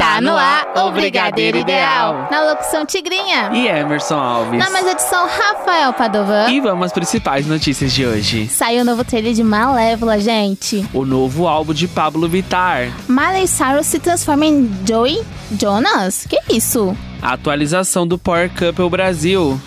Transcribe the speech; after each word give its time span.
Está 0.00 0.18
no 0.18 0.34
ar 0.34 0.66
o 0.76 0.92
Brigadeiro 0.92 1.58
Ideal. 1.58 2.26
Na 2.30 2.42
locução 2.48 2.86
Tigrinha. 2.86 3.50
E 3.52 3.66
Emerson 3.66 4.18
Alves. 4.18 4.58
Na 4.58 4.70
mais 4.70 4.86
edição 4.86 5.28
Rafael 5.28 5.92
Padovan. 5.92 6.48
E 6.48 6.58
vamos 6.58 6.86
às 6.86 6.92
principais 6.94 7.46
notícias 7.46 7.92
de 7.92 8.06
hoje. 8.06 8.48
Saiu 8.48 8.80
o 8.80 8.84
novo 8.86 9.04
trailer 9.04 9.34
de 9.34 9.44
Malévola, 9.44 10.18
gente. 10.18 10.88
O 10.94 11.04
novo 11.04 11.46
álbum 11.46 11.74
de 11.74 11.86
Pablo 11.86 12.26
Vittar. 12.26 12.90
Miley 13.06 13.46
Cyrus 13.46 13.88
se 13.88 13.98
transforma 13.98 14.46
em 14.46 14.70
Joey 14.88 15.20
Jonas? 15.60 16.26
Que 16.26 16.38
isso? 16.48 16.96
A 17.20 17.34
atualização 17.34 18.06
do 18.06 18.16
Power 18.16 18.50
Couple 18.58 18.88
Brasil. 18.88 19.60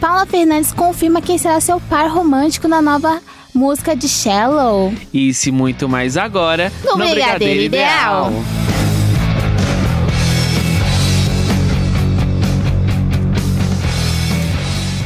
Paula 0.00 0.24
Fernandes 0.24 0.72
confirma 0.72 1.20
quem 1.20 1.36
será 1.36 1.60
seu 1.60 1.78
par 1.78 2.08
romântico 2.08 2.66
na 2.66 2.80
nova 2.80 3.20
música 3.54 3.94
de 3.94 4.08
Shallow. 4.08 4.94
Isso 5.12 5.50
e 5.50 5.52
muito 5.52 5.86
mais 5.90 6.16
agora 6.16 6.72
No 6.86 6.96
Brigadeiro 6.96 7.60
Ideal. 7.60 8.32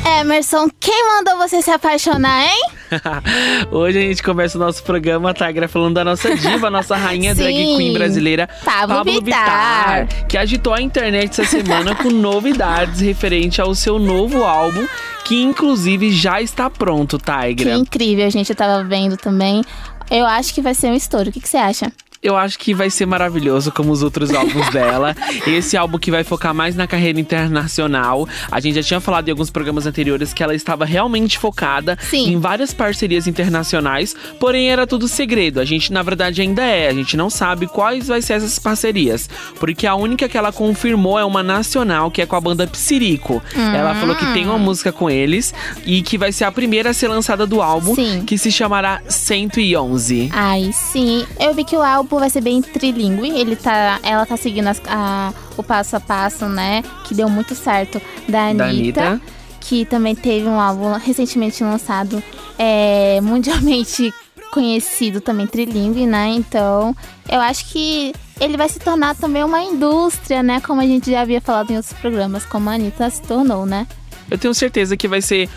Emerson, 0.08 0.68
quem 0.80 1.06
mandou 1.06 1.36
você 1.36 1.60
se 1.60 1.70
apaixonar, 1.70 2.44
hein? 2.44 2.62
Hoje 3.70 3.98
a 3.98 4.00
gente 4.00 4.22
começa 4.22 4.56
o 4.56 4.60
nosso 4.60 4.82
programa, 4.82 5.34
Tagra, 5.34 5.68
falando 5.68 5.94
da 5.96 6.04
nossa 6.04 6.34
diva, 6.34 6.70
nossa 6.70 6.96
rainha 6.96 7.34
Sim. 7.34 7.42
drag 7.42 7.54
queen 7.76 7.92
brasileira, 7.92 8.48
Pablo 8.64 9.04
Vittar. 9.22 10.08
que 10.26 10.38
agitou 10.38 10.72
a 10.72 10.80
internet 10.80 11.40
essa 11.40 11.44
semana 11.44 11.94
com 11.94 12.08
novidades 12.10 13.00
referente 13.00 13.60
ao 13.60 13.74
seu 13.74 13.98
novo 13.98 14.44
álbum, 14.44 14.86
que 15.24 15.42
inclusive 15.42 16.10
já 16.10 16.40
está 16.40 16.70
pronto, 16.70 17.18
Que 17.18 17.54
Tigra. 17.54 17.74
incrível, 17.76 18.30
gente. 18.30 18.50
Eu 18.50 18.56
tava 18.56 18.82
vendo 18.84 19.16
também. 19.16 19.62
Eu 20.10 20.24
acho 20.24 20.54
que 20.54 20.62
vai 20.62 20.74
ser 20.74 20.86
um 20.88 20.94
estouro. 20.94 21.28
O 21.28 21.32
que, 21.32 21.40
que 21.40 21.48
você 21.48 21.58
acha? 21.58 21.92
Eu 22.22 22.36
acho 22.36 22.58
que 22.58 22.74
vai 22.74 22.90
ser 22.90 23.06
maravilhoso, 23.06 23.70
como 23.70 23.92
os 23.92 24.02
outros 24.02 24.34
álbuns 24.34 24.68
dela. 24.72 25.16
Esse 25.46 25.76
álbum 25.76 25.98
que 25.98 26.10
vai 26.10 26.24
focar 26.24 26.52
mais 26.52 26.74
na 26.74 26.86
carreira 26.86 27.20
internacional. 27.20 28.28
A 28.50 28.58
gente 28.60 28.74
já 28.74 28.82
tinha 28.82 29.00
falado 29.00 29.28
em 29.28 29.30
alguns 29.30 29.50
programas 29.50 29.86
anteriores 29.86 30.32
que 30.32 30.42
ela 30.42 30.54
estava 30.54 30.84
realmente 30.84 31.38
focada 31.38 31.96
Sim. 32.00 32.32
em 32.32 32.40
várias 32.40 32.74
parcerias 32.74 33.26
internacionais, 33.26 34.16
porém 34.40 34.70
era 34.70 34.86
tudo 34.86 35.06
segredo. 35.06 35.60
A 35.60 35.64
gente, 35.64 35.92
na 35.92 36.02
verdade, 36.02 36.42
ainda 36.42 36.62
é. 36.62 36.88
A 36.88 36.92
gente 36.92 37.16
não 37.16 37.30
sabe 37.30 37.66
quais 37.66 38.08
vai 38.08 38.20
ser 38.20 38.34
essas 38.34 38.58
parcerias. 38.58 39.30
Porque 39.60 39.86
a 39.86 39.94
única 39.94 40.28
que 40.28 40.36
ela 40.36 40.52
confirmou 40.52 41.18
é 41.18 41.24
uma 41.24 41.42
nacional, 41.42 42.10
que 42.10 42.20
é 42.20 42.26
com 42.26 42.34
a 42.36 42.40
banda 42.40 42.66
Psirico. 42.66 43.40
Ela 43.54 43.94
falou 43.94 44.16
que 44.16 44.26
tem 44.32 44.44
uma 44.44 44.58
música 44.58 44.90
com 44.90 45.08
eles 45.08 45.54
e 45.86 46.02
que 46.02 46.18
vai 46.18 46.32
ser 46.32 46.44
a 46.44 46.52
primeira 46.52 46.90
a 46.90 46.94
ser 46.94 47.08
lançada 47.08 47.46
do 47.46 47.62
álbum, 47.62 47.94
Sim. 47.94 48.24
que 48.26 48.36
se 48.36 48.50
chamará 48.50 49.00
111. 49.08 50.30
Ai, 50.32 50.70
sim. 50.72 51.26
Eu 51.38 51.54
vi 51.54 51.64
que 51.64 51.76
o 51.76 51.82
álbum 51.82 52.07
vai 52.16 52.30
ser 52.30 52.40
bem 52.40 52.62
trilingue. 52.62 53.30
Ele 53.30 53.56
tá, 53.56 53.98
ela 54.02 54.24
tá 54.24 54.36
seguindo 54.36 54.68
as- 54.68 54.80
a- 54.86 55.32
o 55.56 55.62
passo 55.62 55.96
a 55.96 56.00
passo, 56.00 56.46
né? 56.46 56.82
Que 57.04 57.14
deu 57.14 57.28
muito 57.28 57.54
certo 57.54 58.00
da 58.28 58.48
Anitta. 58.48 58.60
Da 59.00 59.06
Anitta. 59.10 59.20
Que 59.60 59.84
também 59.84 60.14
teve 60.14 60.46
um 60.48 60.58
álbum 60.60 60.92
recentemente 60.92 61.62
lançado, 61.62 62.22
é, 62.58 63.20
mundialmente 63.20 64.14
conhecido 64.52 65.20
também 65.20 65.46
trilingue, 65.46 66.06
né? 66.06 66.28
Então, 66.30 66.96
eu 67.28 67.40
acho 67.40 67.66
que 67.70 68.14
ele 68.40 68.56
vai 68.56 68.68
se 68.68 68.78
tornar 68.78 69.14
também 69.14 69.44
uma 69.44 69.60
indústria, 69.60 70.42
né? 70.42 70.60
Como 70.60 70.80
a 70.80 70.86
gente 70.86 71.10
já 71.10 71.20
havia 71.20 71.40
falado 71.40 71.70
em 71.70 71.76
outros 71.76 71.92
programas, 71.94 72.44
como 72.46 72.70
a 72.70 72.74
Anitta 72.74 73.10
se 73.10 73.20
tornou, 73.22 73.66
né? 73.66 73.86
Eu 74.30 74.38
tenho 74.38 74.54
certeza 74.54 74.96
que 74.96 75.08
vai 75.08 75.20
ser 75.20 75.48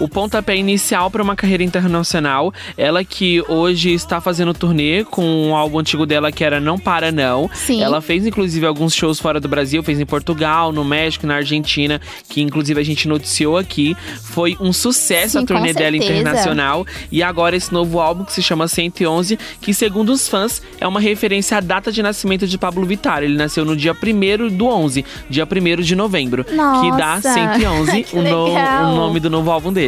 o 0.00 0.08
pontapé 0.08 0.56
inicial 0.56 1.10
para 1.10 1.22
uma 1.22 1.34
carreira 1.36 1.62
internacional. 1.64 2.52
Ela 2.76 3.04
que 3.04 3.42
hoje 3.48 3.92
está 3.92 4.20
fazendo 4.20 4.54
turnê 4.54 5.04
com 5.04 5.24
um 5.24 5.56
álbum 5.56 5.78
antigo 5.78 6.06
dela 6.06 6.30
que 6.30 6.44
era 6.44 6.60
Não 6.60 6.78
Para 6.78 7.10
Não. 7.10 7.50
Sim. 7.54 7.82
Ela 7.82 8.00
fez 8.00 8.26
inclusive 8.26 8.64
alguns 8.66 8.94
shows 8.94 9.18
fora 9.18 9.40
do 9.40 9.48
Brasil, 9.48 9.82
fez 9.82 9.98
em 10.00 10.06
Portugal, 10.06 10.72
no 10.72 10.84
México, 10.84 11.26
na 11.26 11.36
Argentina, 11.36 12.00
que 12.28 12.40
inclusive 12.40 12.80
a 12.80 12.84
gente 12.84 13.08
noticiou 13.08 13.56
aqui. 13.56 13.96
Foi 14.22 14.56
um 14.60 14.72
sucesso 14.72 15.38
Sim, 15.38 15.44
a 15.44 15.46
turnê 15.46 15.72
dela 15.72 15.96
internacional. 15.96 16.86
E 17.10 17.22
agora 17.22 17.56
esse 17.56 17.72
novo 17.72 17.98
álbum 18.00 18.24
que 18.24 18.32
se 18.32 18.42
chama 18.42 18.68
111, 18.68 19.38
que 19.60 19.72
segundo 19.74 20.10
os 20.12 20.28
fãs 20.28 20.62
é 20.80 20.86
uma 20.86 21.00
referência 21.00 21.56
à 21.56 21.60
data 21.60 21.90
de 21.90 22.02
nascimento 22.02 22.46
de 22.46 22.56
Pablo 22.58 22.84
Vittar. 22.86 23.22
Ele 23.22 23.36
nasceu 23.36 23.64
no 23.64 23.74
dia 23.76 23.92
1 23.94 24.48
do 24.56 24.66
11, 24.66 25.04
dia 25.28 25.44
1 25.46 25.82
de 25.82 25.96
novembro, 25.96 26.44
que 26.44 26.90
dá 26.96 27.16
Nossa, 27.16 27.32
111, 27.34 28.02
que 28.04 28.16
o, 28.16 28.22
no- 28.22 28.46
o 28.50 28.96
nome 28.96 29.20
do 29.20 29.28
novo 29.30 29.50
álbum 29.50 29.72
dele. 29.72 29.87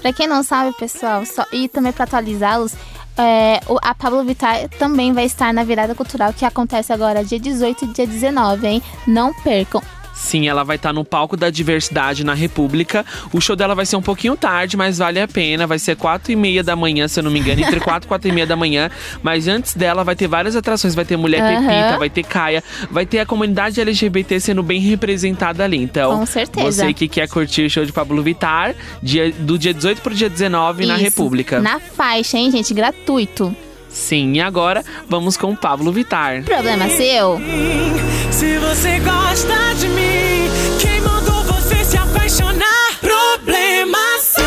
Pra 0.00 0.12
quem 0.12 0.26
não 0.26 0.42
sabe, 0.42 0.74
pessoal, 0.78 1.24
só, 1.24 1.44
e 1.52 1.68
também 1.68 1.92
pra 1.92 2.04
atualizá-los, 2.04 2.74
é, 3.16 3.60
a 3.82 3.94
Pablo 3.94 4.22
Vittar 4.24 4.68
também 4.78 5.12
vai 5.12 5.24
estar 5.24 5.52
na 5.52 5.64
virada 5.64 5.94
cultural 5.94 6.32
que 6.32 6.44
acontece 6.44 6.92
agora 6.92 7.24
dia 7.24 7.40
18 7.40 7.84
e 7.84 7.88
dia 7.88 8.06
19, 8.06 8.66
hein? 8.66 8.82
Não 9.06 9.34
percam. 9.34 9.82
Sim, 10.18 10.48
ela 10.48 10.64
vai 10.64 10.76
estar 10.76 10.92
no 10.92 11.04
palco 11.04 11.36
da 11.36 11.48
diversidade 11.48 12.24
na 12.24 12.34
República. 12.34 13.06
O 13.32 13.40
show 13.40 13.54
dela 13.54 13.74
vai 13.74 13.86
ser 13.86 13.94
um 13.96 14.02
pouquinho 14.02 14.36
tarde, 14.36 14.76
mas 14.76 14.98
vale 14.98 15.20
a 15.20 15.28
pena. 15.28 15.66
Vai 15.66 15.78
ser 15.78 15.96
quatro 15.96 16.32
e 16.32 16.36
meia 16.36 16.62
da 16.62 16.74
manhã, 16.74 17.06
se 17.06 17.20
eu 17.20 17.24
não 17.24 17.30
me 17.30 17.38
engano, 17.38 17.60
entre 17.60 17.78
quatro 17.80 18.06
e 18.06 18.08
quatro 18.08 18.28
e 18.28 18.32
meia 18.32 18.46
da 18.46 18.56
manhã. 18.56 18.90
Mas 19.22 19.46
antes 19.46 19.74
dela 19.74 20.02
vai 20.02 20.16
ter 20.16 20.26
várias 20.26 20.56
atrações. 20.56 20.94
Vai 20.94 21.04
ter 21.04 21.16
Mulher 21.16 21.40
Aham. 21.40 21.66
Pepita, 21.66 21.98
vai 21.98 22.10
ter 22.10 22.24
Caia, 22.24 22.64
vai 22.90 23.06
ter 23.06 23.20
a 23.20 23.26
comunidade 23.26 23.80
LGBT 23.80 24.40
sendo 24.40 24.62
bem 24.62 24.80
representada 24.80 25.62
ali. 25.64 25.76
Então, 25.78 26.18
Com 26.18 26.26
certeza. 26.26 26.84
você 26.84 26.92
que 26.92 27.06
quer 27.06 27.28
curtir 27.28 27.66
o 27.66 27.70
show 27.70 27.84
de 27.84 27.92
Pablo 27.92 28.20
Vittar, 28.22 28.74
dia, 29.02 29.30
do 29.32 29.56
dia 29.56 29.72
18 29.72 30.02
pro 30.02 30.14
dia 30.14 30.28
19 30.28 30.84
na 30.84 30.94
Isso, 30.94 31.04
República. 31.04 31.60
Na 31.60 31.78
faixa, 31.78 32.36
hein, 32.36 32.50
gente? 32.50 32.74
Gratuito. 32.74 33.54
Sim, 33.88 34.34
e 34.34 34.40
agora 34.40 34.84
vamos 35.08 35.36
com 35.36 35.54
Pablo 35.56 35.92
Vittar. 35.92 36.42
Problema 36.44 36.88
seu? 36.88 37.40
Se 38.30 38.58
você 38.58 38.98
gosta 39.00 39.74
de 39.78 39.88
mim, 39.88 40.48
quem 40.80 41.00
mandou 41.00 41.42
você 41.44 41.84
se 41.84 41.96
apaixonar? 41.96 42.98
Problema 43.00 43.98
seu. 44.20 44.44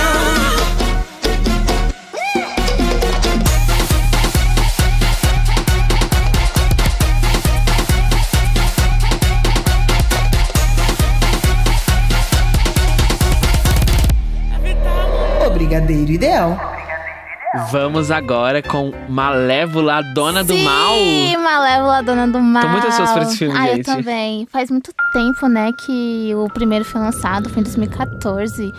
O 15.45 15.49
Brigadeiro 15.49 16.11
Ideal. 16.11 16.70
Vamos 17.69 18.09
agora 18.09 18.61
com 18.61 18.93
Malévola, 19.09 20.01
Dona 20.01 20.43
do 20.43 20.53
Sim, 20.53 20.63
Mal. 20.63 20.95
Malévola, 21.41 22.01
Dona 22.01 22.27
do 22.27 22.39
Mal. 22.39 22.69
muito 22.69 22.87
ansioso 22.87 23.13
por 23.13 23.21
esse 23.23 23.37
filme, 23.37 23.57
ah, 23.57 23.67
gente. 23.67 23.89
eu 23.89 23.95
também. 23.95 24.47
Faz 24.49 24.71
muito 24.71 24.93
tempo, 25.11 25.47
né, 25.47 25.71
que 25.73 26.33
o 26.33 26.47
primeiro 26.49 26.85
foi 26.85 27.01
lançado, 27.01 27.49
foi 27.49 27.59
em 27.59 27.63
2014. 27.63 28.73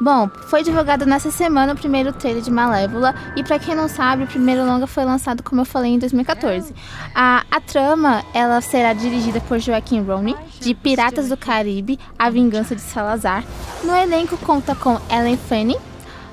Bom, 0.00 0.28
foi 0.48 0.62
divulgado 0.62 1.06
nessa 1.06 1.30
semana 1.30 1.72
o 1.72 1.76
primeiro 1.76 2.12
trailer 2.12 2.42
de 2.42 2.50
Malévola. 2.50 3.14
E 3.36 3.44
pra 3.44 3.58
quem 3.58 3.74
não 3.74 3.88
sabe, 3.88 4.24
o 4.24 4.26
primeiro 4.26 4.64
longa 4.64 4.86
foi 4.86 5.04
lançado, 5.04 5.42
como 5.42 5.60
eu 5.60 5.64
falei, 5.64 5.92
em 5.92 5.98
2014. 5.98 6.74
A, 7.14 7.44
a 7.50 7.60
trama, 7.60 8.24
ela 8.32 8.60
será 8.60 8.92
dirigida 8.92 9.40
por 9.42 9.58
Joaquim 9.58 10.02
Rooney, 10.02 10.34
de 10.60 10.74
Piratas 10.74 11.28
do 11.28 11.36
Caribe, 11.36 11.98
A 12.18 12.28
Vingança 12.30 12.74
de 12.74 12.80
Salazar. 12.80 13.44
No 13.84 13.94
elenco 13.94 14.36
conta 14.38 14.74
com 14.74 14.98
Ellen 15.10 15.36
Fanning, 15.36 15.78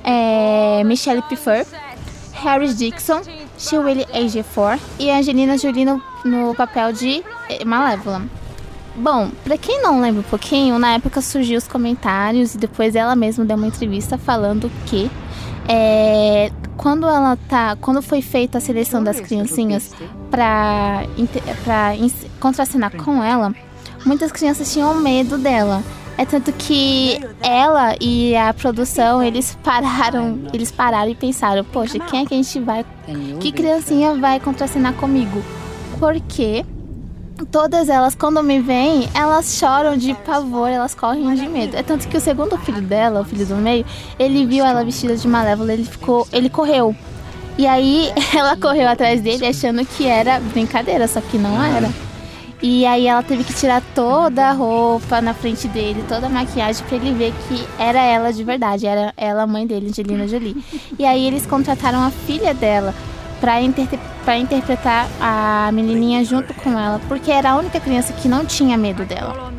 é, 0.04 0.84
Michelle 0.84 1.22
Pfeiffer, 1.24 1.66
Harris 2.44 2.76
Dixon, 2.78 3.22
Shirley 3.58 4.06
Ejiofor 4.14 4.78
e 5.00 5.10
Angelina 5.12 5.58
Jolie 5.58 5.86
no, 5.86 6.02
no 6.26 6.56
papel 6.56 6.92
de 6.94 7.24
eh, 7.50 7.64
Malévola. 7.66 8.22
Bom, 8.96 9.30
pra 9.44 9.58
quem 9.58 9.82
não 9.82 10.02
lembra 10.02 10.20
um 10.22 10.30
pouquinho, 10.30 10.78
na 10.78 10.94
época 10.94 11.22
surgiu 11.22 11.58
os 11.58 11.68
comentários 11.68 12.56
e 12.56 12.58
depois 12.58 12.96
ela 12.96 13.16
mesma 13.16 13.46
deu 13.46 13.56
uma 13.56 13.68
entrevista 13.68 14.18
falando 14.18 14.70
que 14.86 15.10
é, 15.68 16.52
quando 16.76 17.08
ela 17.08 17.38
tá, 17.48 17.78
quando 17.80 18.02
foi 18.02 18.22
feita 18.22 18.58
a 18.58 18.62
seleção 18.62 19.02
das 19.04 19.20
criancinhas 19.22 19.92
pra 20.30 21.04
ins- 21.98 22.26
contracenar 22.40 22.92
com 22.98 23.24
ela, 23.24 23.54
muitas 24.06 24.32
crianças 24.32 24.72
tinham 24.74 24.94
medo 24.96 25.38
dela. 25.38 25.82
É 26.18 26.26
tanto 26.26 26.52
que 26.54 27.20
ela 27.42 27.96
e 28.00 28.36
a 28.36 28.54
produção, 28.54 29.24
eles 29.24 29.58
pararam, 29.64 30.40
eles 30.54 30.72
pararam 30.72 31.10
e 31.10 31.16
pensaram, 31.16 31.64
poxa, 31.64 31.98
quem 32.00 32.22
é 32.22 32.26
que 32.26 32.34
a 32.34 32.38
gente 32.38 32.60
vai, 32.60 32.86
que 33.40 33.52
criancinha 33.52 34.16
vai 34.16 34.40
contracenar 34.40 34.94
comigo? 34.94 35.42
Porque 36.00 36.66
todas 37.46 37.90
elas, 37.90 38.14
quando 38.14 38.44
me 38.44 38.60
veem, 38.60 39.10
elas 39.14 39.56
choram 39.56 39.98
de 39.98 40.14
pavor, 40.14 40.70
elas 40.70 40.94
correm 40.94 41.34
de 41.34 41.48
medo. 41.48 41.76
É 41.76 41.84
tanto 41.84 42.08
que 42.08 42.18
o 42.18 42.22
segundo 42.22 42.58
filho 42.60 42.82
dela, 42.82 43.22
o 43.22 43.24
filho 43.26 43.46
do 43.46 43.56
meio, 43.56 43.86
ele 44.20 44.46
viu 44.46 44.64
ela 44.64 44.84
vestida 44.84 45.16
de 45.16 45.28
malévola, 45.28 45.74
ele 45.74 45.86
ficou, 45.86 46.28
ele 46.32 46.50
correu. 46.50 46.96
E 47.58 47.66
aí 47.66 48.12
ela 48.36 48.56
correu 48.56 48.88
atrás 48.88 49.22
dele 49.22 49.46
achando 49.46 49.86
que 49.86 50.06
era 50.06 50.40
brincadeira, 50.40 51.08
só 51.08 51.22
que 51.22 51.38
não 51.38 51.62
era. 51.62 51.90
E 52.62 52.86
aí 52.86 53.08
ela 53.08 53.24
teve 53.24 53.44
que 53.44 53.54
tirar 53.54 53.82
toda 53.96 54.50
a 54.50 54.52
roupa 54.52 55.20
na 55.20 55.34
frente 55.34 55.68
dele, 55.68 56.04
toda 56.08 56.28
a 56.28 56.30
maquiagem 56.30 56.86
pra 56.86 56.96
ele 56.96 57.12
ver 57.14 57.34
que 57.48 57.68
era 57.80 58.00
ela 58.00 58.32
de 58.32 58.44
verdade, 58.44 58.86
era 58.86 59.12
ela 59.18 59.44
a 59.44 59.48
mãe 59.48 59.66
dele, 59.66 59.88
Angelina 59.90 60.28
Jolie. 60.28 60.64
E 60.98 61.04
aí 61.04 61.26
eles 61.26 61.46
contrataram 61.46 62.04
a 62.04 62.12
filha 62.12 62.54
dela 62.54 62.94
pra, 63.40 63.60
inter 63.60 63.88
pra 64.24 64.38
interpretar 64.38 65.08
a 65.20 65.72
menininha 65.74 66.24
junto 66.24 66.54
com 66.54 66.78
ela, 66.78 67.02
porque 67.08 67.32
era 67.32 67.52
a 67.52 67.58
única 67.58 67.80
criança 67.80 68.14
que 68.14 68.28
não 68.28 68.46
tinha 68.46 68.78
medo 68.78 69.04
dela. 69.06 69.52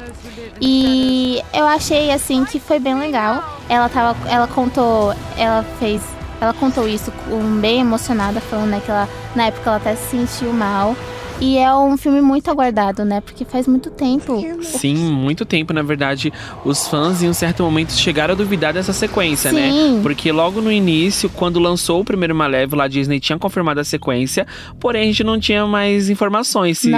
E 0.61 1.43
eu 1.53 1.67
achei 1.67 2.13
assim 2.13 2.45
que 2.45 2.61
foi 2.61 2.79
bem 2.79 2.95
legal. 2.97 3.59
Ela 3.69 3.89
tava, 3.89 4.17
ela 4.29 4.47
contou, 4.47 5.13
ela 5.37 5.65
fez, 5.81 6.01
ela 6.41 6.55
contou 6.55 6.87
isso 6.87 7.13
bem 7.61 7.81
emocionada, 7.81 8.41
falando 8.41 8.71
né, 8.71 8.81
que 8.85 8.89
ela, 8.89 9.09
na 9.35 9.47
época 9.47 9.71
ela 9.71 9.77
até 9.79 9.97
se 9.97 10.11
sentiu 10.11 10.53
mal. 10.53 10.95
E 11.43 11.59
é 11.59 11.75
um 11.75 11.97
filme 11.97 12.21
muito 12.21 12.49
aguardado, 12.49 13.05
né? 13.05 13.21
Porque 13.21 13.45
faz 13.45 13.67
muito 13.67 13.91
tempo. 13.91 14.41
Sim, 14.63 14.95
muito 14.95 15.45
tempo, 15.45 15.73
na 15.73 15.83
verdade. 15.83 16.33
Os 16.65 16.87
fãs, 16.87 17.21
em 17.21 17.29
um 17.29 17.35
certo 17.35 17.65
momento, 17.65 17.93
chegaram 17.95 18.35
a 18.35 18.37
duvidar 18.37 18.73
dessa 18.73 18.93
sequência, 18.93 19.51
né? 19.51 19.69
Sim. 19.69 19.97
né? 19.97 20.01
Porque 20.05 20.31
logo 20.31 20.61
no 20.61 20.71
início, 20.71 21.29
quando 21.29 21.59
lançou 21.59 22.01
o 22.01 22.05
primeiro 22.05 22.33
Malévola, 22.33 22.85
a 22.85 22.89
Disney 22.89 23.19
tinha 23.19 23.37
confirmado 23.37 23.81
a 23.81 23.85
sequência, 23.85 24.47
porém 24.79 25.03
a 25.03 25.07
gente 25.07 25.25
não 25.25 25.41
tinha 25.41 25.67
mais 25.67 26.09
informações 26.09 26.79
se 26.79 26.93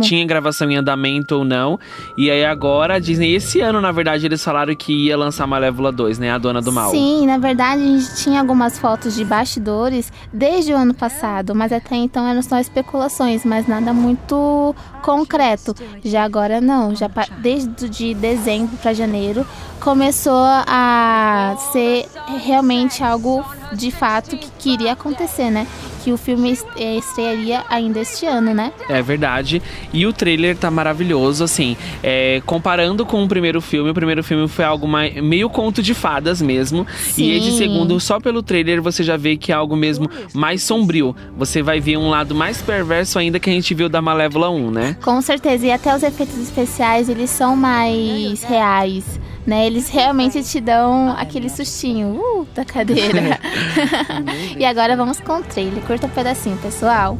tinha 0.00 0.24
gravação 0.24 0.70
em 0.70 0.76
andamento 0.76 1.36
ou 1.36 1.44
não. 1.44 1.78
E 2.16 2.30
aí 2.30 2.46
agora 2.46 2.94
a 2.94 2.98
Disney, 2.98 3.34
esse 3.34 3.60
ano, 3.60 3.78
na 3.78 3.92
verdade, 3.92 4.24
eles 4.24 4.42
falaram 4.42 4.74
que 4.74 5.08
ia 5.08 5.18
lançar 5.18 5.46
Malévola 5.46 5.92
2, 5.92 6.18
né? 6.18 6.30
A 6.30 6.38
Dona 6.38 6.62
do 6.62 6.72
Mal. 6.72 6.90
Sim, 6.92 7.26
na 7.26 7.36
verdade 7.36 7.82
a 7.82 7.86
gente 7.98 8.16
tinha 8.16 8.40
algumas 8.40 8.78
fotos 8.78 9.14
de 9.14 9.22
bastidores 9.22 10.10
desde 10.32 10.72
o 10.72 10.76
ano 10.76 10.94
passado, 10.94 11.54
mas 11.54 11.72
até 11.72 11.96
então 11.96 12.26
eram 12.26 12.40
só 12.40 12.58
especulações, 12.58 13.44
mas 13.44 13.68
nada 13.82 13.92
muito 13.92 14.74
concreto. 15.02 15.74
Já 16.04 16.22
agora 16.22 16.60
não, 16.60 16.94
já 16.94 17.10
desde 17.38 17.88
de 17.88 18.14
dezembro 18.14 18.76
para 18.78 18.94
janeiro 18.94 19.44
começou 19.80 20.44
a 20.44 21.56
ser 21.72 22.06
realmente 22.44 23.02
algo 23.02 23.44
de 23.72 23.90
fato 23.90 24.36
que 24.36 24.50
queria 24.58 24.92
acontecer, 24.92 25.50
né? 25.50 25.66
Que 26.02 26.12
o 26.12 26.16
filme 26.16 26.58
eh, 26.76 26.96
estrearia 26.96 27.64
ainda 27.68 28.00
este 28.00 28.26
ano, 28.26 28.52
né? 28.52 28.72
É 28.88 29.00
verdade. 29.02 29.62
E 29.92 30.04
o 30.06 30.12
trailer 30.12 30.56
tá 30.56 30.70
maravilhoso, 30.70 31.44
assim. 31.44 31.76
é, 32.02 32.42
comparando 32.44 33.06
com 33.06 33.22
o 33.22 33.28
primeiro 33.28 33.60
filme, 33.60 33.90
o 33.90 33.94
primeiro 33.94 34.22
filme 34.24 34.48
foi 34.48 34.64
algo 34.64 34.88
mais, 34.88 35.14
meio 35.22 35.48
conto 35.48 35.82
de 35.82 35.94
fadas 35.94 36.42
mesmo. 36.42 36.86
E 37.16 37.30
esse 37.30 37.52
Sim. 37.52 37.58
segundo, 37.58 37.98
só 38.00 38.18
pelo 38.18 38.42
trailer, 38.42 38.82
você 38.82 39.02
já 39.02 39.16
vê 39.16 39.36
que 39.36 39.52
é 39.52 39.54
algo 39.54 39.76
mesmo 39.76 40.10
mais 40.34 40.62
sombrio. 40.62 41.14
Você 41.36 41.62
vai 41.62 41.80
ver 41.80 41.96
um 41.96 42.10
lado 42.10 42.34
mais 42.34 42.60
perverso 42.60 43.18
ainda 43.18 43.38
que 43.38 43.48
a 43.48 43.52
gente 43.52 43.72
viu 43.74 43.88
da 43.88 44.02
Malévola 44.02 44.50
1, 44.50 44.70
né? 44.70 44.96
Com 45.02 45.20
certeza, 45.22 45.66
e 45.66 45.70
até 45.70 45.94
os 45.94 46.02
efeitos 46.02 46.36
especiais, 46.38 47.08
eles 47.08 47.30
são 47.30 47.54
mais 47.54 48.42
reais, 48.42 49.04
né? 49.46 49.66
Eles 49.66 49.88
realmente 49.88 50.42
te 50.42 50.60
dão 50.60 51.14
aquele 51.18 51.48
sustinho, 51.48 52.20
uh, 52.20 52.46
da 52.54 52.64
cadeira. 52.64 53.38
e 54.56 54.64
agora 54.64 54.96
vamos 54.96 55.20
com 55.20 55.38
o 55.38 55.42
trailer. 55.42 55.82
Curta 55.84 56.06
um 56.06 56.10
pedacinho, 56.10 56.56
pessoal. 56.58 57.18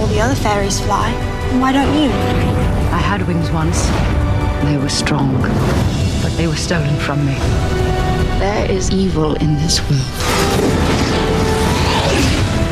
All 0.00 0.08
the 0.08 0.22
other 0.22 0.36
fairies 0.36 0.80
fly. 0.80 1.12
Why 1.60 1.72
don't 1.72 1.92
you? 1.94 2.10
I 2.92 3.00
had 3.00 3.26
wings 3.26 3.50
once. 3.50 3.88
They 4.64 4.76
were 4.76 4.88
strong, 4.88 5.40
but 6.22 6.36
they 6.36 6.46
were 6.46 6.56
stolen 6.56 6.94
from 6.96 7.24
me. 7.24 7.34
There 8.38 8.70
is 8.70 8.90
evil 8.90 9.34
in 9.36 9.56
this 9.56 9.80
world. 9.88 10.02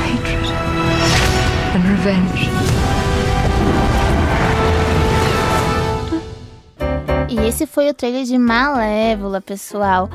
Hatred 0.02 0.47
and 1.75 1.85
revenge. 1.88 2.86
E 7.38 7.49
esse 7.49 7.67
foi 7.67 7.91
o 7.91 7.94
trailer 7.94 8.25
de 8.25 8.38
Malévola, 8.38 9.43
pessoal. 9.43 10.09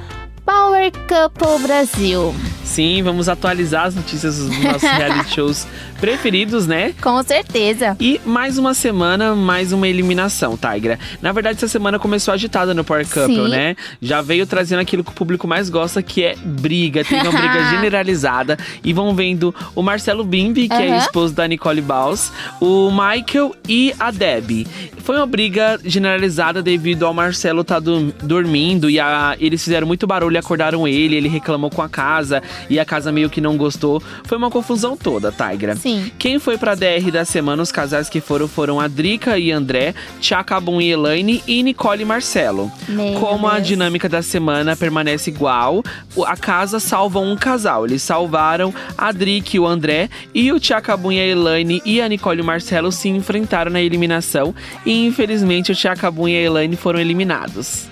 Power 0.43 0.91
Couple 1.07 1.61
Brasil. 1.61 2.33
Sim, 2.63 3.03
vamos 3.03 3.29
atualizar 3.29 3.85
as 3.85 3.95
notícias 3.95 4.39
dos 4.39 4.57
nossos 4.63 4.81
reality 4.81 5.29
shows 5.35 5.67
preferidos, 6.01 6.65
né? 6.67 6.93
Com 7.01 7.21
certeza. 7.23 7.95
E 7.99 8.19
mais 8.25 8.57
uma 8.57 8.73
semana, 8.73 9.35
mais 9.35 9.71
uma 9.71 9.87
eliminação, 9.87 10.57
Tigra. 10.57 10.97
Na 11.21 11.31
verdade, 11.31 11.57
essa 11.57 11.67
semana 11.67 11.99
começou 11.99 12.33
agitada 12.33 12.73
no 12.73 12.83
Power 12.83 13.07
Couple, 13.07 13.35
Sim. 13.35 13.47
né? 13.49 13.75
Já 14.01 14.19
veio 14.21 14.45
trazendo 14.47 14.79
aquilo 14.79 15.03
que 15.03 15.11
o 15.11 15.13
público 15.13 15.47
mais 15.47 15.69
gosta, 15.69 16.01
que 16.01 16.23
é 16.23 16.35
briga. 16.35 17.05
Tem 17.05 17.21
uma 17.21 17.31
briga 17.31 17.63
generalizada. 17.69 18.57
E 18.83 18.91
vão 18.91 19.13
vendo 19.15 19.53
o 19.75 19.83
Marcelo 19.83 20.23
Bimbi, 20.23 20.67
que 20.67 20.73
é 20.73 20.87
Aham. 20.89 20.97
esposo 20.97 21.33
da 21.35 21.47
Nicole 21.47 21.81
Baus, 21.81 22.31
o 22.59 22.89
Michael 22.91 23.55
e 23.69 23.93
a 23.99 24.09
Debbie. 24.09 24.65
Foi 25.03 25.15
uma 25.17 25.25
briga 25.27 25.79
generalizada 25.85 26.61
devido 26.63 27.05
ao 27.05 27.13
Marcelo 27.13 27.61
estar 27.61 27.79
dormindo 27.79 28.89
e 28.89 28.99
a- 28.99 29.35
eles 29.39 29.63
fizeram 29.63 29.85
muito 29.85 30.07
barulho 30.07 30.37
acordaram 30.39 30.87
ele. 30.87 31.15
Ele 31.15 31.29
reclamou 31.29 31.69
com 31.69 31.81
a 31.83 31.89
casa 31.89 32.41
e 32.69 32.79
a 32.79 32.85
casa 32.85 33.11
meio 33.11 33.29
que 33.29 33.39
não 33.39 33.55
gostou. 33.55 34.01
Foi 34.23 34.37
uma 34.37 34.49
confusão 34.49 34.97
toda, 34.97 35.31
Tigra. 35.31 35.75
Sim. 35.75 35.90
Quem 36.17 36.39
foi 36.39 36.57
pra 36.57 36.75
DR 36.75 37.11
da 37.11 37.25
semana, 37.25 37.63
os 37.63 37.71
casais 37.71 38.09
que 38.09 38.21
foram 38.21 38.47
foram 38.47 38.79
a 38.79 38.87
Drica 38.87 39.37
e 39.37 39.51
André, 39.51 39.93
Tchacabum 40.19 40.79
e 40.81 40.89
Elaine 40.91 41.43
e 41.47 41.63
Nicole 41.63 42.03
e 42.03 42.05
Marcelo. 42.05 42.71
Meu 42.87 43.13
Como 43.19 43.47
a 43.47 43.55
Deus. 43.55 43.67
dinâmica 43.67 44.07
da 44.07 44.21
semana 44.21 44.75
permanece 44.75 45.29
igual, 45.29 45.83
a 46.25 46.37
casa 46.37 46.79
salva 46.79 47.19
um 47.19 47.35
casal. 47.35 47.85
Eles 47.85 48.01
salvaram 48.01 48.73
a 48.97 49.11
Drica 49.11 49.55
e 49.55 49.59
o 49.59 49.67
André 49.67 50.09
e 50.33 50.51
o 50.51 50.59
Tchacabum 50.59 51.11
e 51.11 51.19
a 51.19 51.25
Elaine 51.25 51.81
e 51.85 52.01
a 52.01 52.07
Nicole 52.07 52.39
e 52.39 52.41
o 52.41 52.45
Marcelo 52.45 52.91
se 52.91 53.09
enfrentaram 53.09 53.71
na 53.71 53.81
eliminação 53.81 54.53
e 54.85 55.05
infelizmente 55.05 55.71
o 55.71 55.75
Tchacabum 55.75 56.27
e 56.27 56.35
a 56.35 56.41
Elaine 56.41 56.75
foram 56.75 56.99
eliminados. 56.99 57.87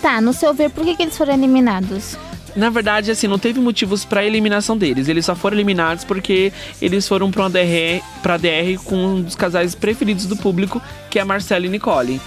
Tá, 0.00 0.20
no 0.20 0.32
seu 0.34 0.52
ver, 0.52 0.70
por 0.70 0.84
que, 0.84 0.96
que 0.96 1.02
eles 1.02 1.16
foram 1.16 1.32
eliminados? 1.32 2.16
Na 2.56 2.70
verdade, 2.70 3.10
assim, 3.10 3.26
não 3.26 3.38
teve 3.38 3.58
motivos 3.60 4.04
pra 4.04 4.24
eliminação 4.24 4.76
deles. 4.76 5.08
Eles 5.08 5.26
só 5.26 5.34
foram 5.34 5.56
eliminados 5.56 6.04
porque 6.04 6.52
eles 6.80 7.06
foram 7.08 7.30
pra, 7.30 7.42
uma 7.44 7.50
DR, 7.50 8.00
pra 8.22 8.36
DR 8.36 8.78
com 8.84 8.94
um 8.96 9.22
dos 9.22 9.34
casais 9.34 9.74
preferidos 9.74 10.26
do 10.26 10.36
público, 10.36 10.80
que 11.10 11.18
é 11.18 11.24
Marcelo 11.24 11.64
e 11.64 11.68
Nicole. 11.68 12.20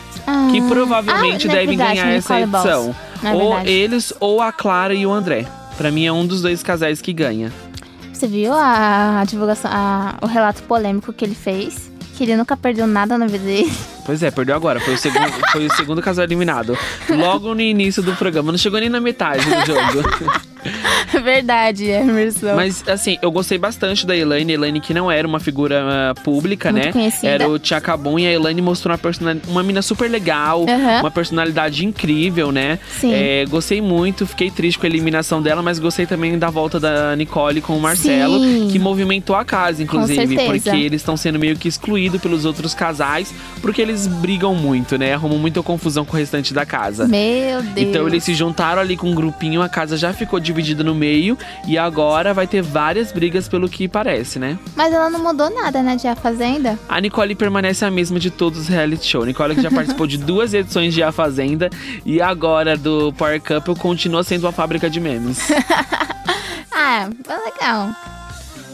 Que 0.51 0.59
Ah, 0.59 0.67
provavelmente 0.67 1.47
ah, 1.47 1.51
devem 1.51 1.77
verdade, 1.77 1.95
ganhar 2.01 2.11
essa 2.13 2.41
edição. 2.41 2.95
É 3.23 3.33
ou 3.33 3.49
verdade. 3.51 3.69
eles, 3.71 4.13
ou 4.19 4.41
a 4.41 4.51
Clara 4.51 4.93
e 4.93 5.05
o 5.05 5.11
André. 5.13 5.45
Pra 5.77 5.91
mim 5.91 6.05
é 6.05 6.11
um 6.11 6.25
dos 6.27 6.41
dois 6.41 6.61
casais 6.61 7.01
que 7.01 7.13
ganha. 7.13 7.51
Você 8.11 8.27
viu 8.27 8.51
a, 8.53 9.21
a 9.21 9.23
divulgação, 9.25 9.69
a- 9.71 10.15
o 10.21 10.25
relato 10.25 10.63
polêmico 10.63 11.13
que 11.13 11.23
ele 11.23 11.35
fez? 11.35 11.89
Que 12.17 12.23
ele 12.23 12.35
nunca 12.35 12.57
perdeu 12.57 12.87
nada 12.87 13.17
na 13.17 13.27
vida 13.27 13.45
dele. 13.45 13.71
Pois 14.05 14.23
é, 14.23 14.31
perdeu 14.31 14.55
agora. 14.55 14.79
Foi 14.79 14.95
o 14.95 14.97
segundo, 14.97 15.31
foi 15.51 15.67
o 15.67 15.75
segundo 15.75 16.01
casal 16.01 16.25
eliminado. 16.25 16.75
Logo 17.09 17.53
no 17.53 17.61
início 17.61 18.01
do 18.01 18.15
programa. 18.15 18.51
Não 18.51 18.57
chegou 18.57 18.79
nem 18.79 18.89
na 18.89 18.99
metade 18.99 19.45
do 19.45 19.65
jogo. 19.65 20.41
Verdade, 21.23 21.85
Emerson. 21.85 22.55
Mas, 22.55 22.83
assim, 22.87 23.17
eu 23.21 23.31
gostei 23.31 23.57
bastante 23.57 24.05
da 24.05 24.15
Elaine. 24.15 24.53
Elaine 24.53 24.79
que 24.79 24.93
não 24.93 25.11
era 25.11 25.27
uma 25.27 25.39
figura 25.39 25.83
ah, 26.11 26.13
pública, 26.21 26.71
Muito 26.71 26.85
né? 26.85 26.91
conhecida. 26.91 27.27
Era 27.27 27.49
o 27.49 27.57
Tchacabum 27.57 28.19
e 28.19 28.27
a 28.27 28.31
Elaine 28.31 28.61
mostrou 28.61 28.91
uma, 28.91 28.97
personali- 28.97 29.41
uma 29.47 29.63
mina 29.63 29.81
super 29.81 30.09
legal, 30.09 30.65
uma 30.99 31.11
personalidade 31.11 31.85
incrível, 31.85 32.51
né? 32.51 32.79
Sim. 32.99 33.13
É, 33.13 33.45
gostei 33.45 33.81
muito, 33.81 34.25
fiquei 34.25 34.51
triste 34.51 34.77
com 34.79 34.85
a 34.85 34.89
eliminação 34.89 35.41
dela, 35.41 35.61
mas 35.61 35.79
gostei 35.79 36.05
também 36.05 36.37
da 36.37 36.49
volta 36.49 36.79
da 36.79 37.15
Nicole 37.15 37.61
com 37.61 37.77
o 37.77 37.81
Marcelo, 37.81 38.39
Sim. 38.39 38.69
que 38.71 38.79
movimentou 38.79 39.35
a 39.35 39.43
casa, 39.45 39.81
inclusive, 39.81 40.35
porque 40.45 40.69
eles 40.69 41.01
estão 41.01 41.15
sendo 41.17 41.39
meio 41.39 41.55
que 41.55 41.67
excluídos 41.67 42.21
pelos 42.21 42.45
outros 42.45 42.73
casais, 42.73 43.33
porque 43.61 43.81
eles 43.81 44.07
brigam 44.07 44.53
muito, 44.55 44.97
né? 44.97 45.13
Arrumam 45.13 45.37
muita 45.39 45.61
confusão 45.63 46.05
com 46.05 46.15
o 46.15 46.19
restante 46.19 46.53
da 46.53 46.65
casa. 46.65 47.07
Meu 47.07 47.61
Deus. 47.61 47.77
Então 47.77 48.07
eles 48.07 48.23
se 48.23 48.33
juntaram 48.33 48.81
ali 48.81 48.95
com 48.97 49.09
um 49.09 49.15
grupinho, 49.15 49.61
a 49.61 49.69
casa 49.69 49.97
já 49.97 50.13
ficou 50.13 50.39
dividida 50.39 50.56
no 50.83 50.95
meio 50.95 51.37
e 51.67 51.77
agora 51.77 52.33
vai 52.33 52.47
ter 52.47 52.61
várias 52.61 53.11
brigas 53.11 53.47
pelo 53.47 53.69
que 53.69 53.87
parece, 53.87 54.39
né? 54.39 54.57
Mas 54.75 54.93
ela 54.93 55.09
não 55.09 55.19
mudou 55.21 55.49
nada, 55.49 55.81
né, 55.83 55.95
de 55.95 56.07
A 56.07 56.15
Fazenda? 56.15 56.77
A 56.89 56.99
Nicole 56.99 57.35
permanece 57.35 57.85
a 57.85 57.91
mesma 57.91 58.19
de 58.19 58.31
todos 58.31 58.61
os 58.61 58.67
reality 58.67 59.05
show. 59.05 59.25
Nicole 59.25 59.55
que 59.55 59.61
já 59.61 59.71
participou 59.71 60.07
de 60.07 60.17
duas 60.23 60.53
edições 60.53 60.93
de 60.93 61.03
A 61.03 61.11
Fazenda 61.11 61.69
e 62.05 62.21
agora 62.21 62.75
do 62.75 63.13
Power 63.13 63.41
Couple 63.41 63.75
continua 63.75 64.23
sendo 64.23 64.45
uma 64.45 64.51
fábrica 64.51 64.89
de 64.89 64.99
memes. 64.99 65.47
Ah, 66.79 67.09
é 67.27 67.37
legal. 67.37 68.16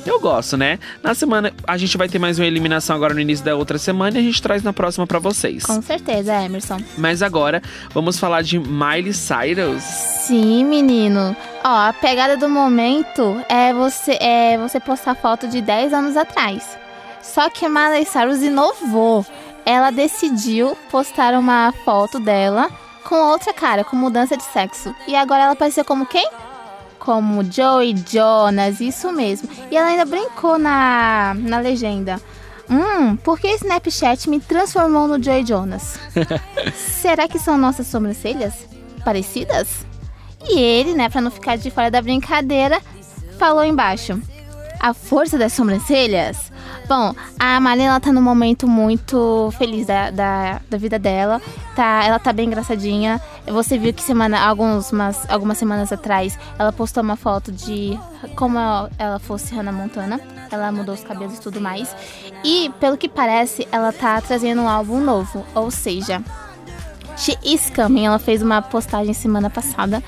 Eu 0.05 0.19
gosto, 0.19 0.57
né? 0.57 0.79
Na 1.01 1.15
semana 1.15 1.53
a 1.65 1.77
gente 1.77 1.97
vai 1.97 2.09
ter 2.09 2.19
mais 2.19 2.37
uma 2.37 2.45
eliminação 2.45 2.95
agora 2.95 3.13
no 3.13 3.19
início 3.19 3.43
da 3.43 3.55
outra 3.55 3.77
semana 3.77 4.17
e 4.17 4.19
a 4.19 4.23
gente 4.23 4.41
traz 4.41 4.61
na 4.61 4.73
próxima 4.73 5.07
pra 5.07 5.17
vocês. 5.17 5.63
Com 5.63 5.81
certeza, 5.81 6.33
Emerson. 6.43 6.77
Mas 6.97 7.21
agora 7.21 7.61
vamos 7.93 8.19
falar 8.19 8.41
de 8.41 8.59
Miley 8.59 9.13
Cyrus. 9.13 9.81
Sim, 9.81 10.65
menino. 10.65 11.35
Ó, 11.63 11.87
a 11.87 11.93
pegada 11.93 12.35
do 12.35 12.49
momento 12.49 13.41
é 13.47 13.73
você, 13.73 14.17
é 14.19 14.57
você 14.57 14.79
postar 14.79 15.15
foto 15.15 15.47
de 15.47 15.61
10 15.61 15.93
anos 15.93 16.17
atrás. 16.17 16.77
Só 17.21 17.49
que 17.49 17.65
a 17.65 17.69
Miley 17.69 18.05
Cyrus 18.05 18.41
inovou. 18.41 19.25
Ela 19.65 19.91
decidiu 19.91 20.77
postar 20.91 21.33
uma 21.35 21.73
foto 21.85 22.19
dela 22.19 22.69
com 23.05 23.15
outra 23.15 23.53
cara, 23.53 23.85
com 23.85 23.95
mudança 23.95 24.35
de 24.35 24.43
sexo. 24.43 24.93
E 25.07 25.15
agora 25.15 25.43
ela 25.43 25.53
apareceu 25.53 25.85
como 25.85 26.05
quem? 26.05 26.29
Como 27.03 27.43
Joey 27.43 27.95
Jonas, 28.09 28.79
isso 28.79 29.11
mesmo. 29.11 29.49
E 29.69 29.75
ela 29.75 29.89
ainda 29.89 30.05
brincou 30.05 30.57
na, 30.57 31.35
na 31.37 31.59
legenda. 31.59 32.17
Hum, 32.69 33.17
por 33.17 33.37
que 33.37 33.49
Snapchat 33.55 34.29
me 34.29 34.39
transformou 34.39 35.05
no 35.05 35.21
Joey 35.21 35.45
Jonas? 35.45 35.99
Será 36.73 37.27
que 37.27 37.37
são 37.37 37.57
nossas 37.57 37.87
sobrancelhas 37.87 38.53
parecidas? 39.03 39.85
E 40.47 40.57
ele, 40.57 40.93
né, 40.93 41.09
pra 41.09 41.19
não 41.19 41.29
ficar 41.29 41.57
de 41.57 41.69
fora 41.69 41.91
da 41.91 42.01
brincadeira, 42.01 42.81
falou 43.37 43.65
embaixo. 43.65 44.17
A 44.79 44.93
força 44.93 45.37
das 45.37 45.51
sobrancelhas? 45.51 46.52
Bom, 46.87 47.13
a 47.39 47.59
Marina 47.59 47.99
tá 47.99 48.11
num 48.11 48.21
momento 48.21 48.67
muito 48.67 49.51
feliz 49.57 49.87
da, 49.87 50.11
da, 50.11 50.61
da, 50.69 50.77
vida 50.77 50.99
dela. 50.99 51.41
Tá, 51.75 52.03
ela 52.05 52.19
tá 52.19 52.33
bem 52.33 52.47
engraçadinha. 52.47 53.21
Você 53.47 53.77
viu 53.77 53.93
que 53.93 54.01
semana, 54.01 54.39
alguns, 54.39 54.91
umas, 54.91 55.29
algumas 55.29 55.57
semanas 55.57 55.91
atrás 55.91 56.37
ela 56.57 56.71
postou 56.71 57.03
uma 57.03 57.15
foto 57.15 57.51
de 57.51 57.97
como 58.35 58.57
ela 58.97 59.19
fosse 59.19 59.53
Hannah 59.53 59.71
Montana. 59.71 60.19
Ela 60.51 60.71
mudou 60.71 60.93
os 60.93 61.03
cabelos 61.03 61.37
e 61.37 61.41
tudo 61.41 61.59
mais. 61.59 61.95
E, 62.43 62.71
pelo 62.79 62.97
que 62.97 63.09
parece, 63.09 63.67
ela 63.71 63.91
tá 63.91 64.19
trazendo 64.21 64.61
um 64.61 64.69
álbum 64.69 64.99
novo. 64.99 65.45
Ou 65.55 65.71
seja, 65.71 66.21
She 67.17 67.37
Is 67.43 67.69
Coming. 67.69 68.05
Ela 68.05 68.19
fez 68.19 68.41
uma 68.41 68.61
postagem 68.61 69.13
semana 69.13 69.49
passada 69.49 70.03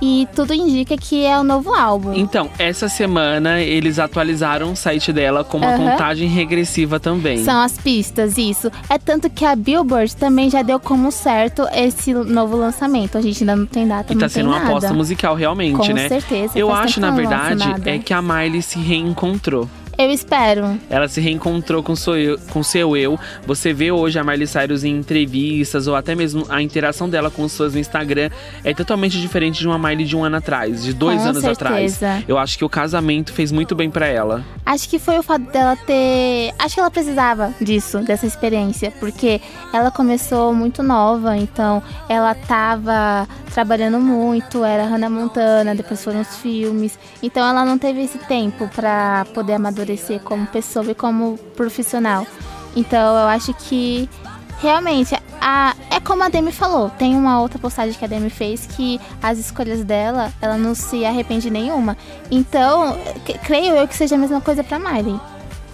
e 0.00 0.26
tudo 0.34 0.54
indica 0.54 0.96
que 0.96 1.24
é 1.24 1.38
o 1.38 1.42
novo 1.42 1.74
álbum. 1.74 2.14
Então, 2.14 2.50
essa 2.58 2.88
semana 2.88 3.60
eles 3.60 3.98
atualizaram 3.98 4.72
o 4.72 4.76
site 4.76 5.12
dela 5.12 5.44
com 5.44 5.58
uma 5.58 5.76
uhum. 5.76 5.90
contagem 5.90 6.28
regressiva 6.28 6.98
também. 6.98 7.44
São 7.44 7.60
as 7.60 7.78
pistas, 7.78 8.38
isso. 8.38 8.70
É 8.88 8.98
tanto 8.98 9.28
que 9.28 9.44
a 9.44 9.54
Billboard 9.54 10.16
também 10.16 10.50
já 10.50 10.62
deu 10.62 10.80
como 10.80 11.10
certo 11.10 11.66
esse 11.72 12.12
novo 12.12 12.56
lançamento. 12.56 13.18
A 13.18 13.20
gente 13.20 13.42
ainda 13.42 13.56
não 13.56 13.66
tem 13.66 13.86
data, 13.86 14.12
e 14.12 14.16
tá 14.16 14.28
sendo 14.28 14.50
uma 14.50 14.62
aposta 14.62 14.92
musical 14.92 15.34
realmente, 15.34 15.76
com 15.76 15.92
né? 15.92 16.02
Com 16.04 16.08
certeza. 16.08 16.58
Eu 16.58 16.72
acho, 16.72 17.00
na 17.00 17.10
verdade, 17.10 17.64
é 17.84 17.98
que 17.98 18.12
a 18.12 18.22
Miley 18.22 18.62
se 18.62 18.78
reencontrou. 18.78 19.68
Eu 20.00 20.10
espero. 20.10 20.80
Ela 20.88 21.08
se 21.08 21.20
reencontrou 21.20 21.82
com, 21.82 21.94
seu 21.94 22.16
eu, 22.16 22.38
com 22.48 22.62
seu 22.62 22.96
eu. 22.96 23.20
Você 23.46 23.70
vê 23.74 23.92
hoje 23.92 24.18
a 24.18 24.24
Miley 24.24 24.46
Cyrus 24.46 24.82
em 24.82 24.96
entrevistas 24.96 25.86
ou 25.86 25.94
até 25.94 26.14
mesmo 26.14 26.46
a 26.48 26.62
interação 26.62 27.06
dela 27.06 27.30
com 27.30 27.42
os 27.42 27.54
fãs 27.54 27.74
no 27.74 27.78
Instagram 27.78 28.30
é 28.64 28.72
totalmente 28.72 29.20
diferente 29.20 29.58
de 29.60 29.68
uma 29.68 29.78
Miley 29.78 30.06
de 30.06 30.16
um 30.16 30.24
ano 30.24 30.36
atrás, 30.36 30.82
de 30.82 30.94
dois 30.94 31.20
com 31.20 31.28
anos 31.28 31.42
certeza. 31.42 32.06
atrás. 32.06 32.24
Eu 32.26 32.38
acho 32.38 32.56
que 32.56 32.64
o 32.64 32.68
casamento 32.68 33.30
fez 33.34 33.52
muito 33.52 33.74
bem 33.74 33.90
para 33.90 34.06
ela. 34.06 34.42
Acho 34.64 34.88
que 34.88 34.98
foi 34.98 35.18
o 35.18 35.22
fato 35.22 35.44
dela 35.52 35.76
ter. 35.76 36.54
Acho 36.58 36.76
que 36.76 36.80
ela 36.80 36.90
precisava 36.90 37.52
disso, 37.60 37.98
dessa 37.98 38.26
experiência, 38.26 38.90
porque 38.98 39.38
ela 39.70 39.90
começou 39.90 40.54
muito 40.54 40.82
nova, 40.82 41.36
então 41.36 41.82
ela 42.08 42.34
tava 42.34 43.28
trabalhando 43.52 44.00
muito, 44.00 44.64
era 44.64 44.84
Hannah 44.84 45.10
Montana, 45.10 45.74
depois 45.74 46.02
foram 46.02 46.22
os 46.22 46.36
filmes. 46.36 46.98
Então 47.22 47.46
ela 47.46 47.66
não 47.66 47.76
teve 47.76 48.00
esse 48.00 48.16
tempo 48.16 48.66
para 48.68 49.26
poder 49.34 49.54
amadurecer 49.54 49.89
como 50.24 50.46
pessoa 50.46 50.90
e 50.90 50.94
como 50.94 51.38
profissional. 51.56 52.26
Então 52.76 53.16
eu 53.16 53.28
acho 53.28 53.52
que 53.54 54.08
realmente 54.60 55.14
a, 55.40 55.74
é 55.90 55.98
como 56.00 56.22
a 56.22 56.28
Demi 56.28 56.52
falou. 56.52 56.90
Tem 56.90 57.14
uma 57.16 57.40
outra 57.40 57.58
postagem 57.58 57.94
que 57.98 58.04
a 58.04 58.08
Demi 58.08 58.30
fez 58.30 58.66
que 58.66 59.00
as 59.22 59.38
escolhas 59.38 59.82
dela, 59.84 60.32
ela 60.40 60.56
não 60.56 60.74
se 60.74 61.04
arrepende 61.04 61.50
nenhuma. 61.50 61.96
Então, 62.30 62.98
creio 63.44 63.74
eu 63.74 63.88
que 63.88 63.96
seja 63.96 64.14
a 64.14 64.18
mesma 64.18 64.40
coisa 64.40 64.62
para 64.62 64.78
Miley 64.78 65.18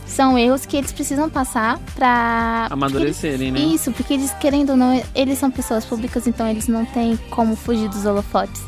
são 0.06 0.38
erros 0.38 0.64
que 0.64 0.76
eles 0.76 0.92
precisam 0.92 1.28
passar 1.28 1.78
pra. 1.94 2.68
Amadurecerem, 2.70 3.49
eles, 3.49 3.61
né? 3.61 3.75
Isso, 3.75 3.90
porque 3.92 4.14
eles, 4.14 4.32
querendo 4.35 4.70
ou 4.70 4.76
não, 4.76 5.02
eles 5.14 5.38
são 5.38 5.50
pessoas 5.50 5.85
públicas, 5.85 6.26
então 6.26 6.46
eles 6.49 6.68
não 6.68 6.85
têm 6.87 7.16
como 7.30 7.56
fugir 7.56 7.88
dos 7.88 8.06
holofotes. 8.06 8.62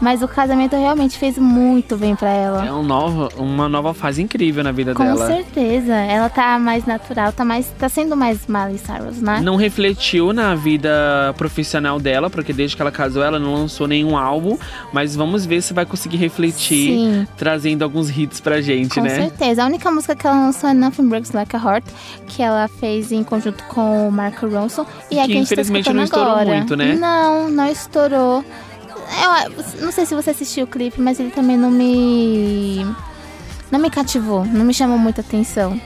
Mas 0.00 0.22
o 0.22 0.28
casamento 0.28 0.76
realmente 0.76 1.18
fez 1.18 1.38
muito 1.38 1.96
bem 1.96 2.14
para 2.14 2.28
ela. 2.30 2.66
É 2.66 2.72
um 2.72 2.82
novo, 2.82 3.28
uma 3.36 3.68
nova 3.68 3.94
fase 3.94 4.22
incrível 4.22 4.62
na 4.62 4.72
vida 4.72 4.94
Com 4.94 5.04
dela. 5.04 5.26
Com 5.26 5.26
certeza. 5.26 5.94
Ela 5.94 6.28
tá 6.28 6.58
mais 6.58 6.84
natural, 6.84 7.32
tá 7.32 7.44
mais 7.44 7.66
tá 7.78 7.88
sendo 7.88 8.16
mais 8.16 8.46
Miley 8.46 8.78
Cyrus, 8.78 9.20
né? 9.20 9.40
Não 9.42 9.56
refletiu 9.56 10.32
na 10.32 10.54
vida 10.54 11.34
profissional 11.36 11.98
dela, 11.98 12.28
porque 12.28 12.52
desde 12.52 12.76
que 12.76 12.82
ela 12.82 12.90
casou 12.90 13.22
ela 13.22 13.38
não 13.38 13.54
lançou 13.54 13.86
nenhum 13.86 14.16
álbum, 14.16 14.58
mas 14.92 15.16
vamos 15.16 15.46
ver 15.46 15.62
se 15.62 15.72
vai 15.72 15.86
conseguir 15.86 16.16
refletir 16.16 16.96
Sim. 16.96 17.28
trazendo 17.36 17.82
alguns 17.82 18.10
hits 18.16 18.40
pra 18.40 18.60
gente, 18.60 18.94
com 18.94 19.00
né? 19.00 19.10
Com 19.10 19.16
certeza. 19.16 19.62
A 19.62 19.66
única 19.66 19.90
música 19.90 20.14
que 20.14 20.26
ela 20.26 20.36
lançou 20.46 20.70
é 20.70 20.74
Nothing 20.74 21.08
Breaks 21.08 21.32
Like 21.32 21.56
a 21.56 21.58
Heart, 21.58 21.84
que 22.26 22.42
ela 22.42 22.68
fez 22.68 23.12
em 23.12 23.22
conjunto 23.22 23.64
com 23.64 24.08
o 24.08 24.12
Marco 24.12 24.46
Ronson 24.46 24.86
e 25.10 25.14
que 25.14 25.20
a 25.20 25.24
que 25.24 25.32
a 25.32 25.34
gente 25.34 25.44
infelizmente 25.44 25.84
tá 25.86 25.92
não 25.92 26.04
estourou 26.04 26.32
agora. 26.32 26.56
muito, 26.56 26.76
né? 26.76 26.94
Não, 26.94 27.48
não 27.48 27.66
estourou. 27.70 28.44
Eu 29.08 29.84
não 29.84 29.92
sei 29.92 30.06
se 30.06 30.14
você 30.14 30.30
assistiu 30.30 30.64
o 30.64 30.68
clipe, 30.68 31.00
mas 31.00 31.20
ele 31.20 31.30
também 31.30 31.56
não 31.56 31.70
me. 31.70 32.84
Não 33.70 33.80
me 33.80 33.90
cativou, 33.90 34.44
não 34.44 34.64
me 34.64 34.72
chamou 34.72 34.98
muita 34.98 35.20
atenção. 35.20 35.80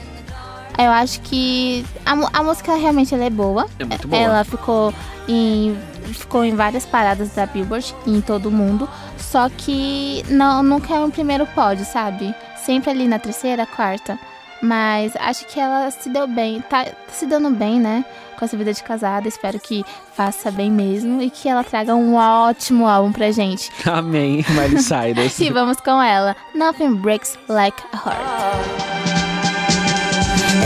Eu 0.77 0.91
acho 0.91 1.19
que 1.21 1.85
a, 2.05 2.39
a 2.39 2.43
música 2.43 2.75
realmente 2.75 3.13
é 3.13 3.29
boa. 3.29 3.67
É 3.77 3.85
muito 3.85 4.07
boa. 4.07 4.21
Ela 4.21 4.43
ficou 4.43 4.93
em, 5.27 5.77
ficou 6.13 6.43
em 6.43 6.55
várias 6.55 6.85
paradas 6.85 7.29
da 7.35 7.45
Billboard, 7.45 7.93
em 8.07 8.21
todo 8.21 8.47
o 8.47 8.51
mundo. 8.51 8.89
Só 9.17 9.49
que 9.49 10.23
não, 10.29 10.63
nunca 10.63 10.93
é 10.93 10.99
um 10.99 11.09
primeiro 11.09 11.45
pódio, 11.47 11.85
sabe? 11.85 12.33
Sempre 12.65 12.91
ali 12.91 13.07
na 13.07 13.19
terceira, 13.19 13.65
quarta. 13.65 14.17
Mas 14.61 15.15
acho 15.15 15.45
que 15.47 15.59
ela 15.59 15.89
se 15.89 16.09
deu 16.09 16.27
bem, 16.27 16.61
tá 16.61 16.85
se 17.11 17.25
dando 17.25 17.49
bem, 17.49 17.79
né? 17.79 18.05
Com 18.41 18.45
essa 18.45 18.57
vida 18.57 18.73
de 18.73 18.81
casada. 18.81 19.27
Espero 19.27 19.59
que 19.59 19.85
faça 20.15 20.49
bem 20.49 20.71
mesmo 20.71 21.21
e 21.21 21.29
que 21.29 21.47
ela 21.47 21.63
traga 21.63 21.93
um 21.93 22.15
ótimo 22.15 22.87
álbum 22.87 23.11
pra 23.11 23.31
gente. 23.31 23.69
Amém, 23.85 24.43
Miley 24.49 24.81
Cyrus. 24.81 25.37
e 25.39 25.51
vamos 25.51 25.77
com 25.77 26.01
ela. 26.01 26.35
Nothing 26.55 26.95
breaks 26.95 27.37
like 27.47 27.77
a 27.93 27.97
heart. 27.97 28.17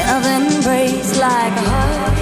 Nothing 0.07 0.61
breaks 0.61 1.17
like 1.17 1.51
a 1.51 1.63
heart. 1.69 2.13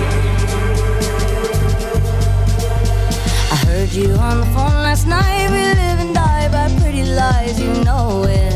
I 3.51 3.55
heard 3.67 3.93
you 3.93 4.09
on 4.15 4.39
the 4.39 4.47
phone 4.55 4.81
last 4.81 5.05
night. 5.07 5.51
We 5.51 5.59
live 5.59 5.99
and 5.99 6.15
die 6.15 6.49
by 6.49 6.67
pretty 6.81 7.03
lies. 7.03 7.59
You 7.59 7.83
know 7.83 8.23
it. 8.23 8.55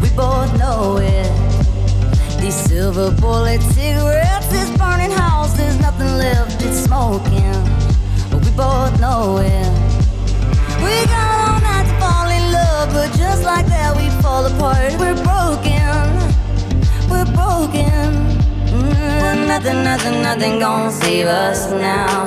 We 0.00 0.08
both 0.16 0.50
know 0.58 0.96
it. 0.96 1.30
These 2.40 2.54
silver 2.54 3.10
bullet 3.10 3.60
cigarettes, 3.60 4.25
this 4.48 4.70
burning 4.78 5.10
house, 5.10 5.56
there's 5.56 5.78
nothing 5.80 6.12
left, 6.18 6.62
it's 6.62 6.84
smoking. 6.84 7.58
But 8.30 8.44
we 8.44 8.50
both 8.52 9.00
know 9.00 9.38
it. 9.38 9.70
We 10.84 10.94
got 11.06 11.28
all 11.48 11.60
night 11.60 11.86
to 11.88 11.94
fall 12.00 12.28
in 12.28 12.44
love, 12.52 12.92
but 12.92 13.08
just 13.16 13.44
like 13.44 13.66
that, 13.66 13.96
we 13.96 14.08
fall 14.22 14.44
apart. 14.46 14.92
We're 15.00 15.18
broken, 15.24 15.90
we're 17.10 17.30
broken. 17.34 18.08
Mm, 18.70 19.48
nothing, 19.48 19.82
nothing, 19.84 20.22
nothing 20.22 20.58
gonna 20.60 20.90
save 20.90 21.26
us 21.26 21.70
now. 21.72 22.26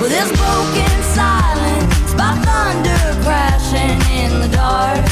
Well, 0.00 0.08
this 0.08 0.30
broken 0.36 0.96
silence 1.14 2.14
by 2.14 2.32
thunder 2.46 3.22
crashing 3.22 4.00
in 4.20 4.40
the 4.40 4.48
dark, 4.54 5.04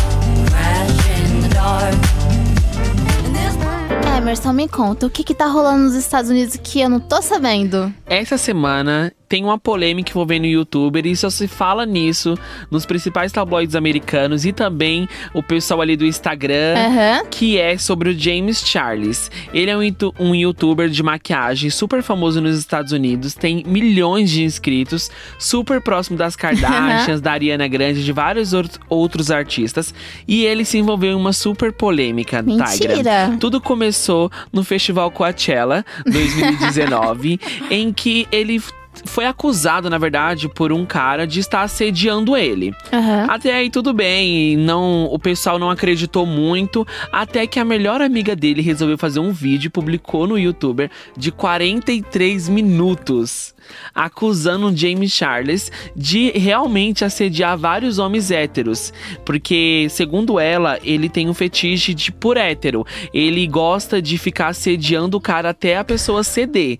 Emerson, 4.16 4.52
me 4.52 4.68
conta, 4.68 5.06
o 5.06 5.10
que 5.10 5.24
que 5.24 5.34
tá 5.34 5.46
rolando 5.46 5.84
nos 5.84 5.94
Estados 5.94 6.30
Unidos 6.30 6.56
que 6.62 6.80
eu 6.80 6.88
não 6.88 7.00
tô 7.00 7.20
sabendo? 7.20 7.92
Essa 8.06 8.38
semana 8.38 9.12
tem 9.34 9.42
uma 9.42 9.58
polêmica 9.58 10.12
envolvendo 10.12 10.44
o 10.44 10.46
youtuber 10.46 11.04
e 11.04 11.16
só 11.16 11.28
se 11.28 11.48
fala 11.48 11.84
nisso 11.84 12.38
nos 12.70 12.86
principais 12.86 13.32
tabloides 13.32 13.74
americanos 13.74 14.44
e 14.44 14.52
também 14.52 15.08
o 15.34 15.42
pessoal 15.42 15.80
ali 15.80 15.96
do 15.96 16.06
Instagram, 16.06 16.76
uhum. 16.76 17.26
que 17.32 17.58
é 17.58 17.76
sobre 17.76 18.10
o 18.10 18.16
James 18.16 18.60
Charles. 18.64 19.32
Ele 19.52 19.72
é 19.72 19.76
um, 19.76 19.80
um 20.20 20.36
youtuber 20.36 20.88
de 20.88 21.02
maquiagem 21.02 21.68
super 21.68 22.00
famoso 22.00 22.40
nos 22.40 22.56
Estados 22.56 22.92
Unidos, 22.92 23.34
tem 23.34 23.64
milhões 23.66 24.30
de 24.30 24.44
inscritos, 24.44 25.10
super 25.36 25.80
próximo 25.80 26.16
das 26.16 26.36
Kardashians, 26.36 27.18
da 27.20 27.32
Ariana 27.32 27.66
Grande, 27.66 28.04
de 28.04 28.12
vários 28.12 28.52
outros 28.88 29.32
artistas. 29.32 29.92
E 30.28 30.44
ele 30.44 30.64
se 30.64 30.78
envolveu 30.78 31.10
em 31.10 31.16
uma 31.16 31.32
super 31.32 31.72
polêmica, 31.72 32.40
Mentira. 32.40 32.94
Tigra. 32.94 33.36
Tudo 33.40 33.60
começou 33.60 34.30
no 34.52 34.62
Festival 34.62 35.10
Coachella 35.10 35.84
2019, 36.06 37.40
em 37.68 37.92
que 37.92 38.28
ele 38.30 38.62
foi 39.04 39.26
acusado, 39.26 39.90
na 39.90 39.98
verdade, 39.98 40.48
por 40.48 40.72
um 40.72 40.84
cara 40.84 41.26
de 41.26 41.40
estar 41.40 41.62
assediando 41.62 42.36
ele. 42.36 42.74
Uhum. 42.92 43.24
Até 43.28 43.54
aí 43.54 43.70
tudo 43.70 43.92
bem, 43.92 44.56
não, 44.56 45.04
o 45.04 45.18
pessoal 45.18 45.58
não 45.58 45.70
acreditou 45.70 46.26
muito, 46.26 46.86
até 47.12 47.46
que 47.46 47.58
a 47.58 47.64
melhor 47.64 48.00
amiga 48.00 48.36
dele 48.36 48.62
resolveu 48.62 48.98
fazer 48.98 49.20
um 49.20 49.32
vídeo 49.32 49.68
e 49.68 49.70
publicou 49.70 50.26
no 50.26 50.38
YouTuber 50.38 50.90
de 51.16 51.30
43 51.32 52.48
minutos, 52.48 53.54
acusando 53.94 54.68
o 54.68 54.76
James 54.76 55.12
Charles 55.12 55.72
de 55.96 56.30
realmente 56.30 57.04
assediar 57.04 57.56
vários 57.56 57.98
homens 57.98 58.30
héteros, 58.30 58.92
porque 59.24 59.86
segundo 59.90 60.38
ela, 60.38 60.78
ele 60.82 61.08
tem 61.08 61.28
um 61.28 61.34
fetiche 61.34 61.94
de 61.94 62.12
por 62.12 62.36
hétero. 62.36 62.86
Ele 63.12 63.46
gosta 63.46 64.00
de 64.00 64.18
ficar 64.18 64.48
assediando 64.48 65.16
o 65.16 65.20
cara 65.20 65.50
até 65.50 65.76
a 65.76 65.84
pessoa 65.84 66.22
ceder. 66.22 66.78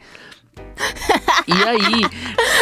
E 1.46 1.52
aí, 1.52 2.02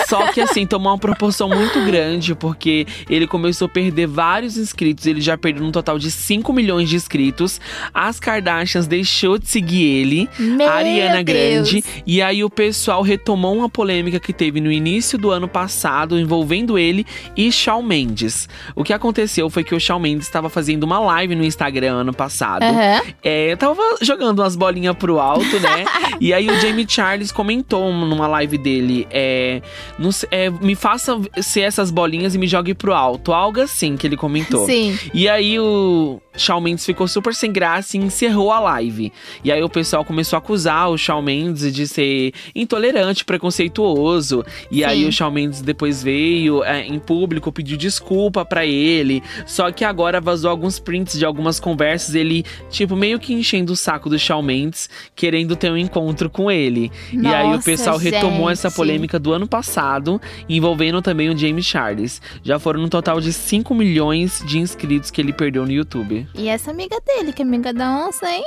só 0.08 0.32
que 0.32 0.40
assim, 0.40 0.66
tomou 0.66 0.92
uma 0.92 0.98
proporção 0.98 1.48
muito 1.48 1.80
grande, 1.84 2.34
porque 2.34 2.86
ele 3.08 3.26
começou 3.26 3.66
a 3.66 3.68
perder 3.68 4.06
vários 4.06 4.56
inscritos. 4.56 5.06
Ele 5.06 5.20
já 5.20 5.36
perdeu 5.38 5.64
um 5.64 5.72
total 5.72 5.98
de 5.98 6.10
5 6.10 6.52
milhões 6.52 6.88
de 6.88 6.96
inscritos. 6.96 7.60
As 7.94 8.18
Kardashians 8.18 8.86
deixou 8.86 9.38
de 9.38 9.48
seguir 9.48 9.82
ele, 9.82 10.28
Meu 10.38 10.68
a 10.68 10.74
Ariana 10.74 11.22
Deus. 11.22 11.70
Grande. 11.70 11.84
E 12.06 12.20
aí 12.20 12.44
o 12.44 12.50
pessoal 12.50 13.02
retomou 13.02 13.56
uma 13.56 13.68
polêmica 13.68 14.18
que 14.18 14.32
teve 14.32 14.60
no 14.60 14.70
início 14.70 15.18
do 15.18 15.30
ano 15.30 15.48
passado, 15.48 16.18
envolvendo 16.18 16.78
ele 16.78 17.06
e 17.36 17.50
Shawn 17.50 17.82
Mendes. 17.82 18.48
O 18.74 18.84
que 18.84 18.92
aconteceu 18.92 19.48
foi 19.48 19.64
que 19.64 19.74
o 19.74 19.80
Shawn 19.80 20.00
Mendes 20.00 20.26
estava 20.26 20.48
fazendo 20.48 20.84
uma 20.84 20.98
live 20.98 21.34
no 21.34 21.44
Instagram 21.44 21.94
ano 21.94 22.12
passado. 22.12 22.62
Aham. 22.62 23.02
É, 23.22 23.54
tava 23.56 23.80
jogando 24.00 24.40
umas 24.40 24.56
bolinhas 24.56 24.96
pro 24.96 25.18
alto, 25.18 25.60
né? 25.60 25.84
e 26.20 26.32
aí 26.32 26.48
o 26.48 26.60
Jamie 26.60 26.86
Charles 26.88 27.30
comentou 27.32 27.92
numa 27.92 28.26
live 28.26 28.58
dele: 28.58 28.71
é, 29.10 29.62
não 29.98 30.10
é, 30.30 30.50
me 30.50 30.74
faça 30.74 31.18
ser 31.40 31.60
essas 31.60 31.90
bolinhas 31.90 32.34
e 32.34 32.38
me 32.38 32.46
jogue 32.46 32.74
pro 32.74 32.92
alto. 32.92 33.32
Algo 33.32 33.60
assim 33.60 33.96
que 33.96 34.06
ele 34.06 34.16
comentou. 34.16 34.66
Sim. 34.66 34.98
E 35.12 35.28
aí 35.28 35.58
o 35.58 36.20
Shawn 36.36 36.60
Mendes 36.60 36.84
ficou 36.84 37.06
super 37.06 37.34
sem 37.34 37.52
graça 37.52 37.96
e 37.96 38.00
encerrou 38.00 38.50
a 38.50 38.60
live. 38.60 39.12
E 39.44 39.52
aí 39.52 39.62
o 39.62 39.68
pessoal 39.68 40.04
começou 40.04 40.36
a 40.36 40.38
acusar 40.38 40.90
o 40.90 40.96
Shawn 40.96 41.22
Mendes 41.22 41.72
de 41.74 41.86
ser 41.86 42.32
intolerante, 42.54 43.24
preconceituoso. 43.24 44.44
E 44.70 44.84
aí 44.84 45.02
Sim. 45.02 45.08
o 45.08 45.12
Shawn 45.12 45.30
Mendes 45.30 45.60
depois 45.60 46.02
veio 46.02 46.64
é, 46.64 46.86
em 46.86 46.98
público, 46.98 47.52
pediu 47.52 47.76
desculpa 47.76 48.44
pra 48.44 48.64
ele. 48.64 49.22
Só 49.46 49.70
que 49.70 49.84
agora 49.84 50.20
vazou 50.20 50.50
alguns 50.50 50.78
prints 50.78 51.18
de 51.18 51.24
algumas 51.24 51.60
conversas, 51.60 52.14
ele, 52.14 52.44
tipo, 52.70 52.96
meio 52.96 53.18
que 53.18 53.34
enchendo 53.34 53.72
o 53.72 53.76
saco 53.76 54.08
do 54.08 54.18
Shawn 54.18 54.42
Mendes, 54.42 54.88
querendo 55.14 55.54
ter 55.56 55.70
um 55.70 55.76
encontro 55.76 56.30
com 56.30 56.50
ele. 56.50 56.90
e 57.12 57.26
aí 57.26 57.46
o 57.46 57.50
Nossa, 57.52 57.64
pessoal 57.64 57.96
retomou 57.96 58.48
essa 58.50 58.61
gente. 58.68 58.76
polêmica 58.76 59.18
do 59.18 59.32
ano 59.32 59.46
passado, 59.46 60.20
envolvendo 60.48 61.00
também 61.02 61.30
o 61.30 61.36
James 61.36 61.64
Charles. 61.64 62.20
Já 62.42 62.58
foram 62.58 62.82
um 62.82 62.88
total 62.88 63.20
de 63.20 63.32
5 63.32 63.74
milhões 63.74 64.42
de 64.46 64.58
inscritos 64.58 65.10
que 65.10 65.20
ele 65.20 65.32
perdeu 65.32 65.64
no 65.64 65.72
YouTube. 65.72 66.26
E 66.34 66.48
essa 66.48 66.70
amiga 66.70 66.96
dele, 67.06 67.32
que 67.32 67.42
é 67.42 67.44
amiga 67.44 67.72
da 67.72 67.90
onça, 68.06 68.28
hein? 68.30 68.44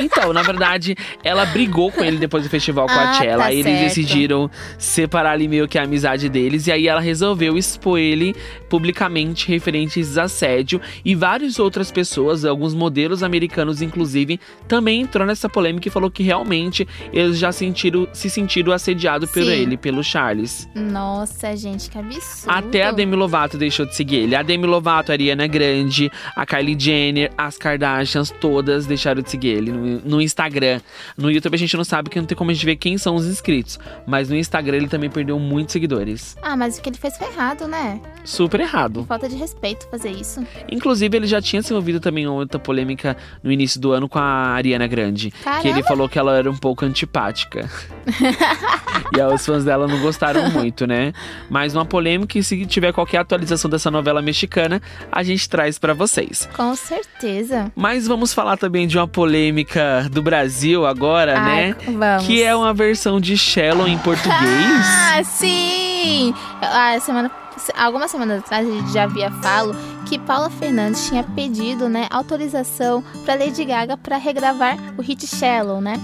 Então, 0.00 0.32
na 0.32 0.42
verdade, 0.42 0.96
ela 1.22 1.44
brigou 1.46 1.90
com 1.92 2.02
ele 2.04 2.16
depois 2.18 2.42
do 2.44 2.50
festival 2.50 2.86
Ah, 2.88 2.94
Coachella. 3.12 3.44
tá 3.44 3.52
Eles 3.52 3.64
certo. 3.64 3.80
decidiram 3.84 4.50
separar 4.78 5.32
ali 5.32 5.46
meio 5.48 5.68
que 5.68 5.78
a 5.78 5.82
amizade 5.84 6.28
deles. 6.28 6.66
E 6.66 6.72
aí 6.72 6.88
ela 6.88 7.00
resolveu 7.00 7.56
expor 7.56 7.98
ele 7.98 8.34
publicamente 8.68 9.48
referentes 9.48 10.18
a 10.18 10.24
assédio. 10.24 10.80
E 11.04 11.14
várias 11.14 11.58
outras 11.58 11.90
pessoas, 11.92 12.44
alguns 12.44 12.74
modelos 12.74 13.22
americanos, 13.22 13.80
inclusive, 13.82 14.40
também 14.66 15.02
entrou 15.02 15.26
nessa 15.26 15.48
polêmica 15.48 15.86
e 15.86 15.90
falou 15.90 16.10
que 16.10 16.22
realmente 16.22 16.86
eles 17.12 17.38
já 17.38 17.52
sentiram, 17.52 18.08
se 18.12 18.28
sentiram 18.28 18.72
assediados 18.72 19.30
Sim. 19.30 19.40
Ele, 19.54 19.76
pelo 19.76 20.02
Charles. 20.02 20.68
Nossa, 20.74 21.56
gente, 21.56 21.90
que 21.90 21.98
absurdo. 21.98 22.50
Até 22.50 22.84
a 22.84 22.92
Demi 22.92 23.16
Lovato 23.16 23.56
deixou 23.56 23.86
de 23.86 23.94
seguir 23.94 24.16
ele. 24.16 24.36
A 24.36 24.42
Demi 24.42 24.66
Lovato, 24.66 25.12
a 25.12 25.14
Ariana 25.14 25.46
Grande, 25.46 26.10
a 26.36 26.44
Kylie 26.44 26.78
Jenner, 26.78 27.30
as 27.36 27.56
Kardashians, 27.56 28.30
todas 28.40 28.86
deixaram 28.86 29.22
de 29.22 29.30
seguir 29.30 29.48
ele 29.48 29.72
no, 29.72 30.00
no 30.00 30.20
Instagram. 30.20 30.80
No 31.16 31.30
YouTube 31.30 31.54
a 31.54 31.58
gente 31.58 31.76
não 31.76 31.84
sabe 31.84 32.10
que 32.10 32.18
não 32.18 32.26
tem 32.26 32.36
como 32.36 32.50
a 32.50 32.54
gente 32.54 32.66
ver 32.66 32.76
quem 32.76 32.98
são 32.98 33.14
os 33.14 33.26
inscritos. 33.26 33.78
Mas 34.06 34.28
no 34.28 34.36
Instagram 34.36 34.76
ele 34.76 34.88
também 34.88 35.10
perdeu 35.10 35.38
muitos 35.38 35.72
seguidores. 35.72 36.36
Ah, 36.42 36.56
mas 36.56 36.78
o 36.78 36.82
que 36.82 36.88
ele 36.88 36.98
fez 36.98 37.16
foi 37.16 37.28
errado, 37.28 37.66
né? 37.66 38.00
Super 38.24 38.60
errado. 38.60 39.04
Falta 39.04 39.28
de 39.28 39.36
respeito 39.36 39.88
fazer 39.88 40.10
isso. 40.10 40.44
Inclusive, 40.70 41.16
ele 41.16 41.26
já 41.26 41.40
tinha 41.40 41.62
se 41.62 41.72
envolvido 41.72 42.00
também 42.00 42.24
em 42.24 42.26
outra 42.26 42.58
polêmica 42.58 43.16
no 43.42 43.50
início 43.50 43.80
do 43.80 43.92
ano 43.92 44.08
com 44.08 44.18
a 44.18 44.48
Ariana 44.54 44.86
Grande. 44.86 45.30
Que 45.30 45.68
ele 45.68 45.82
Caramba. 45.82 45.82
falou 45.88 46.08
que 46.08 46.18
ela 46.18 46.36
era 46.36 46.50
um 46.50 46.56
pouco 46.56 46.84
antipática. 46.84 47.70
e 49.16 49.20
aí 49.20 49.26
os 49.44 49.46
fãs 49.46 49.64
dela 49.64 49.86
não 49.86 50.00
gostaram 50.00 50.48
muito, 50.50 50.86
né? 50.86 51.12
Mas 51.50 51.74
uma 51.74 51.84
polêmica, 51.84 52.38
e 52.38 52.42
se 52.42 52.64
tiver 52.66 52.92
qualquer 52.92 53.18
atualização 53.18 53.70
dessa 53.70 53.90
novela 53.90 54.22
mexicana, 54.22 54.80
a 55.12 55.22
gente 55.22 55.48
traz 55.48 55.78
pra 55.78 55.92
vocês. 55.92 56.48
Com 56.56 56.74
certeza. 56.74 57.70
Mas 57.76 58.06
vamos 58.06 58.32
falar 58.32 58.56
também 58.56 58.86
de 58.86 58.98
uma 58.98 59.06
polêmica 59.06 60.08
do 60.10 60.22
Brasil 60.22 60.86
agora, 60.86 61.38
Ai, 61.38 61.68
né? 61.68 61.76
vamos. 61.84 62.26
Que 62.26 62.42
é 62.42 62.56
uma 62.56 62.72
versão 62.72 63.20
de 63.20 63.36
Shallow 63.36 63.86
em 63.86 63.98
português. 63.98 64.34
Ah, 65.16 65.22
sim! 65.22 66.34
A 66.60 66.98
semana, 66.98 67.30
algumas 67.76 68.10
semanas 68.10 68.40
atrás 68.40 68.66
a 68.66 68.70
gente 68.70 68.92
já 68.92 69.04
havia 69.04 69.30
falo 69.30 69.74
que 70.06 70.18
Paula 70.18 70.50
Fernandes 70.50 71.06
tinha 71.08 71.22
pedido, 71.22 71.88
né, 71.88 72.08
autorização 72.10 73.02
para 73.24 73.34
Lady 73.36 73.64
Gaga 73.64 73.96
para 73.96 74.16
regravar 74.16 74.76
o 74.96 75.02
hit 75.02 75.24
Shallow, 75.26 75.80
né? 75.80 75.94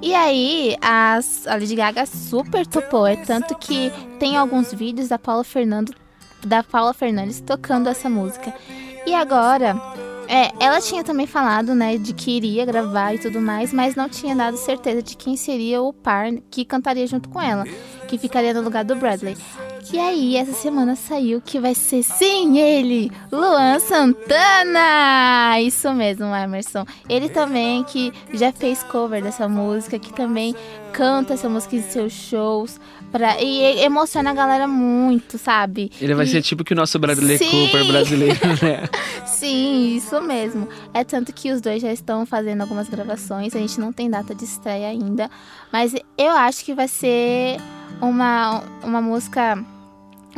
E 0.00 0.14
aí, 0.14 0.76
as- 0.80 1.46
a 1.46 1.54
Lady 1.54 1.74
Gaga 1.74 2.06
super 2.06 2.66
topou, 2.66 3.06
é 3.06 3.16
tanto 3.16 3.56
que 3.56 3.90
tem 4.20 4.36
alguns 4.36 4.72
vídeos 4.72 5.08
da 5.08 5.18
Paula 5.18 5.42
Fernando, 5.42 5.92
da 6.44 6.62
Paula 6.62 6.94
Fernandes 6.94 7.40
tocando 7.40 7.88
essa 7.88 8.08
música. 8.08 8.54
E 9.04 9.14
agora, 9.14 9.74
é, 10.28 10.52
ela 10.60 10.80
tinha 10.80 11.02
também 11.02 11.26
falado, 11.26 11.74
né, 11.74 11.96
de 11.96 12.12
que 12.12 12.36
iria 12.36 12.66
gravar 12.66 13.14
e 13.14 13.18
tudo 13.18 13.40
mais, 13.40 13.72
mas 13.72 13.96
não 13.96 14.08
tinha 14.08 14.36
dado 14.36 14.58
certeza 14.58 15.02
de 15.02 15.16
quem 15.16 15.36
seria 15.36 15.80
o 15.80 15.92
par 15.92 16.30
que 16.50 16.64
cantaria 16.64 17.06
junto 17.06 17.30
com 17.30 17.40
ela, 17.40 17.64
que 18.06 18.18
ficaria 18.18 18.52
no 18.52 18.60
lugar 18.60 18.84
do 18.84 18.94
Bradley. 18.94 19.36
E 19.90 19.98
aí, 19.98 20.36
essa 20.36 20.52
semana 20.52 20.94
saiu 20.94 21.40
que 21.40 21.58
vai 21.58 21.74
ser, 21.74 22.02
sim, 22.02 22.58
ele, 22.58 23.10
Luan 23.32 23.78
Santana! 23.78 25.58
Isso 25.62 25.90
mesmo, 25.94 26.26
Emerson. 26.26 26.84
Ele 27.08 27.30
também 27.30 27.82
que 27.84 28.12
já 28.34 28.52
fez 28.52 28.82
cover 28.82 29.22
dessa 29.22 29.48
música, 29.48 29.98
que 29.98 30.12
também 30.12 30.54
canta 30.92 31.34
essa 31.34 31.48
música 31.48 31.76
em 31.76 31.82
seus 31.82 32.12
shows. 32.12 32.78
Pra, 33.10 33.40
e 33.42 33.80
emociona 33.82 34.30
a 34.30 34.34
galera 34.34 34.68
muito, 34.68 35.38
sabe? 35.38 35.90
Ele 36.00 36.14
vai 36.14 36.26
E- 36.26 36.28
ser 36.28 36.42
tipo 36.42 36.62
que 36.62 36.74
o 36.74 36.76
nosso 36.76 36.98
Bradley 36.98 37.38
Sim. 37.38 37.50
Cooper 37.50 37.86
brasileiro, 37.86 38.38
né? 38.62 38.88
Sim, 39.26 39.96
isso 39.96 40.20
mesmo. 40.20 40.68
É 40.92 41.02
tanto 41.04 41.32
que 41.32 41.50
os 41.50 41.60
dois 41.60 41.80
já 41.80 41.92
estão 41.92 42.26
fazendo 42.26 42.60
algumas 42.60 42.88
gravações. 42.88 43.54
A 43.56 43.58
gente 43.58 43.80
não 43.80 43.92
tem 43.92 44.10
data 44.10 44.34
de 44.34 44.44
estreia 44.44 44.88
ainda. 44.88 45.30
Mas 45.72 45.94
eu 46.18 46.32
acho 46.32 46.64
que 46.64 46.74
vai 46.74 46.86
ser 46.88 47.56
uma, 48.00 48.62
uma 48.84 49.00
música. 49.00 49.58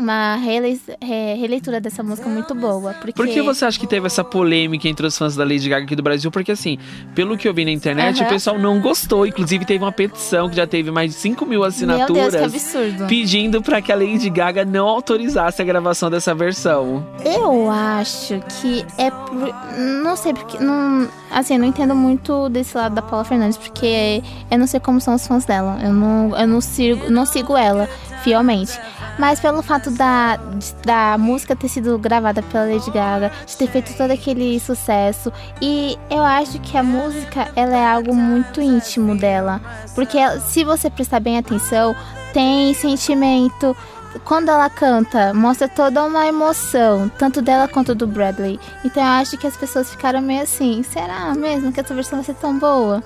Uma 0.00 0.36
relei- 0.36 0.80
re- 1.02 1.34
releitura 1.34 1.80
dessa 1.80 2.02
música 2.02 2.28
muito 2.28 2.54
boa. 2.54 2.94
Porque... 2.94 3.12
Por 3.12 3.26
que 3.28 3.42
você 3.42 3.64
acha 3.66 3.78
que 3.78 3.86
teve 3.86 4.06
essa 4.06 4.24
polêmica 4.24 4.88
entre 4.88 5.06
os 5.06 5.16
fãs 5.16 5.36
da 5.36 5.44
Lady 5.44 5.68
Gaga 5.68 5.84
aqui 5.84 5.94
do 5.94 6.02
Brasil? 6.02 6.30
Porque 6.30 6.52
assim, 6.52 6.78
pelo 7.14 7.36
que 7.36 7.46
eu 7.46 7.52
vi 7.54 7.64
na 7.64 7.70
internet, 7.70 8.18
Aham. 8.20 8.26
o 8.26 8.32
pessoal 8.32 8.58
não 8.58 8.80
gostou. 8.80 9.26
Inclusive, 9.26 9.64
teve 9.64 9.84
uma 9.84 9.92
petição 9.92 10.48
que 10.48 10.56
já 10.56 10.66
teve 10.66 10.90
mais 10.90 11.10
de 11.12 11.16
5 11.18 11.44
mil 11.44 11.60
Meu 11.60 11.68
assinaturas. 11.68 12.32
Deus, 12.32 12.36
que 12.36 12.56
absurdo. 12.56 13.06
Pedindo 13.06 13.60
pra 13.62 13.82
que 13.82 13.92
a 13.92 13.94
Lady 13.96 14.30
Gaga 14.30 14.64
não 14.64 14.88
autorizasse 14.88 15.60
a 15.60 15.64
gravação 15.64 16.10
dessa 16.10 16.34
versão. 16.34 17.06
Eu 17.24 17.70
acho 17.70 18.40
que 18.60 18.84
é 18.96 19.10
por... 19.10 19.54
Não 20.02 20.16
sei, 20.16 20.32
porque. 20.32 20.58
Não, 20.58 21.08
assim, 21.30 21.54
eu 21.54 21.60
não 21.60 21.66
entendo 21.66 21.94
muito 21.94 22.48
desse 22.48 22.76
lado 22.76 22.94
da 22.94 23.02
Paula 23.02 23.24
Fernandes, 23.24 23.58
porque 23.58 24.22
eu 24.50 24.58
não 24.58 24.66
sei 24.66 24.80
como 24.80 25.00
são 25.00 25.14
os 25.14 25.26
fãs 25.26 25.44
dela. 25.44 25.78
Eu 25.82 25.92
não, 25.92 26.36
eu 26.38 26.46
não, 26.46 26.60
sigo, 26.60 27.10
não 27.10 27.26
sigo 27.26 27.56
ela 27.56 27.88
fielmente. 28.22 28.78
Mas 29.18 29.38
pelo 29.40 29.62
fato 29.62 29.90
da, 29.90 30.38
da 30.84 31.18
música 31.18 31.54
ter 31.54 31.68
sido 31.68 31.98
gravada 31.98 32.42
pela 32.42 32.64
Lady 32.64 32.90
Gaga, 32.90 33.30
de 33.46 33.56
ter 33.56 33.68
feito 33.68 33.94
todo 33.96 34.10
aquele 34.10 34.58
sucesso. 34.60 35.32
E 35.60 35.98
eu 36.10 36.22
acho 36.22 36.58
que 36.60 36.76
a 36.76 36.82
música 36.82 37.48
ela 37.54 37.76
é 37.76 37.86
algo 37.86 38.14
muito 38.14 38.60
íntimo 38.60 39.16
dela. 39.16 39.60
Porque 39.94 40.18
se 40.48 40.64
você 40.64 40.88
prestar 40.88 41.20
bem 41.20 41.38
atenção, 41.38 41.94
tem 42.32 42.72
sentimento, 42.72 43.76
quando 44.24 44.48
ela 44.48 44.68
canta, 44.68 45.32
mostra 45.34 45.68
toda 45.68 46.04
uma 46.04 46.26
emoção, 46.26 47.10
tanto 47.18 47.40
dela 47.42 47.68
quanto 47.68 47.94
do 47.94 48.06
Bradley. 48.06 48.58
Então 48.84 49.02
eu 49.02 49.08
acho 49.10 49.36
que 49.36 49.46
as 49.46 49.56
pessoas 49.56 49.90
ficaram 49.90 50.20
meio 50.20 50.42
assim, 50.42 50.82
será 50.82 51.34
mesmo 51.34 51.72
que 51.72 51.80
essa 51.80 51.94
versão 51.94 52.18
vai 52.18 52.24
ser 52.24 52.34
tão 52.34 52.58
boa? 52.58 53.02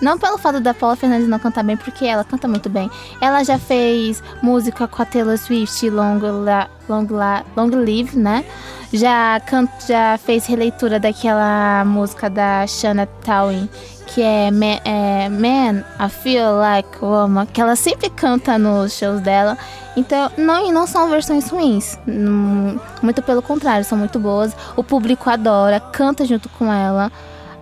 Não 0.00 0.18
pelo 0.18 0.38
fato 0.38 0.60
da 0.60 0.72
Paula 0.72 0.94
Fernandes 0.96 1.28
não 1.28 1.38
cantar 1.38 1.64
bem, 1.64 1.76
porque 1.76 2.04
ela 2.06 2.24
canta 2.24 2.46
muito 2.46 2.68
bem. 2.68 2.90
Ela 3.20 3.42
já 3.44 3.58
fez 3.58 4.22
música 4.42 4.86
com 4.86 5.02
a 5.02 5.04
Taylor 5.04 5.36
Swift, 5.36 5.88
Long, 5.90 6.18
La, 6.44 6.68
Long, 6.88 7.06
La, 7.10 7.44
Long 7.56 7.70
Live, 7.70 8.16
né? 8.16 8.44
Já, 8.92 9.38
can, 9.40 9.68
já 9.86 10.16
fez 10.18 10.46
releitura 10.46 10.98
daquela 10.98 11.84
música 11.84 12.30
da 12.30 12.66
Shanna 12.66 13.06
Twain, 13.22 13.68
que 14.06 14.22
é, 14.22 14.50
Ma- 14.50 14.80
é 14.84 15.28
Man, 15.28 15.80
I 16.00 16.08
Feel 16.08 16.56
Like 16.56 17.04
Woman, 17.04 17.44
que 17.46 17.60
ela 17.60 17.76
sempre 17.76 18.08
canta 18.08 18.56
nos 18.58 18.94
shows 18.96 19.20
dela. 19.20 19.58
Então, 19.94 20.30
não, 20.38 20.72
não 20.72 20.86
são 20.86 21.10
versões 21.10 21.50
ruins. 21.50 21.98
Hum, 22.08 22.78
Muito 23.02 23.20
pelo 23.20 23.42
contrário, 23.42 23.84
são 23.84 23.98
muito 23.98 24.18
boas. 24.18 24.56
O 24.76 24.82
público 24.82 25.28
adora, 25.28 25.80
canta 25.80 26.24
junto 26.24 26.48
com 26.50 26.72
ela. 26.72 27.12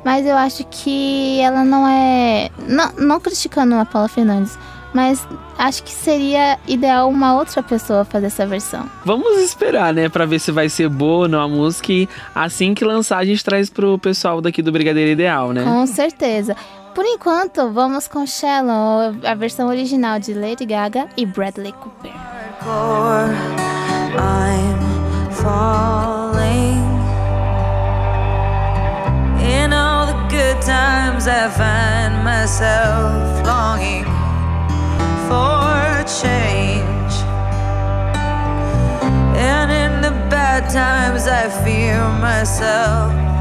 Mas 0.07 0.25
eu 0.25 0.37
acho 0.37 0.65
que 0.71 1.41
ela 1.41 1.65
não 1.65 1.89
é. 1.89 2.49
Não, 2.69 2.93
não 2.93 3.19
criticando 3.19 3.75
a 3.75 3.85
Paula 3.85 4.07
Fernandes, 4.07 4.57
mas 4.95 5.27
acho 5.59 5.83
que 5.83 5.91
seria 5.91 6.61
ideal 6.65 7.11
uma 7.11 7.35
outra 7.35 7.61
pessoa 7.61 8.05
fazer 8.05 8.27
essa 8.27 8.47
versão. 8.47 8.89
Vamos 9.05 9.37
esperar, 9.43 9.93
né, 9.93 10.09
Pra 10.09 10.25
ver 10.25 10.39
se 10.39 10.53
vai 10.53 10.69
ser 10.69 10.89
boa 10.89 11.25
ou 11.25 11.29
não 11.29 11.41
a 11.41 11.49
música. 11.49 11.93
E 11.93 12.09
assim 12.33 12.73
que 12.73 12.85
lançar, 12.85 13.19
a 13.19 13.25
gente 13.25 13.43
traz 13.43 13.69
pro 13.69 13.99
pessoal 13.99 14.41
daqui 14.41 14.63
do 14.63 14.71
Brigadeiro 14.71 15.11
Ideal, 15.11 15.51
né? 15.53 15.65
Com 15.65 15.85
certeza. 15.89 16.55
Por 16.95 17.05
enquanto, 17.05 17.69
vamos 17.73 18.07
com 18.07 18.25
Shallow, 18.25 19.13
a 19.25 19.35
versão 19.35 19.67
original 19.67 20.21
de 20.21 20.33
Lady 20.33 20.65
Gaga 20.65 21.09
e 21.17 21.27
Bradley 21.27 21.73
Cooper. 21.73 22.13
I'm 24.19 25.33
falling. 25.33 26.76
Good 30.37 30.61
times, 30.61 31.27
I 31.27 31.49
find 31.49 32.23
myself 32.23 33.47
longing 33.47 34.05
for 35.29 36.05
change. 36.21 37.15
And 39.35 39.69
in 39.73 40.03
the 40.03 40.13
bad 40.29 40.69
times, 40.69 41.27
I 41.27 41.49
fear 41.65 42.01
myself. 42.21 43.36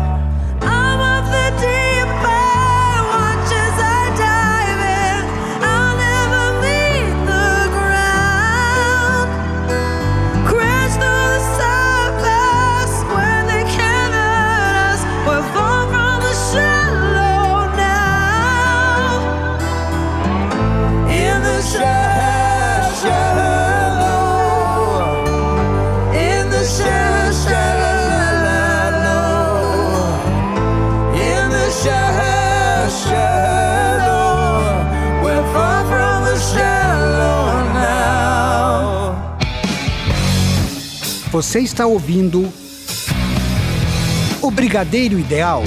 Você 41.45 41.59
está 41.59 41.85
ouvindo 41.85 42.51
o 44.41 44.49
Brigadeiro 44.49 45.19
Ideal. 45.19 45.63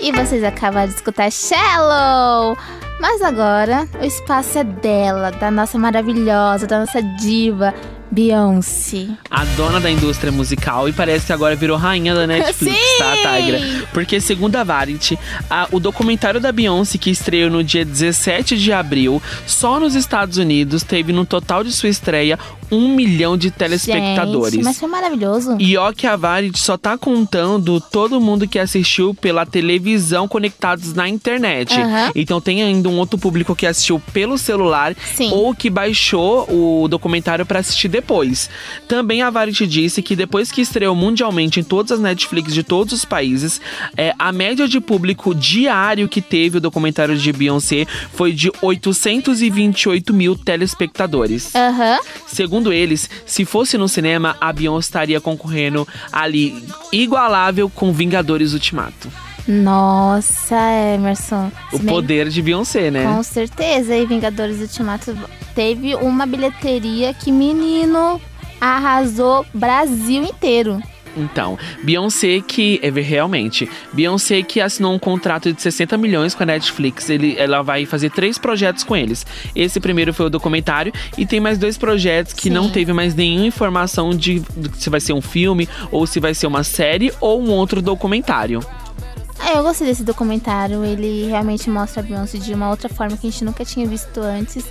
E 0.00 0.12
vocês 0.12 0.44
acabaram 0.44 0.86
de 0.88 0.94
escutar 0.94 1.30
Shallow! 1.32 2.56
Mas 3.00 3.20
agora 3.20 3.88
o 4.00 4.04
espaço 4.06 4.56
é 4.58 4.64
dela, 4.64 5.32
da 5.32 5.50
nossa 5.50 5.76
maravilhosa, 5.80 6.66
da 6.66 6.78
nossa 6.78 7.02
diva, 7.02 7.74
Beyoncé. 8.10 9.08
A 9.30 9.44
dona 9.44 9.78
da 9.80 9.90
indústria 9.90 10.32
musical 10.32 10.88
e 10.88 10.92
parece 10.92 11.26
que 11.26 11.32
agora 11.32 11.54
virou 11.54 11.76
rainha 11.76 12.14
da 12.14 12.26
Netflix, 12.26 12.78
Sim! 12.78 12.98
tá, 12.98 13.36
Tigra? 13.40 13.60
Porque, 13.92 14.20
segundo 14.20 14.56
a 14.56 14.64
Variety, 14.64 15.18
a- 15.50 15.68
o 15.70 15.78
documentário 15.78 16.40
da 16.40 16.50
Beyoncé, 16.50 16.98
que 16.98 17.10
estreou 17.10 17.50
no 17.50 17.62
dia 17.62 17.84
17 17.84 18.56
de 18.56 18.72
abril, 18.72 19.20
só 19.46 19.78
nos 19.78 19.94
Estados 19.94 20.38
Unidos, 20.38 20.82
teve 20.82 21.12
no 21.12 21.26
total 21.26 21.62
de 21.62 21.70
sua 21.70 21.88
estreia 21.88 22.38
um 22.70 22.94
milhão 22.94 23.36
de 23.36 23.50
telespectadores. 23.50 24.54
Gente, 24.54 24.64
mas 24.64 24.78
foi 24.78 24.88
maravilhoso. 24.88 25.56
E 25.58 25.76
ó 25.76 25.92
que 25.92 26.06
a 26.06 26.16
Variety 26.16 26.58
só 26.58 26.76
tá 26.76 26.96
contando 26.98 27.80
todo 27.80 28.20
mundo 28.20 28.46
que 28.46 28.58
assistiu 28.58 29.14
pela 29.14 29.46
televisão 29.46 30.28
conectados 30.28 30.92
na 30.94 31.08
internet. 31.08 31.78
Aham. 31.78 32.12
Então 32.14 32.40
tem 32.40 32.62
ainda 32.62 32.88
um 32.88 32.98
outro 32.98 33.18
público 33.18 33.54
que 33.54 33.66
assistiu 33.66 34.00
pelo 34.12 34.36
celular 34.36 34.94
Sim. 35.14 35.30
ou 35.32 35.54
que 35.54 35.70
baixou 35.70 36.46
o 36.50 36.88
documentário 36.88 37.46
pra 37.46 37.60
assistir 37.60 37.88
depois. 37.88 38.50
Também 38.86 39.22
a 39.22 39.30
Variety 39.30 39.66
disse 39.66 40.02
que 40.02 40.14
depois 40.14 40.50
que 40.50 40.60
estreou 40.60 40.94
mundialmente 40.94 41.60
em 41.60 41.62
todas 41.62 41.92
as 41.92 42.00
Netflix 42.00 42.52
de 42.52 42.62
todos 42.62 42.92
os 42.92 43.04
países, 43.04 43.60
é, 43.96 44.14
a 44.18 44.32
média 44.32 44.68
de 44.68 44.80
público 44.80 45.34
diário 45.34 46.08
que 46.08 46.20
teve 46.20 46.58
o 46.58 46.60
documentário 46.60 47.16
de 47.16 47.32
Beyoncé 47.32 47.86
foi 48.12 48.32
de 48.32 48.50
828 48.60 50.12
mil 50.12 50.36
telespectadores. 50.36 51.54
Aham. 51.54 51.98
Segundo 52.26 52.57
eles, 52.72 53.08
se 53.24 53.44
fosse 53.44 53.78
no 53.78 53.88
cinema, 53.88 54.36
a 54.40 54.52
Beyoncé 54.52 54.86
estaria 54.88 55.20
concorrendo 55.20 55.86
ali 56.10 56.64
igualável 56.92 57.70
com 57.70 57.92
Vingadores 57.92 58.52
Ultimato. 58.52 59.08
Nossa, 59.46 60.56
Emerson. 60.94 61.50
O 61.72 61.78
bem- 61.78 61.86
poder 61.94 62.28
de 62.28 62.42
Beyoncé, 62.42 62.90
né? 62.90 63.04
Com 63.04 63.22
certeza, 63.22 63.96
e 63.96 64.04
Vingadores 64.04 64.60
Ultimato 64.60 65.16
teve 65.54 65.94
uma 65.94 66.26
bilheteria 66.26 67.14
que, 67.14 67.32
menino, 67.32 68.20
arrasou 68.60 69.46
Brasil 69.54 70.22
inteiro. 70.22 70.82
Então, 71.18 71.58
Beyoncé 71.82 72.40
que 72.40 72.80
é 72.82 72.90
realmente, 72.90 73.68
Beyoncé 73.92 74.42
que 74.42 74.60
assinou 74.60 74.94
um 74.94 74.98
contrato 74.98 75.52
de 75.52 75.60
60 75.60 75.96
milhões 75.96 76.34
com 76.34 76.42
a 76.42 76.46
Netflix, 76.46 77.10
ele, 77.10 77.36
ela 77.38 77.62
vai 77.62 77.84
fazer 77.86 78.10
três 78.10 78.38
projetos 78.38 78.84
com 78.84 78.96
eles. 78.96 79.26
Esse 79.54 79.80
primeiro 79.80 80.12
foi 80.12 80.26
o 80.26 80.30
documentário 80.30 80.92
e 81.16 81.26
tem 81.26 81.40
mais 81.40 81.58
dois 81.58 81.76
projetos 81.76 82.32
que 82.32 82.44
Sim. 82.44 82.50
não 82.50 82.68
teve 82.70 82.92
mais 82.92 83.14
nenhuma 83.14 83.46
informação 83.46 84.10
de, 84.10 84.40
de 84.56 84.76
se 84.76 84.90
vai 84.90 85.00
ser 85.00 85.12
um 85.12 85.22
filme 85.22 85.68
ou 85.90 86.06
se 86.06 86.20
vai 86.20 86.34
ser 86.34 86.46
uma 86.46 86.62
série 86.64 87.12
ou 87.20 87.42
um 87.42 87.50
outro 87.50 87.82
documentário. 87.82 88.60
Ah, 89.38 89.52
eu 89.54 89.62
gostei 89.62 89.86
desse 89.86 90.02
documentário. 90.04 90.84
Ele 90.84 91.26
realmente 91.28 91.70
mostra 91.70 92.00
a 92.00 92.04
Beyoncé 92.04 92.38
de 92.38 92.52
uma 92.52 92.70
outra 92.70 92.88
forma 92.88 93.16
que 93.16 93.26
a 93.26 93.30
gente 93.30 93.44
nunca 93.44 93.64
tinha 93.64 93.86
visto 93.86 94.20
antes. 94.20 94.64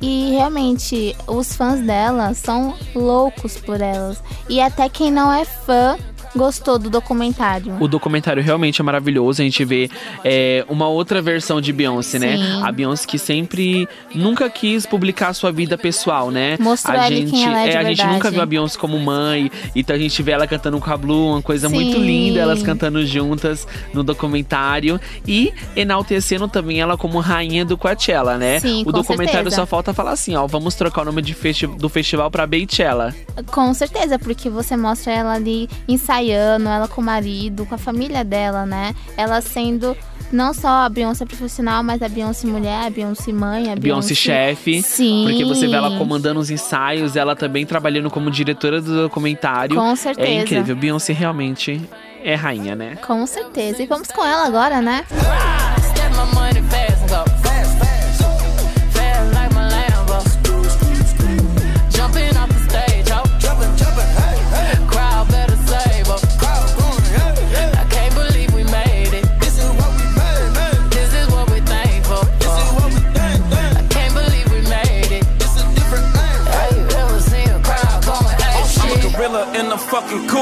E 0.00 0.32
realmente, 0.32 1.16
os 1.26 1.54
fãs 1.54 1.80
dela 1.80 2.34
são 2.34 2.74
loucos 2.94 3.56
por 3.58 3.80
elas. 3.80 4.22
E 4.48 4.60
até 4.60 4.88
quem 4.88 5.10
não 5.10 5.32
é 5.32 5.44
fã 5.44 5.96
gostou 6.36 6.78
do 6.78 6.90
documentário. 6.90 7.76
O 7.80 7.88
documentário 7.88 8.42
realmente 8.42 8.80
é 8.80 8.84
maravilhoso. 8.84 9.42
A 9.42 9.44
gente 9.44 9.64
vê 9.64 9.90
é, 10.24 10.64
uma 10.68 10.88
outra 10.88 11.22
versão 11.22 11.60
de 11.60 11.72
Beyoncé, 11.72 12.18
né? 12.18 12.36
Sim. 12.36 12.62
A 12.62 12.72
Beyoncé 12.72 13.06
que 13.06 13.18
sempre 13.18 13.88
nunca 14.14 14.48
quis 14.50 14.86
publicar 14.86 15.28
a 15.28 15.34
sua 15.34 15.52
vida 15.52 15.76
pessoal, 15.78 16.30
né? 16.30 16.56
Mostrou 16.60 16.98
a 16.98 17.08
gente, 17.08 17.30
quem 17.30 17.44
ela 17.44 17.60
é 17.60 17.68
de 17.68 17.76
a 17.76 17.82
gente 17.84 17.96
verdade. 17.96 18.14
nunca 18.14 18.30
viu 18.30 18.42
a 18.42 18.46
Beyoncé 18.46 18.78
como 18.78 18.98
mãe. 18.98 19.50
Então 19.74 19.94
a 19.94 19.98
gente 19.98 20.22
vê 20.22 20.32
ela 20.32 20.46
cantando 20.46 20.78
com 20.78 20.90
a 20.90 20.96
Blue, 20.96 21.30
uma 21.30 21.42
coisa 21.42 21.68
muito 21.68 21.98
Sim. 21.98 22.04
linda, 22.04 22.40
elas 22.40 22.62
cantando 22.62 23.04
juntas 23.06 23.66
no 23.92 24.02
documentário. 24.02 25.00
E 25.26 25.52
enaltecendo 25.76 26.48
também 26.48 26.80
ela 26.80 26.96
como 26.96 27.18
rainha 27.20 27.64
do 27.64 27.76
Coachella, 27.76 28.36
né? 28.36 28.60
Sim, 28.60 28.82
o 28.86 28.92
documentário 28.92 29.50
certeza. 29.50 29.56
só 29.56 29.66
falta 29.66 29.92
falar 29.94 30.12
assim, 30.12 30.34
ó, 30.34 30.46
vamos 30.46 30.74
trocar 30.74 31.02
o 31.02 31.04
nome 31.04 31.22
de 31.22 31.34
festi 31.34 31.66
do 31.66 31.88
festival 31.88 32.30
pra 32.30 32.46
Beychella. 32.46 33.14
Com 33.46 33.72
certeza, 33.74 34.18
porque 34.18 34.48
você 34.48 34.76
mostra 34.76 35.12
ela 35.12 35.34
ali 35.34 35.68
ensaiando, 35.88 36.23
ela 36.30 36.88
com 36.88 37.00
o 37.00 37.04
marido, 37.04 37.66
com 37.66 37.74
a 37.74 37.78
família 37.78 38.24
dela, 38.24 38.66
né? 38.66 38.94
Ela 39.16 39.40
sendo 39.40 39.96
não 40.32 40.52
só 40.52 40.68
a 40.84 40.88
Beyoncé 40.88 41.24
profissional, 41.24 41.82
mas 41.82 42.02
a 42.02 42.08
Beyoncé 42.08 42.46
mulher, 42.46 42.86
a 42.86 42.90
Beyoncé 42.90 43.32
mãe, 43.32 43.72
a 43.72 43.76
Beyoncé 43.76 44.14
chefe. 44.14 44.82
Sim. 44.82 45.24
Porque 45.26 45.44
você 45.44 45.66
vê 45.66 45.74
ela 45.74 45.96
comandando 45.96 46.40
os 46.40 46.50
ensaios, 46.50 47.16
ela 47.16 47.36
também 47.36 47.64
trabalhando 47.64 48.10
como 48.10 48.30
diretora 48.30 48.80
do 48.80 49.02
documentário. 49.02 49.76
Com 49.76 49.94
certeza. 49.96 50.28
É 50.28 50.42
incrível. 50.42 50.76
Beyoncé 50.76 51.12
realmente 51.12 51.80
é 52.22 52.34
rainha, 52.34 52.74
né? 52.74 52.96
Com 53.06 53.26
certeza. 53.26 53.82
E 53.82 53.86
vamos 53.86 54.08
com 54.08 54.24
ela 54.24 54.46
agora, 54.46 54.80
né? 54.80 55.04
Step 55.78 56.63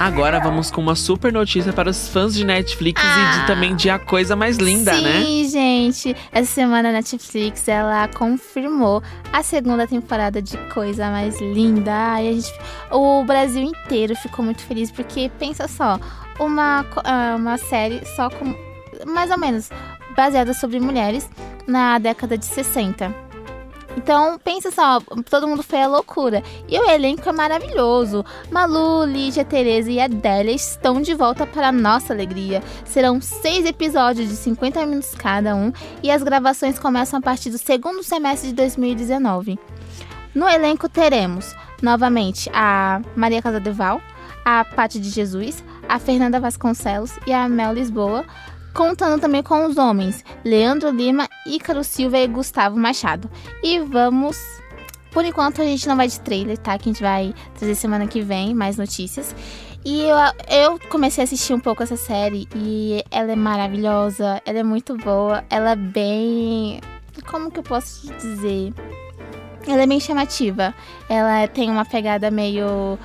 Agora 0.00 0.40
vamos 0.40 0.70
com 0.70 0.80
uma 0.80 0.94
super 0.94 1.30
notícia 1.30 1.74
para 1.74 1.90
os 1.90 2.08
fãs 2.08 2.32
de 2.32 2.42
Netflix 2.42 3.02
e 3.02 3.38
de, 3.38 3.46
também 3.46 3.76
de 3.76 3.90
A 3.90 3.98
Coisa 3.98 4.34
Mais 4.34 4.56
Linda, 4.56 4.94
Sim, 4.94 5.02
né? 5.02 5.44
gente. 5.46 6.16
Essa 6.32 6.50
semana 6.50 6.88
a 6.88 6.92
Netflix, 6.92 7.68
ela 7.68 8.08
confirmou 8.08 9.02
a 9.30 9.42
segunda 9.42 9.86
temporada 9.86 10.40
de 10.40 10.56
Coisa 10.72 11.10
Mais 11.10 11.38
Linda. 11.38 11.92
Ai, 11.92 12.28
a 12.28 12.32
gente, 12.32 12.50
o 12.90 13.22
Brasil 13.24 13.62
inteiro 13.62 14.16
ficou 14.16 14.42
muito 14.42 14.62
feliz, 14.62 14.90
porque 14.90 15.30
pensa 15.38 15.68
só, 15.68 16.00
uma, 16.38 16.82
ah, 17.04 17.34
uma 17.36 17.58
série 17.58 18.00
só 18.16 18.30
com 18.30 18.54
mais 19.04 19.30
ou 19.30 19.36
menos 19.36 19.68
baseada 20.16 20.54
sobre 20.54 20.80
mulheres 20.80 21.28
na 21.66 21.98
década 21.98 22.38
de 22.38 22.46
60. 22.46 23.29
Então, 23.96 24.38
pensa 24.38 24.70
só, 24.70 25.00
todo 25.28 25.48
mundo 25.48 25.62
foi 25.62 25.82
a 25.82 25.88
loucura. 25.88 26.42
E 26.68 26.78
o 26.78 26.90
elenco 26.90 27.28
é 27.28 27.32
maravilhoso. 27.32 28.24
Malu, 28.50 29.04
Lígia, 29.04 29.44
Tereza 29.44 29.90
e 29.90 30.00
Adélia 30.00 30.52
estão 30.52 31.00
de 31.00 31.14
volta 31.14 31.46
para 31.46 31.68
a 31.68 31.72
nossa 31.72 32.12
alegria. 32.12 32.62
Serão 32.84 33.20
seis 33.20 33.64
episódios 33.66 34.28
de 34.28 34.36
50 34.36 34.86
minutos 34.86 35.14
cada 35.14 35.54
um 35.54 35.72
e 36.02 36.10
as 36.10 36.22
gravações 36.22 36.78
começam 36.78 37.18
a 37.18 37.22
partir 37.22 37.50
do 37.50 37.58
segundo 37.58 38.02
semestre 38.02 38.50
de 38.50 38.54
2019. 38.54 39.58
No 40.34 40.48
elenco 40.48 40.88
teremos, 40.88 41.56
novamente, 41.82 42.48
a 42.54 43.02
Maria 43.16 43.42
Casadeval, 43.42 44.00
a 44.44 44.64
Paty 44.64 45.00
de 45.00 45.10
Jesus, 45.10 45.62
a 45.88 45.98
Fernanda 45.98 46.38
Vasconcelos 46.38 47.12
e 47.26 47.32
a 47.32 47.48
Mel 47.48 47.72
Lisboa, 47.72 48.24
contando 48.74 49.20
também 49.20 49.42
com 49.42 49.66
os 49.66 49.76
homens 49.76 50.24
Leandro 50.44 50.90
Lima, 50.90 51.28
Ícaro 51.46 51.84
Silva 51.84 52.18
e 52.18 52.26
Gustavo 52.26 52.76
Machado. 52.76 53.30
E 53.62 53.80
vamos. 53.80 54.38
Por 55.10 55.24
enquanto 55.24 55.60
a 55.60 55.64
gente 55.64 55.88
não 55.88 55.96
vai 55.96 56.06
de 56.06 56.20
trailer, 56.20 56.56
tá? 56.56 56.78
Que 56.78 56.88
a 56.88 56.92
gente 56.92 57.02
vai 57.02 57.34
trazer 57.58 57.74
semana 57.74 58.06
que 58.06 58.22
vem 58.22 58.54
mais 58.54 58.76
notícias. 58.76 59.34
E 59.84 60.02
eu, 60.02 60.16
eu 60.48 60.78
comecei 60.88 61.22
a 61.22 61.24
assistir 61.24 61.54
um 61.54 61.60
pouco 61.60 61.82
essa 61.82 61.96
série 61.96 62.46
e 62.54 63.02
ela 63.10 63.32
é 63.32 63.36
maravilhosa, 63.36 64.40
ela 64.44 64.58
é 64.58 64.62
muito 64.62 64.96
boa, 64.96 65.42
ela 65.48 65.70
é 65.70 65.76
bem. 65.76 66.80
Como 67.26 67.50
que 67.50 67.58
eu 67.58 67.62
posso 67.62 68.12
dizer? 68.14 68.72
Ela 69.66 69.82
é 69.82 69.86
bem 69.86 69.98
chamativa. 69.98 70.74
Ela 71.08 71.48
tem 71.48 71.70
uma 71.70 71.84
pegada 71.84 72.30
meio 72.30 72.98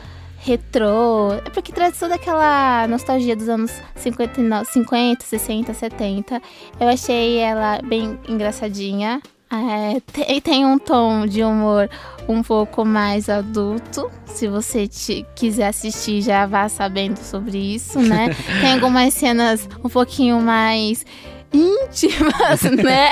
retrô. 0.45 1.33
É 1.43 1.49
porque 1.49 1.71
traz 1.71 1.97
toda 1.97 2.15
aquela 2.15 2.87
nostalgia 2.87 3.35
dos 3.35 3.49
anos 3.49 3.71
50, 3.95 4.63
50 4.65 5.25
60, 5.25 5.73
70. 5.73 6.41
Eu 6.79 6.87
achei 6.87 7.37
ela 7.37 7.79
bem 7.83 8.19
engraçadinha. 8.29 9.21
É, 9.51 9.99
tem, 10.11 10.41
tem 10.41 10.65
um 10.65 10.77
tom 10.77 11.25
de 11.25 11.43
humor 11.43 11.89
um 12.27 12.43
pouco 12.43 12.85
mais 12.85 13.27
adulto. 13.27 14.11
Se 14.27 14.47
você 14.47 14.87
te, 14.87 15.25
quiser 15.35 15.67
assistir, 15.67 16.21
já 16.21 16.45
vá 16.45 16.69
sabendo 16.69 17.17
sobre 17.17 17.57
isso, 17.57 17.99
né? 17.99 18.27
tem 18.61 18.73
algumas 18.73 19.13
cenas 19.13 19.67
um 19.83 19.89
pouquinho 19.89 20.39
mais 20.41 21.05
íntimas, 21.53 22.61
né? 22.83 23.11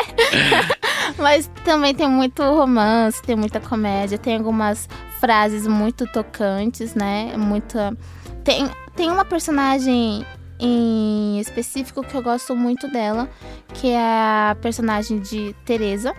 Mas 1.18 1.50
também 1.64 1.96
tem 1.96 2.10
muito 2.10 2.44
romance, 2.44 3.22
tem 3.24 3.36
muita 3.36 3.60
comédia, 3.60 4.18
tem 4.18 4.36
algumas 4.36 4.88
frases 5.24 5.66
muito 5.66 6.06
tocantes, 6.06 6.94
né? 6.94 7.34
Muita. 7.38 7.96
Tem, 8.44 8.70
tem 8.94 9.10
uma 9.10 9.24
personagem 9.24 10.26
em 10.60 11.40
específico 11.40 12.04
que 12.04 12.14
eu 12.14 12.22
gosto 12.22 12.54
muito 12.54 12.92
dela, 12.92 13.30
que 13.74 13.88
é 13.88 13.98
a 13.98 14.58
personagem 14.62 15.22
de 15.22 15.56
Teresa. 15.64 16.14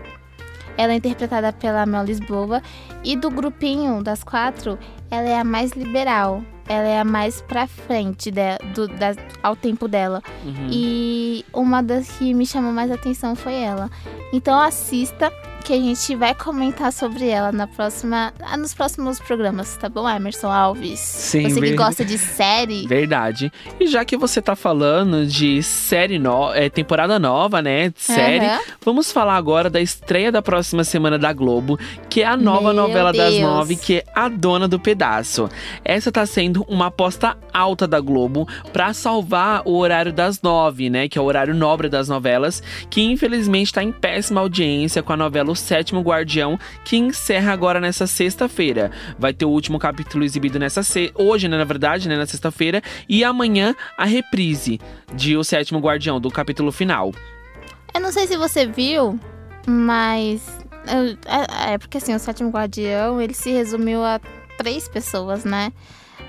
Ela 0.78 0.94
é 0.94 0.96
interpretada 0.96 1.52
pela 1.52 1.84
Mel 1.84 2.04
Lisboa. 2.04 2.62
E 3.04 3.14
do 3.14 3.30
grupinho 3.30 4.02
das 4.02 4.24
quatro, 4.24 4.78
ela 5.10 5.28
é 5.28 5.38
a 5.38 5.44
mais 5.44 5.72
liberal 5.72 6.42
ela 6.66 6.88
é 6.88 6.98
a 6.98 7.04
mais 7.04 7.42
pra 7.42 7.66
frente 7.66 8.30
de, 8.30 8.40
do, 8.74 8.88
da, 8.88 9.14
ao 9.42 9.54
tempo 9.54 9.86
dela. 9.86 10.22
Uhum. 10.42 10.68
E 10.70 11.44
uma 11.52 11.82
das 11.82 12.08
que 12.12 12.32
me 12.32 12.46
chamou 12.46 12.72
mais 12.72 12.90
atenção 12.90 13.36
foi 13.36 13.52
ela. 13.52 13.90
Então 14.32 14.58
assista 14.58 15.30
que 15.64 15.72
a 15.72 15.77
gente 15.77 16.14
vai 16.14 16.35
comentar 16.35 16.92
sobre 16.92 17.27
ela 17.27 17.50
na 17.50 17.66
próxima, 17.66 18.35
ah, 18.42 18.55
nos 18.55 18.74
próximos 18.74 19.18
programas, 19.18 19.74
tá 19.79 19.88
bom, 19.88 20.07
Emerson 20.07 20.48
Alves? 20.48 21.00
Sim, 21.00 21.48
Você 21.48 21.55
que 21.55 21.61
ver... 21.70 21.74
gosta 21.74 22.05
de 22.05 22.18
série. 22.18 22.87
Verdade. 22.87 23.50
E 23.81 23.87
já 23.87 24.05
que 24.05 24.14
você 24.14 24.42
tá 24.42 24.55
falando 24.55 25.27
de 25.27 25.62
série 25.62 26.18
no... 26.18 26.53
é, 26.53 26.68
temporada 26.68 27.18
nova, 27.18 27.62
né? 27.62 27.90
Série, 27.96 28.44
uhum. 28.44 28.59
vamos 28.85 29.11
falar 29.11 29.37
agora 29.37 29.70
da 29.70 29.81
estreia 29.81 30.31
da 30.31 30.42
próxima 30.42 30.85
semana 30.85 31.18
da 31.18 31.33
Globo, 31.33 31.79
que 32.11 32.20
é 32.20 32.27
a 32.27 32.37
nova 32.37 32.74
Meu 32.74 32.83
novela 32.83 33.11
Deus. 33.11 33.33
das 33.33 33.40
nove, 33.40 33.77
que 33.77 33.94
é 33.94 34.05
A 34.14 34.29
Dona 34.29 34.68
do 34.68 34.79
Pedaço. 34.79 35.48
Essa 35.83 36.12
tá 36.12 36.27
sendo 36.27 36.62
uma 36.68 36.88
aposta 36.88 37.38
alta 37.55 37.88
da 37.88 38.00
Globo 38.00 38.46
para 38.70 38.92
salvar 38.92 39.62
o 39.64 39.79
horário 39.79 40.12
das 40.12 40.42
nove, 40.42 40.90
né? 40.90 41.09
Que 41.09 41.18
é 41.18 41.22
o 41.22 41.24
horário 41.24 41.55
nobre 41.55 41.88
das 41.88 42.07
novelas, 42.07 42.62
que 42.90 43.00
infelizmente 43.00 43.72
tá 43.72 43.83
em 43.83 43.90
péssima 43.90 44.42
audiência 44.42 45.03
com 45.03 45.14
a 45.14 45.16
novela 45.16 45.53
o 45.54 45.56
sétimo 45.56 46.02
Guardião, 46.02 46.58
que 46.84 46.96
encerra 46.96 47.52
agora 47.52 47.80
nessa 47.80 48.06
sexta-feira. 48.06 48.90
Vai 49.18 49.32
ter 49.32 49.44
o 49.44 49.50
último 49.50 49.78
capítulo 49.78 50.24
exibido 50.24 50.58
nessa 50.58 50.82
se... 50.82 51.12
hoje, 51.14 51.48
né, 51.48 51.56
na 51.56 51.64
verdade, 51.64 52.08
né, 52.08 52.16
na 52.16 52.26
sexta-feira, 52.26 52.82
e 53.08 53.24
amanhã 53.24 53.74
a 53.96 54.04
reprise 54.04 54.80
de 55.14 55.36
O 55.36 55.44
Sétimo 55.44 55.78
Guardião, 55.78 56.20
do 56.20 56.30
capítulo 56.30 56.70
final. 56.70 57.12
Eu 57.94 58.00
não 58.00 58.12
sei 58.12 58.26
se 58.26 58.36
você 58.36 58.66
viu, 58.66 59.18
mas 59.66 60.42
é, 60.86 61.74
é 61.74 61.78
porque 61.78 61.98
assim, 61.98 62.14
o 62.14 62.18
Sétimo 62.18 62.50
Guardião, 62.50 63.20
ele 63.20 63.34
se 63.34 63.52
resumiu 63.52 64.02
a 64.04 64.20
três 64.58 64.88
pessoas, 64.88 65.44
né? 65.44 65.72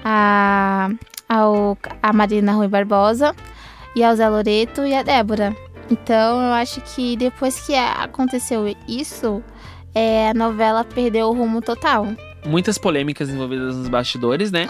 A, 0.04 0.90
ao, 1.28 1.78
a 2.02 2.14
Marina 2.14 2.54
Rui 2.54 2.68
Barbosa, 2.68 3.36
e 3.96 4.04
ao 4.04 4.16
Zé 4.16 4.30
Loreto 4.30 4.86
e 4.86 4.94
a 4.94 5.02
Débora. 5.02 5.56
Então 5.90 6.42
eu 6.42 6.54
acho 6.54 6.82
que 6.82 7.16
depois 7.16 7.60
que 7.66 7.76
aconteceu 7.76 8.76
isso, 8.88 9.44
é, 9.94 10.30
a 10.30 10.34
novela 10.34 10.84
perdeu 10.84 11.28
o 11.28 11.34
rumo 11.34 11.62
total 11.62 12.08
muitas 12.46 12.78
polêmicas 12.78 13.30
envolvidas 13.30 13.76
nos 13.76 13.88
bastidores, 13.88 14.52
né? 14.52 14.68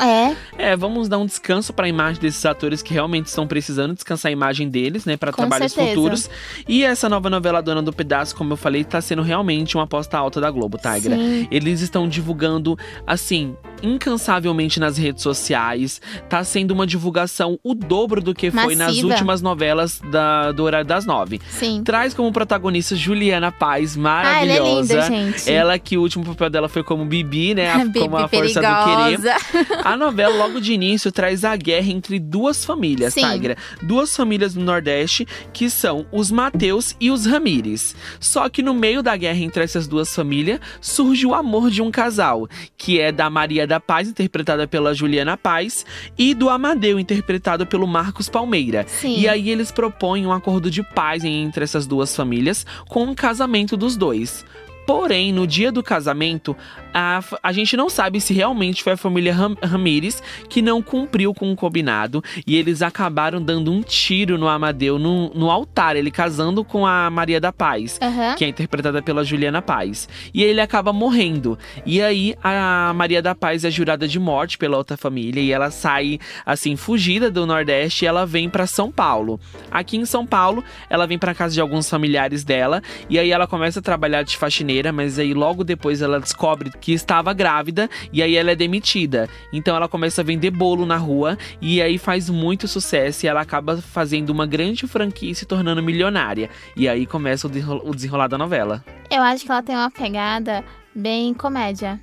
É. 0.58 0.72
É, 0.72 0.76
vamos 0.76 1.08
dar 1.08 1.18
um 1.18 1.26
descanso 1.26 1.74
para 1.74 1.86
a 1.86 1.90
imagem 1.90 2.22
desses 2.22 2.46
atores 2.46 2.82
que 2.82 2.94
realmente 2.94 3.28
estão 3.28 3.46
precisando 3.46 3.94
descansar 3.94 4.30
a 4.30 4.34
imagem 4.34 4.70
deles, 4.70 5.06
né, 5.06 5.18
para 5.18 5.32
trabalhos 5.32 5.72
certeza. 5.72 5.96
futuros. 5.96 6.30
E 6.68 6.84
essa 6.84 7.10
nova 7.10 7.30
novela 7.30 7.62
Dona 7.62 7.82
do 7.82 7.94
Pedaço, 7.94 8.36
como 8.36 8.54
eu 8.54 8.58
falei, 8.58 8.84
tá 8.84 9.02
sendo 9.02 9.22
realmente 9.22 9.76
uma 9.76 9.84
aposta 9.84 10.18
alta 10.18 10.40
da 10.42 10.50
Globo, 10.50 10.78
Tigra. 10.78 11.16
Sim. 11.16 11.48
Eles 11.52 11.82
estão 11.82 12.08
divulgando 12.08 12.78
assim, 13.06 13.56
incansavelmente 13.82 14.80
nas 14.80 14.98
redes 14.98 15.24
sociais. 15.24 16.02
Tá 16.30 16.44
sendo 16.44 16.72
uma 16.72 16.88
divulgação 16.88 17.60
o 17.64 17.74
dobro 17.74 18.22
do 18.22 18.34
que 18.34 18.52
foi 18.52 18.76
nas 18.76 18.98
últimas 19.04 19.42
novelas 19.42 20.00
da, 20.12 20.52
do 20.52 20.64
horário 20.64 20.88
das 20.88 21.06
nove. 21.06 21.40
Sim. 21.50 21.84
Traz 21.84 22.14
como 22.14 22.32
protagonista 22.32 22.96
Juliana 22.96 23.52
Paz, 23.52 23.96
maravilhosa. 23.96 24.40
Ah, 24.40 24.58
ela 24.58 24.68
é 24.68 24.82
linda, 24.82 25.02
gente. 25.02 25.52
Ela 25.52 25.80
que 25.80 25.98
o 25.98 26.02
último 26.02 26.26
papel 26.26 26.50
dela 26.50 26.70
foi 26.70 26.84
como 26.84 27.06
Bibi, 27.06 27.56
né? 27.56 27.72
A, 27.76 27.92
como 27.92 28.18
a 28.18 28.28
força 28.28 28.62
do 28.62 29.18
querer. 29.18 29.36
A 29.84 29.98
novela, 29.98 30.36
logo 30.36 30.60
de 30.60 30.74
início, 30.74 31.12
traz 31.12 31.44
a 31.44 31.56
guerra 31.56 31.92
entre 31.92 32.20
duas 32.20 32.64
famílias, 32.64 33.14
Sim. 33.14 33.30
Tigra. 33.30 33.58
Duas 33.82 34.16
famílias 34.16 34.54
do 34.54 34.62
Nordeste, 34.62 35.28
que 35.54 35.70
são 35.70 36.06
os 36.12 36.32
Mateus 36.32 36.96
e 37.00 37.12
os 37.12 37.26
Ramires. 37.26 37.96
Só 38.20 38.50
que 38.50 38.62
no 38.62 38.74
meio 38.74 39.02
da 39.04 39.16
guerra 39.16 39.40
entre 39.40 39.64
essas 39.64 39.88
duas 39.88 40.14
famílias, 40.14 40.60
surge 40.80 41.26
o 41.26 41.34
amor 41.34 41.70
de 41.70 41.82
um 41.82 41.92
casal, 41.92 42.48
que 42.78 43.00
é 43.00 43.12
da 43.12 43.30
Maria 43.30 43.65
da 43.68 43.76
da 43.76 43.80
Paz, 43.80 44.08
interpretada 44.08 44.68
pela 44.68 44.94
Juliana 44.94 45.36
Paz, 45.36 45.86
e 46.18 46.34
do 46.34 46.50
Amadeu, 46.50 46.98
interpretado 46.98 47.66
pelo 47.66 47.86
Marcos 47.86 48.30
Palmeira. 48.30 48.86
Sim. 48.88 49.20
E 49.20 49.28
aí 49.28 49.50
eles 49.50 49.72
propõem 49.72 50.26
um 50.26 50.32
acordo 50.32 50.72
de 50.72 50.82
paz 50.82 51.24
entre 51.26 51.64
essas 51.64 51.86
duas 51.86 52.16
famílias 52.16 52.66
com 52.88 53.06
o 53.06 53.10
um 53.10 53.16
casamento 53.16 53.76
dos 53.76 53.98
dois. 53.98 54.46
Porém, 54.86 55.34
no 55.34 55.48
dia 55.48 55.72
do 55.72 55.82
casamento, 55.82 56.56
a, 56.94 57.20
a 57.42 57.52
gente 57.52 57.76
não 57.76 57.90
sabe 57.90 58.22
se 58.22 58.34
realmente 58.34 58.84
foi 58.84 58.94
a 58.94 58.98
família 58.98 59.34
Ram, 59.34 59.56
Ramires 59.62 60.22
que 60.48 60.62
não 60.62 60.82
cumpriu 60.82 61.34
com 61.34 61.52
o 61.52 61.56
combinado 61.56 62.24
e 62.46 62.56
eles 62.56 62.82
acabaram 62.82 63.42
dando 63.42 63.72
um 63.72 63.82
tiro 63.82 64.38
no 64.38 64.48
Amadeu 64.48 65.00
no, 65.00 65.34
no 65.34 65.50
altar, 65.50 65.96
ele 65.96 66.12
casando 66.12 66.64
com 66.64 66.86
a 66.86 67.10
Maria 67.10 67.42
da 67.42 67.52
Paz, 67.52 68.00
uhum. 68.02 68.36
que 68.36 68.46
é 68.46 68.48
interpretada 68.48 69.02
pela 69.02 69.24
Juliana 69.24 69.62
Paz. 69.62 70.08
E 70.34 70.44
ele 70.44 70.62
acaba 70.62 70.94
morrendo. 70.94 71.58
E 71.86 72.02
aí 72.02 72.36
a 72.44 72.94
Maria 72.96 73.22
da 73.22 73.34
Paz 73.34 73.66
é 73.66 73.72
jurada 73.72 74.08
de 74.08 74.20
morte 74.20 74.58
pela 74.58 74.78
outra 74.78 74.96
família 74.96 75.42
e 75.42 75.52
ela 75.52 75.72
sai 75.72 76.20
assim 76.46 76.76
fugida 76.76 77.32
do 77.32 77.46
Nordeste 77.46 78.06
e 78.06 78.08
ela 78.08 78.26
vem 78.26 78.50
para 78.50 78.68
São 78.68 78.92
Paulo. 78.92 79.40
Aqui 79.72 79.98
em 79.98 80.06
São 80.06 80.26
Paulo, 80.26 80.64
ela 80.90 81.08
vem 81.08 81.18
para 81.18 81.34
casa 81.34 81.56
de 81.56 81.62
alguns 81.62 81.90
familiares 81.90 82.44
dela 82.44 82.82
e 83.10 83.18
aí 83.18 83.32
ela 83.32 83.48
começa 83.48 83.80
a 83.80 83.82
trabalhar 83.82 84.24
de 84.24 84.38
faxineira 84.38 84.75
mas 84.92 85.20
aí 85.20 85.34
logo 85.34 85.64
depois 85.64 86.02
ela 86.02 86.20
descobre 86.20 86.72
que 86.80 86.94
estava 86.94 87.34
grávida 87.34 87.90
e 88.12 88.22
aí 88.22 88.36
ela 88.36 88.52
é 88.52 88.56
demitida. 88.56 89.30
Então 89.52 89.76
ela 89.76 89.88
começa 89.88 90.22
a 90.22 90.24
vender 90.24 90.52
bolo 90.52 90.86
na 90.86 90.98
rua 90.98 91.38
e 91.62 91.82
aí 91.82 91.98
faz 91.98 92.30
muito 92.30 92.68
sucesso 92.68 93.26
e 93.26 93.30
ela 93.30 93.42
acaba 93.42 93.78
fazendo 93.78 94.30
uma 94.30 94.46
grande 94.46 94.88
franquia 94.88 95.32
e 95.32 95.36
se 95.36 95.46
tornando 95.46 95.82
milionária. 95.82 96.50
E 96.76 96.88
aí 96.88 97.06
começa 97.06 97.48
o 97.48 97.94
desenrolar 97.94 98.28
da 98.28 98.38
novela. 98.38 98.84
Eu 99.10 99.22
acho 99.22 99.46
que 99.46 99.52
ela 99.52 99.64
tem 99.64 99.76
uma 99.76 99.92
pegada 99.92 100.64
bem 100.94 101.34
comédia. 101.34 102.00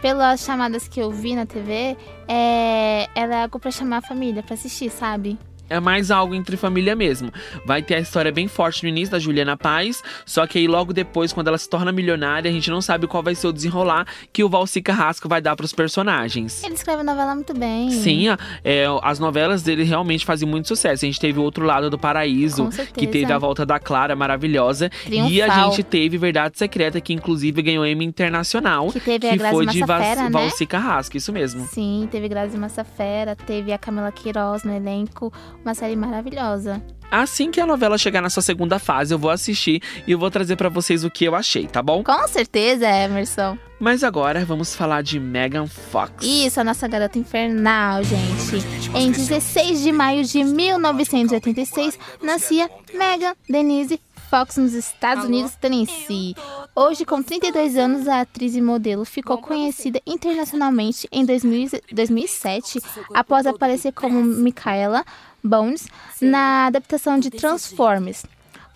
Pelas 0.00 0.40
chamadas 0.40 0.88
que 0.88 0.98
eu 0.98 1.10
vi 1.10 1.34
na 1.34 1.44
TV, 1.44 1.96
é... 2.26 3.06
ela 3.14 3.34
é 3.34 3.42
algo 3.42 3.58
pra 3.58 3.70
chamar 3.70 3.98
a 3.98 4.02
família 4.02 4.42
pra 4.42 4.54
assistir, 4.54 4.90
sabe? 4.90 5.38
É 5.70 5.80
mais 5.80 6.10
algo 6.10 6.34
entre 6.34 6.56
família 6.56 6.94
mesmo. 6.94 7.30
Vai 7.64 7.80
ter 7.82 7.94
a 7.94 8.00
história 8.00 8.30
bem 8.32 8.48
forte 8.48 8.82
no 8.82 8.88
início 8.88 9.12
da 9.12 9.18
Juliana 9.18 9.56
Paz, 9.56 10.02
só 10.26 10.46
que 10.46 10.58
aí 10.58 10.66
logo 10.68 10.92
depois, 10.92 11.32
quando 11.32 11.48
ela 11.48 11.56
se 11.58 11.68
torna 11.70 11.92
milionária, 11.92 12.50
a 12.50 12.52
gente 12.52 12.68
não 12.70 12.80
sabe 12.82 13.06
qual 13.06 13.22
vai 13.22 13.34
ser 13.34 13.46
o 13.46 13.52
desenrolar 13.52 14.06
que 14.32 14.42
o 14.44 14.48
Valci 14.48 14.82
Carrasco 14.82 15.28
vai 15.28 15.40
dar 15.40 15.54
pros 15.56 15.72
personagens. 15.72 16.62
Ele 16.64 16.74
escreve 16.74 17.02
novela 17.02 17.34
muito 17.34 17.54
bem. 17.54 17.90
Sim, 17.90 18.28
a- 18.28 18.38
é, 18.64 18.84
as 19.02 19.18
novelas 19.18 19.62
dele 19.62 19.84
realmente 19.84 20.24
fazem 20.26 20.48
muito 20.48 20.66
sucesso. 20.68 21.04
A 21.04 21.06
gente 21.08 21.20
teve 21.20 21.38
o 21.38 21.42
Outro 21.42 21.64
Lado 21.64 21.88
do 21.88 21.98
Paraíso, 21.98 22.68
que 22.94 23.06
teve 23.06 23.32
a 23.32 23.38
volta 23.38 23.64
da 23.64 23.78
Clara, 23.78 24.16
maravilhosa. 24.16 24.90
E 25.08 25.40
a 25.40 25.46
Triunfal. 25.46 25.70
gente 25.70 25.82
teve 25.84 26.18
Verdade 26.18 26.58
Secreta, 26.58 27.00
que 27.00 27.12
inclusive 27.12 27.62
ganhou 27.62 27.86
Emmy 27.86 28.04
Internacional. 28.04 28.90
Que 28.90 29.00
teve 29.00 29.28
a 29.28 29.36
Grazi 29.36 29.54
foi 29.54 29.66
de 29.66 29.80
Massafera, 29.80 30.22
né? 30.24 30.30
Valci 30.30 30.66
Carrasco, 30.66 31.16
isso 31.16 31.32
mesmo. 31.32 31.66
Sim, 31.66 32.08
teve 32.10 32.28
Grazi 32.28 32.56
Massafera, 32.58 33.36
teve 33.36 33.72
a 33.72 33.78
Camila 33.78 34.10
Queiroz 34.10 34.64
no 34.64 34.74
elenco, 34.74 35.32
uma 35.64 35.74
série 35.74 35.96
maravilhosa. 35.96 36.82
Assim 37.10 37.50
que 37.50 37.60
a 37.60 37.66
novela 37.66 37.98
chegar 37.98 38.20
na 38.20 38.30
sua 38.30 38.42
segunda 38.42 38.78
fase, 38.78 39.12
eu 39.12 39.18
vou 39.18 39.30
assistir 39.30 39.82
e 40.06 40.12
eu 40.12 40.18
vou 40.18 40.30
trazer 40.30 40.54
pra 40.54 40.68
vocês 40.68 41.02
o 41.02 41.10
que 41.10 41.24
eu 41.24 41.34
achei, 41.34 41.66
tá 41.66 41.82
bom? 41.82 42.04
Com 42.04 42.28
certeza, 42.28 42.86
Emerson. 42.86 43.58
Mas 43.80 44.04
agora 44.04 44.44
vamos 44.44 44.76
falar 44.76 45.02
de 45.02 45.18
Megan 45.18 45.66
Fox. 45.66 46.24
Isso, 46.24 46.60
a 46.60 46.64
nossa 46.64 46.86
garota 46.86 47.18
infernal, 47.18 48.04
gente. 48.04 48.64
Em 48.94 49.10
16 49.10 49.80
de 49.82 49.90
maio 49.90 50.24
de 50.24 50.44
1986, 50.44 51.98
nascia 52.22 52.70
Megan 52.94 53.34
Denise 53.48 54.00
Fox 54.30 54.58
nos 54.58 54.74
Estados 54.74 55.24
Unidos, 55.24 55.56
Tennessee. 55.56 56.36
Hoje, 56.76 57.04
com 57.04 57.20
32 57.20 57.76
anos, 57.76 58.06
a 58.06 58.20
atriz 58.20 58.54
e 58.54 58.62
modelo 58.62 59.04
ficou 59.04 59.38
conhecida 59.38 60.00
internacionalmente 60.06 61.08
em 61.10 61.24
2000 61.24 61.70
2007, 61.92 62.80
após 63.12 63.44
aparecer 63.44 63.92
como 63.92 64.22
Michaela 64.22 65.04
Bones 65.42 65.86
na 66.20 66.66
adaptação 66.66 67.18
de 67.18 67.30
Transformers. 67.30 68.24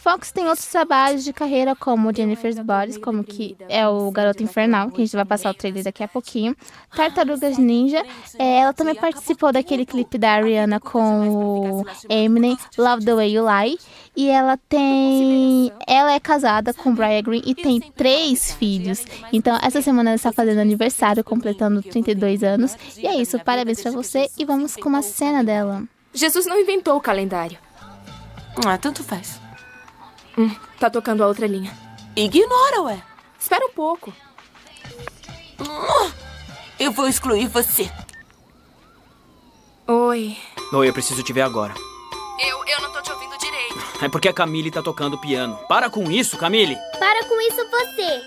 Fox 0.05 0.31
tem 0.31 0.47
outros 0.47 0.67
trabalhos 0.67 1.25
de 1.25 1.33
carreira, 1.33 1.75
como 1.75 2.15
Jennifer's 2.15 2.59
Bodies, 2.59 2.99
como 2.99 3.25
que 3.25 3.57
é 3.71 3.89
o 3.89 4.11
Garoto 4.11 4.43
Infernal, 4.43 4.91
que 4.91 5.01
a 5.01 5.05
gente 5.07 5.17
vai 5.17 5.25
passar 5.25 5.51
o 5.51 5.55
trailer 5.55 5.83
daqui 5.83 6.05
a 6.05 6.09
pouquinho. 6.09 6.55
Tartarugas 6.95 7.57
Ninja. 7.57 8.05
É, 8.39 8.59
ela 8.59 8.75
também 8.75 8.95
participou 8.95 9.51
daquele 9.51 9.87
clipe 9.87 10.19
da 10.19 10.33
Ariana 10.33 10.79
com 10.79 11.31
o 11.31 11.87
Eminem, 12.07 12.55
Love 12.77 13.03
the 13.03 13.15
Way 13.15 13.33
You 13.33 13.47
Lie. 13.47 13.79
E 14.15 14.29
ela 14.29 14.59
tem. 14.69 15.73
Ela 15.87 16.13
é 16.13 16.21
casada 16.21 16.75
com 16.75 16.95
Brian 16.95 17.23
Green 17.23 17.43
e 17.47 17.55
tem 17.55 17.81
três 17.81 18.53
filhos. 18.53 19.07
Então, 19.33 19.59
essa 19.63 19.81
semana 19.81 20.11
ela 20.11 20.17
está 20.17 20.31
fazendo 20.31 20.59
aniversário, 20.59 21.25
completando 21.25 21.81
32 21.81 22.45
anos. 22.45 22.77
E 22.99 23.07
é 23.07 23.17
isso, 23.17 23.39
parabéns 23.39 23.81
pra 23.81 23.91
você. 23.91 24.29
E 24.37 24.45
vamos 24.45 24.77
com 24.77 24.91
uma 24.91 25.01
cena 25.01 25.43
dela. 25.43 25.83
Jesus 26.15 26.47
não 26.47 26.59
inventou 26.59 26.97
o 26.97 27.01
calendário. 27.01 27.59
Ah, 28.65 28.79
tanto 28.79 29.03
faz. 29.03 29.41
Hum, 30.39 30.55
tá 30.79 30.89
tocando 30.89 31.23
a 31.25 31.27
outra 31.27 31.47
linha. 31.47 31.77
Ignora, 32.15 32.83
ué. 32.83 33.03
Espera 33.39 33.67
um 33.67 33.73
pouco. 33.73 34.13
Eu 36.79 36.93
vou 36.93 37.09
excluir 37.09 37.49
você. 37.49 37.91
Oi. 39.87 40.37
Oi, 40.73 40.89
eu 40.89 40.93
preciso 40.93 41.23
te 41.23 41.33
ver 41.33 41.43
agora. 41.43 41.75
Eu, 42.41 42.65
eu 42.67 42.81
não 42.81 42.93
tô 42.93 43.03
te 43.03 43.13
ouvindo 43.13 43.37
direito. 43.39 43.75
É 44.03 44.09
porque 44.09 44.29
a 44.29 44.33
Camille 44.33 44.71
tá 44.71 44.83
tocando 44.83 45.21
piano. 45.21 45.59
Para 45.69 45.91
com 45.91 46.11
isso, 46.11 46.39
Camille! 46.39 46.77
Para 46.99 47.25
com 47.25 47.41
isso 47.41 47.69
você! 47.71 48.23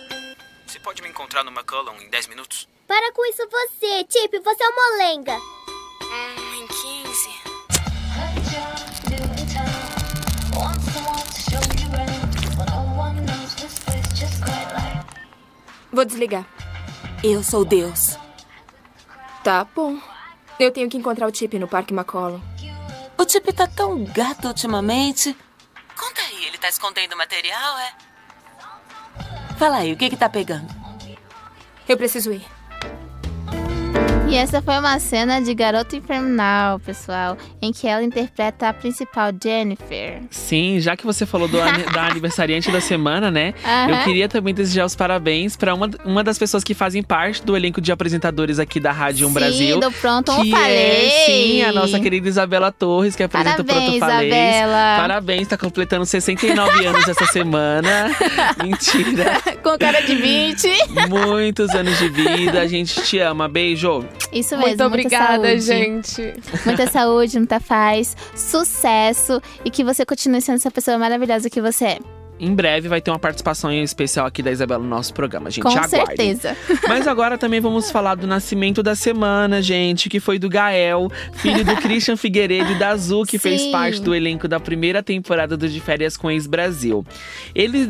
Você 0.66 0.80
pode 0.80 1.02
me 1.02 1.10
encontrar 1.10 1.44
no 1.44 1.52
McCullum 1.52 1.96
em 2.02 2.10
10 2.10 2.28
minutos? 2.28 2.68
Para 2.88 3.12
com 3.12 3.26
isso 3.26 3.44
você! 3.50 4.06
Chip, 4.10 4.40
você 4.40 4.64
é 4.64 4.70
uma 4.70 4.92
molenga! 4.92 5.36
Hum, 5.36 6.47
Vou 15.98 16.06
desligar. 16.06 16.46
Eu 17.24 17.42
sou 17.42 17.66
Deus. 17.66 18.20
Tá 19.44 19.64
bom. 19.64 20.00
Eu 20.60 20.72
tenho 20.72 20.88
que 20.88 20.96
encontrar 20.96 21.28
o 21.28 21.36
Chip 21.36 21.58
no 21.58 21.68
Parque 21.68 21.92
McCollum. 21.92 22.40
O 23.18 23.28
Chip 23.28 23.52
tá 23.52 23.66
tão 23.66 24.06
gato 24.06 24.48
ultimamente. 24.48 25.36
Conta 26.00 26.22
aí, 26.22 26.46
ele 26.46 26.60
tá 26.60 26.70
escondendo 26.70 27.18
material, 27.18 27.80
é? 27.80 27.94
Fala 29.58 29.78
aí, 29.78 29.92
o 29.92 29.98
que 29.98 30.12
que 30.12 30.16
tá 30.16 30.30
pegando? 30.30 30.68
Eu 31.90 31.98
preciso 31.98 32.32
ir. 32.32 32.46
E 34.30 34.36
essa 34.36 34.62
foi 34.62 34.78
uma 34.78 35.00
cena 35.00 35.40
de 35.42 35.54
Garota 35.54 35.96
Infernal, 35.96 36.80
pessoal, 36.82 37.38
em 37.62 37.72
que 37.72 37.88
ela 37.88 38.04
interpreta 38.04 38.68
a 38.68 38.74
principal 38.74 39.32
Jennifer. 39.42 40.20
Sim, 40.30 40.82
já 40.82 40.98
que 40.98 41.06
você 41.06 41.26
falou 41.26 41.48
do 41.48 41.58
da 41.58 42.08
aniversariante 42.12 42.70
da 42.70 42.82
semana, 42.82 43.32
né? 43.32 43.54
Aham. 43.64 43.90
Eu 43.90 44.04
queria 44.04 44.28
também 44.28 44.54
desejar 44.54 44.86
os 44.86 44.98
parabéns 44.98 45.56
para 45.56 45.74
uma, 45.74 45.90
uma 46.04 46.26
das 46.26 46.38
pessoas 46.38 46.62
que 46.62 46.74
fazem 46.74 47.02
parte 47.02 47.42
do 47.42 47.56
elenco 47.56 47.80
de 47.80 47.90
apresentadores 47.90 48.60
aqui 48.60 48.82
da 48.82 48.92
Rádio 48.92 49.28
1 49.28 49.30
Sim, 49.30 49.34
Brasil. 49.34 49.80
do 49.80 49.92
Pronto, 49.94 50.36
que 50.36 50.50
eu 50.50 50.58
falei. 50.58 51.08
É, 51.08 51.26
sim, 51.26 51.64
a 51.64 51.72
nossa 51.72 51.98
querida 51.98 52.28
Isabela 52.28 52.70
Torres, 52.70 53.16
que 53.16 53.24
apresenta 53.24 53.64
Parabéns, 53.64 53.80
o 53.80 53.88
Pronto 53.88 54.00
Falei. 54.00 54.28
Isabela. 54.30 54.98
Parabéns, 55.00 55.48
tá 55.48 55.58
completando 55.58 56.06
69 56.06 56.86
anos 56.86 57.08
essa 57.08 57.26
semana. 57.28 58.12
Mentira. 58.62 59.42
Com 59.64 59.78
cara 59.78 60.02
de 60.02 60.16
20. 60.16 60.70
Muitos 61.08 61.70
anos 61.70 61.98
de 61.98 62.10
vida, 62.10 62.60
a 62.60 62.68
gente 62.68 63.02
te 63.04 63.20
ama. 63.20 63.48
Beijo. 63.48 64.06
Isso 64.32 64.56
Muito 64.56 64.70
mesmo, 64.70 64.86
obrigada, 64.86 65.40
muita 65.40 65.60
gente. 65.60 66.34
Muita 66.66 66.88
saúde, 66.88 67.38
muita 67.38 67.60
paz, 67.60 68.16
sucesso 68.36 69.42
e 69.64 69.70
que 69.70 69.84
você 69.84 70.06
continue 70.06 70.42
sendo 70.42 70.56
essa 70.56 70.72
pessoa 70.72 70.98
maravilhosa 70.98 71.50
que 71.50 71.62
você 71.62 71.86
é. 71.86 72.17
Em 72.40 72.54
breve 72.54 72.88
vai 72.88 73.02
ter 73.02 73.12
uma 73.12 73.20
participação 73.20 73.72
especial 73.72 74.26
aqui 74.26 74.44
da 74.44 74.52
Isabela 74.52 74.84
no 74.84 74.90
nosso 74.90 75.14
programa, 75.14 75.50
gente. 75.50 75.64
Com 75.64 75.70
aguardem. 75.70 76.36
certeza. 76.36 76.58
Mas 76.88 77.08
agora 77.08 77.38
também 77.38 77.60
vamos 77.60 77.90
falar 77.90 78.16
do 78.16 78.28
nascimento 78.28 78.84
da 78.84 78.96
semana, 78.96 79.62
gente, 79.62 80.10
que 80.10 80.20
foi 80.20 80.38
do 80.38 80.48
Gael, 80.48 81.10
filho 81.34 81.66
do 81.66 81.76
Christian 81.78 82.16
Figueiredo 82.18 82.72
e 82.72 82.76
da 82.76 82.90
Azul, 82.90 83.26
que 83.26 83.40
fez 83.40 83.62
Sim. 83.62 83.72
parte 83.72 84.02
do 84.02 84.14
elenco 84.14 84.48
da 84.48 84.60
primeira 84.60 85.02
temporada 85.02 85.58
do 85.58 85.68
De 85.68 85.80
Férias 85.80 86.16
com 86.16 86.30
Ex-Brasil. 86.30 87.06
Eles. 87.56 87.88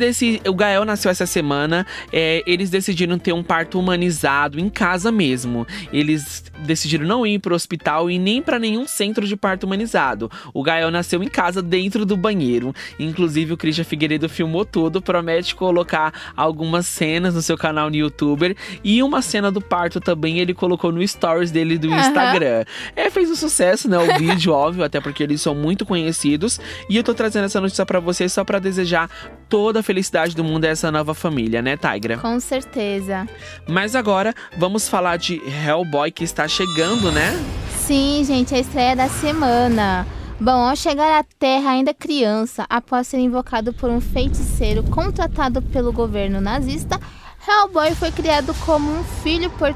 O 0.47 0.53
Gael 0.53 0.85
nasceu 0.85 1.11
essa 1.11 1.25
semana, 1.25 1.85
é, 2.11 2.41
eles 2.47 2.69
decidiram 2.69 3.19
ter 3.19 3.33
um 3.33 3.43
parto 3.43 3.79
humanizado 3.79 4.59
em 4.59 4.69
casa 4.69 5.11
mesmo. 5.11 5.67
Eles 5.91 6.43
decidiram 6.59 7.05
não 7.05 7.25
ir 7.25 7.39
pro 7.39 7.55
hospital 7.55 8.09
e 8.09 8.17
nem 8.17 8.41
para 8.41 8.59
nenhum 8.59 8.87
centro 8.87 9.27
de 9.27 9.35
parto 9.35 9.65
humanizado. 9.65 10.31
O 10.53 10.63
Gael 10.63 10.89
nasceu 10.91 11.21
em 11.21 11.27
casa, 11.27 11.61
dentro 11.61 12.05
do 12.05 12.15
banheiro. 12.15 12.73
Inclusive, 12.99 13.53
o 13.53 13.57
Christian 13.57 13.83
Figueiredo 13.83 14.29
filmou 14.37 14.63
tudo, 14.63 15.01
promete 15.01 15.55
colocar 15.55 16.13
algumas 16.35 16.85
cenas 16.85 17.33
no 17.33 17.41
seu 17.41 17.57
canal 17.57 17.89
no 17.89 17.95
YouTuber. 17.95 18.55
E 18.83 19.01
uma 19.01 19.21
cena 19.21 19.51
do 19.51 19.59
parto 19.59 19.99
também 19.99 20.39
ele 20.39 20.53
colocou 20.53 20.91
no 20.91 21.05
stories 21.05 21.51
dele 21.51 21.77
do 21.77 21.91
Aham. 21.91 21.99
Instagram. 21.99 22.65
É, 22.95 23.09
fez 23.09 23.29
um 23.29 23.35
sucesso, 23.35 23.89
né? 23.89 23.97
O 23.97 24.17
vídeo, 24.17 24.53
óbvio, 24.53 24.83
até 24.83 25.01
porque 25.01 25.23
eles 25.23 25.41
são 25.41 25.55
muito 25.55 25.85
conhecidos. 25.85 26.59
E 26.89 26.95
eu 26.95 27.03
tô 27.03 27.13
trazendo 27.13 27.45
essa 27.45 27.59
notícia 27.59 27.85
pra 27.85 27.99
vocês 27.99 28.31
só 28.31 28.43
pra 28.43 28.59
desejar 28.59 29.09
toda 29.49 29.79
a 29.79 29.83
felicidade 29.83 30.35
do 30.35 30.43
mundo 30.43 30.65
a 30.65 30.69
essa 30.69 30.91
nova 30.91 31.13
família, 31.13 31.61
né, 31.61 31.77
Tigra? 31.77 32.17
Com 32.17 32.39
certeza. 32.39 33.27
Mas 33.67 33.95
agora 33.95 34.33
vamos 34.57 34.87
falar 34.87 35.17
de 35.17 35.41
Hellboy 35.65 36.11
que 36.11 36.23
está 36.23 36.47
chegando, 36.47 37.11
né? 37.11 37.33
Sim, 37.75 38.23
gente, 38.25 38.53
a 38.53 38.59
estreia 38.59 38.95
da 38.95 39.07
semana. 39.07 40.05
Bom, 40.39 40.51
ao 40.69 40.75
chegar 40.75 41.19
à 41.19 41.23
Terra 41.39 41.71
ainda 41.71 41.93
criança, 41.93 42.65
após 42.69 43.07
ser 43.07 43.17
invocado 43.17 43.73
por 43.73 43.89
um 43.89 43.99
feiticeiro 43.99 44.83
contratado 44.83 45.61
pelo 45.61 45.91
governo 45.91 46.39
nazista, 46.39 46.99
Hellboy 47.47 47.95
foi 47.95 48.11
criado 48.11 48.53
como 48.65 48.91
um 48.91 49.03
filho 49.03 49.49
por, 49.51 49.73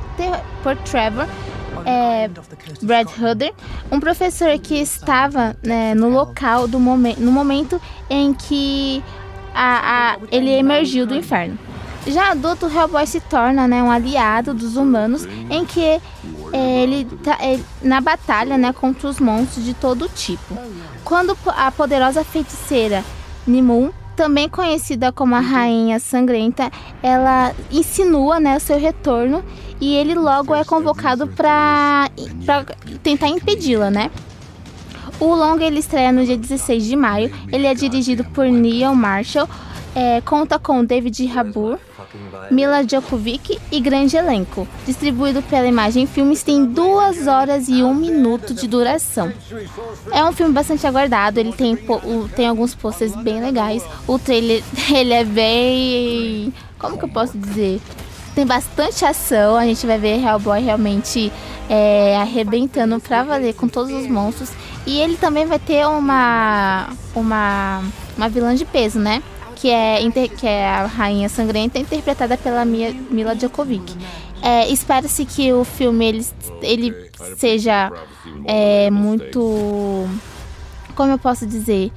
por 0.62 0.76
Trevor 0.78 1.26
é, 1.86 2.30
Brad 2.84 3.08
Hudder, 3.18 3.54
um 3.92 4.00
professor 4.00 4.60
que 4.60 4.76
estava 4.76 5.56
né, 5.64 5.96
no 5.96 6.10
local 6.10 6.68
do 6.68 6.80
momen 6.80 7.16
no 7.18 7.32
momento 7.32 7.82
em 8.10 8.32
que 8.34 9.02
a- 9.56 10.12
a- 10.14 10.18
ele 10.32 10.52
emergiu 10.52 11.08
do 11.08 11.16
inferno. 11.16 11.58
Já 12.08 12.32
adulto, 12.32 12.68
Hellboy 12.68 13.06
se 13.06 13.20
torna 13.22 13.68
né, 13.68 13.82
um 13.84 13.92
aliado 13.92 14.54
dos 14.54 14.76
humanos 14.76 15.26
em 15.50 15.64
que 15.66 15.82
é, 15.84 16.02
ele 16.84 17.06
tá 17.24 17.38
ele- 17.42 17.64
na 17.82 18.02
batalha 18.02 18.58
né, 18.58 18.74
contra 18.74 19.08
os 19.08 19.20
monstros 19.20 19.64
de 19.64 19.74
todo 19.74 20.10
tipo. 20.10 20.58
Quando 21.04 21.38
a 21.48 21.72
poderosa 21.72 22.24
feiticeira 22.24 23.04
Nimun, 23.46 23.92
também 24.16 24.50
conhecida 24.50 25.12
como 25.12 25.36
a 25.36 25.40
Rainha 25.40 26.00
Sangrenta, 26.00 26.72
ela 27.04 27.54
insinua 27.72 28.40
né, 28.40 28.58
o 28.58 28.60
seu 28.60 28.80
retorno 28.80 29.44
e 29.80 29.94
ele 29.96 30.16
logo 30.16 30.54
é 30.56 30.64
convocado 30.64 31.28
para 31.28 32.10
tentar 33.02 33.28
impedi-la, 33.30 33.90
né? 33.90 34.12
O 35.20 35.36
longa 35.36 35.64
ele 35.64 35.80
estreia 35.80 36.12
no 36.12 36.26
dia 36.26 36.38
16 36.38 36.84
de 36.84 36.96
maio. 36.96 37.32
Ele 37.52 37.68
é 37.68 37.74
dirigido 37.76 38.24
por 38.26 38.46
Neil 38.48 38.94
Marshall. 38.96 39.48
É, 39.96 40.22
conta 40.22 40.58
com 40.58 40.84
David 40.84 41.28
Harbour, 41.28 41.78
Mila 42.50 42.84
Djokovic 42.84 43.60
e 43.72 43.80
grande 43.80 44.16
elenco. 44.16 44.68
Distribuído 44.86 45.42
pela 45.42 45.68
Imagem 45.68 46.08
Filmes, 46.08 46.44
tem 46.44 46.66
duas 46.66 47.28
horas 47.28 47.68
e 47.68 47.84
um 47.84 47.94
minuto 47.94 48.54
de 48.54 48.68
duração. 48.68 49.32
É 50.12 50.24
um 50.24 50.32
filme 50.32 50.54
bastante 50.54 50.86
aguardado, 50.88 51.40
ele 51.40 51.52
tem, 51.52 51.78
tem 52.36 52.48
alguns 52.48 52.74
posters 52.74 53.16
bem 53.18 53.42
legais. 53.42 53.84
O 54.08 54.18
trailer, 54.18 54.64
ele 54.94 55.14
é 55.14 55.24
bem... 55.24 56.54
como 56.80 56.98
que 56.98 57.06
eu 57.06 57.10
posso 57.10 57.38
dizer? 57.38 57.82
Tem 58.34 58.46
bastante 58.46 59.04
ação, 59.04 59.58
a 59.58 59.66
gente 59.66 59.86
vai 59.86 59.98
ver 59.98 60.24
Hellboy 60.24 60.62
realmente 60.62 61.32
é, 61.70 62.16
arrebentando 62.16 62.98
pra 63.02 63.24
valer 63.24 63.54
com 63.54 63.68
todos 63.68 63.92
os 63.92 64.08
monstros. 64.08 64.52
E 64.86 65.00
ele 65.00 65.18
também 65.18 65.46
vai 65.46 65.60
ter 65.60 65.86
uma, 65.86 66.88
uma, 67.14 67.84
uma 68.18 68.30
vilã 68.30 68.56
de 68.56 68.64
peso, 68.64 69.00
né? 69.00 69.22
Que 69.62 69.70
é, 69.70 70.00
que 70.28 70.48
é 70.48 70.68
a 70.68 70.86
Rainha 70.88 71.30
Sangrenta, 71.30 71.78
interpretada 71.78 72.36
pela 72.36 72.66
Mia, 72.66 72.92
Mila 72.92 73.36
Djokovic. 73.36 73.96
É, 74.42 74.68
Espera-se 74.70 75.24
que 75.24 75.54
o 75.54 75.64
filme 75.64 76.04
ele, 76.04 76.26
ele 76.64 77.12
seja 77.38 77.92
é, 78.46 78.90
muito. 78.90 80.10
Como 80.96 81.12
eu 81.12 81.20
posso 81.20 81.46
dizer? 81.46 81.92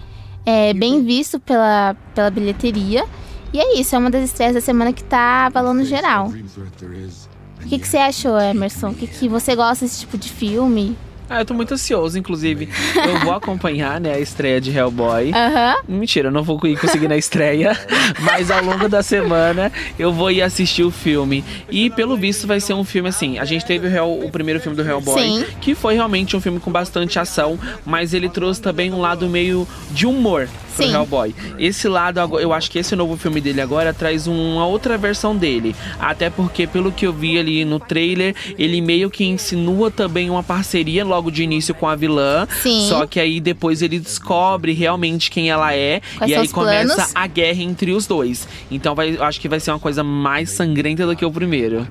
É, 0.45 0.75
bem 0.75 1.03
visto 1.03 1.41
pela, 1.41 1.97
pela 2.15 2.31
bilheteria. 2.31 3.07
E 3.51 3.59
é 3.59 3.81
isso, 3.81 3.95
é 3.95 3.99
uma 3.99 4.11
das 4.11 4.25
estreias 4.25 4.55
da 4.55 4.61
semana 4.61 4.93
que 4.93 5.03
tá 5.03 5.49
balando 5.49 5.85
geral. 5.85 6.27
O 6.27 7.67
que, 7.67 7.79
que 7.79 7.89
você 7.89 7.97
achou, 7.97 8.39
Emerson? 8.39 8.91
O 8.91 8.95
que, 8.95 9.07
que 9.07 9.29
você 9.29 9.57
gosta 9.57 9.87
desse 9.87 10.01
tipo 10.01 10.19
de 10.19 10.29
filme? 10.29 10.99
Ah, 11.29 11.41
eu 11.41 11.45
tô 11.45 11.55
muito 11.55 11.73
ansioso, 11.73 12.19
inclusive. 12.19 12.69
Eu 12.95 13.21
vou 13.21 13.33
acompanhar, 13.33 14.01
né, 14.01 14.15
a 14.15 14.21
estreia 14.21 14.61
de 14.61 14.71
Hellboy. 14.71 15.33
Uhum. 15.33 15.97
Mentira, 15.97 16.29
eu 16.29 16.33
não 16.33 16.43
vou 16.43 16.61
ir 16.65 16.79
conseguir 16.79 17.09
na 17.09 17.17
estreia. 17.17 17.77
mas 18.21 18.51
ao 18.51 18.63
longo 18.63 18.89
da 18.89 19.03
semana 19.03 19.73
eu 19.99 20.13
vou 20.13 20.31
ir 20.31 20.43
assistir 20.43 20.83
o 20.83 20.91
filme. 20.91 21.43
E 21.71 21.89
pelo 21.91 22.17
visto 22.17 22.47
vai 22.47 22.61
ser 22.61 22.75
um 22.75 22.85
filme 22.85 23.09
assim. 23.09 23.39
A 23.39 23.45
gente 23.45 23.65
teve 23.65 23.89
o, 23.89 23.91
Hell, 23.91 24.21
o 24.25 24.31
primeiro 24.31 24.61
filme 24.61 24.77
do 24.77 24.83
Hellboy, 24.83 25.23
Sim. 25.23 25.45
que 25.61 25.75
foi 25.75 25.95
realmente 25.95 26.37
um 26.37 26.41
filme 26.41 26.61
com 26.61 26.71
bastante 26.71 27.19
ação, 27.19 27.59
mas 27.85 28.13
ele 28.13 28.29
trouxe 28.29 28.61
também 28.61 28.93
um 28.93 29.01
lado 29.01 29.29
meio 29.29 29.67
de 29.91 30.07
humor 30.07 30.49
pro 30.75 30.85
Sim. 30.85 30.93
Hellboy. 30.93 31.35
Esse 31.59 31.89
lado, 31.89 32.21
eu 32.39 32.53
acho 32.53 32.71
que 32.71 32.79
esse 32.79 32.95
novo 32.95 33.17
filme 33.17 33.41
dele 33.41 33.61
agora 33.61 33.95
traz 33.95 34.27
uma 34.27 34.67
outra 34.67 34.99
versão 34.99 35.37
dele. 35.37 35.75
Até 35.99 36.29
porque, 36.29 36.67
pelo 36.67 36.93
que 36.93 37.07
eu 37.07 37.13
vi 37.13 37.39
ali 37.39 37.65
no 37.65 37.79
trailer, 37.79 38.35
ele 38.59 38.81
meio 38.81 39.11
que 39.11 39.25
insinua 39.25 39.91
também 39.91 40.29
uma 40.29 40.43
parceria 40.43 41.05
logo 41.15 41.31
de 41.31 41.43
início 41.43 41.75
com 41.75 41.89
a 41.89 41.95
vilã. 41.95 42.47
Sim. 42.63 42.87
Só 42.89 43.07
que 43.07 43.21
aí 43.21 43.41
depois 43.41 43.83
ele 43.83 43.99
descobre 43.99 44.73
realmente 44.73 45.31
quem 45.31 45.51
ela 45.51 45.75
é. 45.75 46.01
Quais 46.19 46.31
e 46.31 46.35
aí 46.35 46.49
começa 46.49 46.95
planos? 46.95 47.13
a 47.15 47.27
guerra 47.27 47.63
entre 47.63 47.93
os 47.93 48.07
dois. 48.07 48.49
Então 48.71 48.95
vai, 48.95 49.17
acho 49.17 49.41
que 49.41 49.49
vai 49.49 49.61
ser 49.61 49.71
uma 49.71 49.79
coisa 49.79 50.03
mais 50.03 50.51
sangrenta 50.51 51.07
do 51.07 51.15
que 51.17 51.25
o 51.25 51.31
primeiro. 51.31 51.87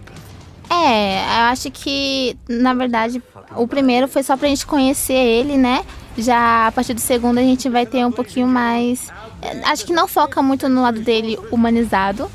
É, 0.70 1.18
eu 1.20 1.44
acho 1.52 1.70
que, 1.72 2.36
na 2.50 2.74
verdade, 2.74 3.22
o 3.56 3.68
primeiro 3.68 4.08
foi 4.08 4.24
só 4.24 4.36
pra 4.36 4.48
gente 4.48 4.66
conhecer 4.66 5.14
ele, 5.14 5.58
né? 5.58 5.84
Já 6.18 6.68
a 6.68 6.72
partir 6.72 6.94
do 6.94 7.02
segundo 7.02 7.38
a 7.38 7.42
gente 7.42 7.70
vai 7.70 7.86
ter 7.86 8.06
um 8.06 8.12
pouquinho 8.12 8.48
mais. 8.48 9.10
é, 9.42 9.62
Acho 9.66 9.86
que 9.86 9.94
não 9.94 10.08
foca 10.08 10.42
muito 10.42 10.68
no 10.70 10.82
lado 10.82 11.00
dele 11.00 11.38
humanizado. 11.52 12.30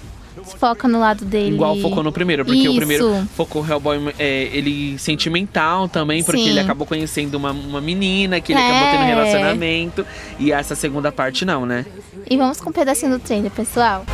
Foca 0.57 0.89
no 0.89 1.01
lado 1.01 1.25
dele. 1.25 1.55
Igual 1.55 1.77
focou 1.77 2.03
no 2.03 2.13
primeiro, 2.13 2.45
porque 2.45 2.61
Isso. 2.61 2.73
o 2.73 2.77
primeiro 2.77 3.29
focou 3.37 3.63
o 3.63 3.67
Hellboy, 3.69 4.15
é, 4.19 4.49
ele 4.53 4.99
sentimental 4.99 5.89
também, 5.89 6.23
porque 6.23 6.43
Sim. 6.43 6.51
ele 6.51 6.61
acabou 6.61 6.87
conhecendo 6.87 7.35
uma, 7.37 7.51
uma 7.53 7.81
menina 7.81 8.41
que 8.41 8.53
ele 8.53 8.61
É. 8.61 8.71
acabou 8.71 8.89
tendo 8.93 9.05
relacionamento. 9.07 10.07
E 10.39 10.53
essa 10.53 10.75
segunda 10.75 11.11
parte 11.13 11.45
não, 11.45 11.67
né? 11.67 11.85
E 12.31 12.37
vamos 12.37 12.61
com 12.61 12.71
um 12.71 12.73
pedacinho 12.73 13.13
do 13.13 13.19
trailer, 13.19 13.51
pessoal. 13.51 14.05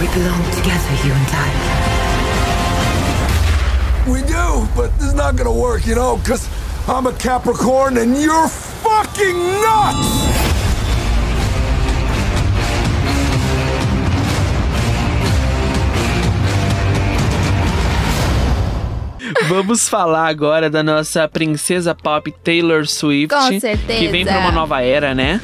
We 0.00 0.06
belong 0.08 0.42
together, 0.54 1.06
you 1.06 1.12
and 1.12 1.34
I. 1.34 1.48
We 4.10 4.22
do, 4.22 4.66
but 4.74 4.90
is 5.00 5.12
not 5.12 5.36
gonna 5.36 5.50
work, 5.50 5.86
you 5.86 5.94
know, 5.94 6.16
because 6.18 6.48
I'm 6.88 7.06
a 7.06 7.12
Capricorn 7.12 7.98
and 7.98 8.16
you're 8.20 8.48
fucking 8.48 9.36
nuts! 9.60 10.57
Vamos 19.46 19.88
falar 19.88 20.26
agora 20.26 20.68
da 20.68 20.82
nossa 20.82 21.28
princesa 21.28 21.94
pop 21.94 22.30
Taylor 22.42 22.86
Swift. 22.86 23.34
Com 23.34 23.60
certeza. 23.60 23.98
Que 23.98 24.08
vem 24.08 24.24
pra 24.24 24.38
uma 24.38 24.52
nova 24.52 24.82
era, 24.82 25.14
né? 25.14 25.40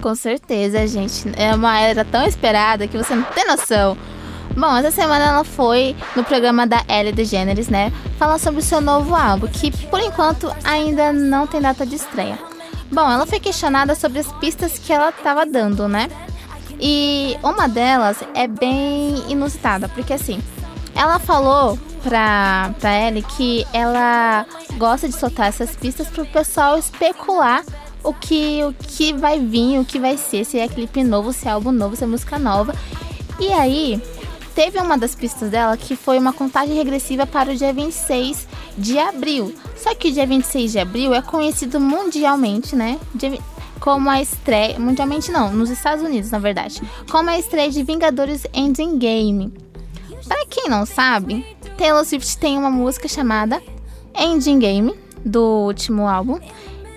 Com 0.00 0.14
certeza, 0.14 0.86
gente. 0.86 1.30
É 1.36 1.54
uma 1.54 1.78
era 1.78 2.04
tão 2.04 2.24
esperada 2.24 2.86
que 2.86 2.96
você 2.96 3.14
não 3.14 3.24
tem 3.24 3.46
noção. 3.46 3.96
Bom, 4.56 4.76
essa 4.76 4.90
semana 4.90 5.24
ela 5.24 5.44
foi 5.44 5.96
no 6.14 6.22
programa 6.24 6.66
da 6.66 6.84
Ellie 6.88 7.12
DeGeneres, 7.12 7.68
né? 7.68 7.92
Falar 8.18 8.38
sobre 8.38 8.60
o 8.60 8.64
seu 8.64 8.80
novo 8.80 9.14
álbum, 9.14 9.46
que 9.46 9.70
por 9.88 10.00
enquanto 10.00 10.54
ainda 10.62 11.12
não 11.12 11.46
tem 11.46 11.60
data 11.60 11.86
de 11.86 11.96
estreia. 11.96 12.38
Bom, 12.90 13.10
ela 13.10 13.26
foi 13.26 13.40
questionada 13.40 13.94
sobre 13.94 14.18
as 14.18 14.30
pistas 14.34 14.78
que 14.78 14.92
ela 14.92 15.08
estava 15.08 15.46
dando, 15.46 15.88
né? 15.88 16.08
E 16.78 17.36
uma 17.42 17.68
delas 17.68 18.18
é 18.34 18.46
bem 18.46 19.22
inusitada, 19.28 19.88
porque 19.88 20.12
assim, 20.12 20.40
ela 20.94 21.18
falou 21.18 21.78
pra, 22.02 22.74
pra 22.80 23.08
Ellie 23.08 23.22
que 23.22 23.66
ela 23.72 24.46
gosta 24.76 25.08
de 25.08 25.14
soltar 25.14 25.48
essas 25.48 25.74
pistas 25.76 26.08
pro 26.08 26.26
pessoal 26.26 26.78
especular 26.78 27.64
o 28.04 28.12
que, 28.12 28.62
o 28.64 28.74
que 28.74 29.12
vai 29.12 29.38
vir, 29.38 29.78
o 29.78 29.84
que 29.84 29.98
vai 29.98 30.16
ser, 30.16 30.44
se 30.44 30.58
é 30.58 30.68
clipe 30.68 31.04
novo, 31.04 31.32
se 31.32 31.46
é 31.46 31.50
álbum 31.50 31.72
novo, 31.72 31.96
se 31.96 32.04
é 32.04 32.06
música 32.06 32.38
nova. 32.38 32.74
E 33.38 33.52
aí, 33.52 34.02
teve 34.54 34.78
uma 34.78 34.98
das 34.98 35.14
pistas 35.14 35.50
dela 35.50 35.76
que 35.76 35.96
foi 35.96 36.18
uma 36.18 36.32
contagem 36.32 36.74
regressiva 36.74 37.26
para 37.26 37.52
o 37.52 37.56
dia 37.56 37.72
26 37.72 38.46
de 38.76 38.98
abril. 38.98 39.54
Só 39.76 39.94
que 39.94 40.08
o 40.08 40.12
dia 40.12 40.26
26 40.26 40.72
de 40.72 40.78
abril 40.78 41.14
é 41.14 41.22
conhecido 41.22 41.80
mundialmente, 41.80 42.74
né? 42.74 42.98
Como 43.80 44.08
a 44.08 44.20
estreia. 44.20 44.78
Mundialmente 44.78 45.30
não, 45.30 45.52
nos 45.52 45.70
Estados 45.70 46.04
Unidos, 46.04 46.30
na 46.30 46.38
verdade. 46.38 46.80
Como 47.10 47.30
a 47.30 47.38
estreia 47.38 47.70
de 47.70 47.82
Vingadores 47.82 48.46
Endgame. 48.54 49.52
Pra 50.26 50.46
quem 50.46 50.68
não 50.68 50.86
sabe, 50.86 51.44
Taylor 51.72 52.04
Swift 52.04 52.38
tem 52.38 52.58
uma 52.58 52.70
música 52.70 53.08
chamada 53.08 53.62
Ending 54.14 54.58
Game, 54.58 54.94
do 55.24 55.42
último 55.66 56.06
álbum. 56.06 56.38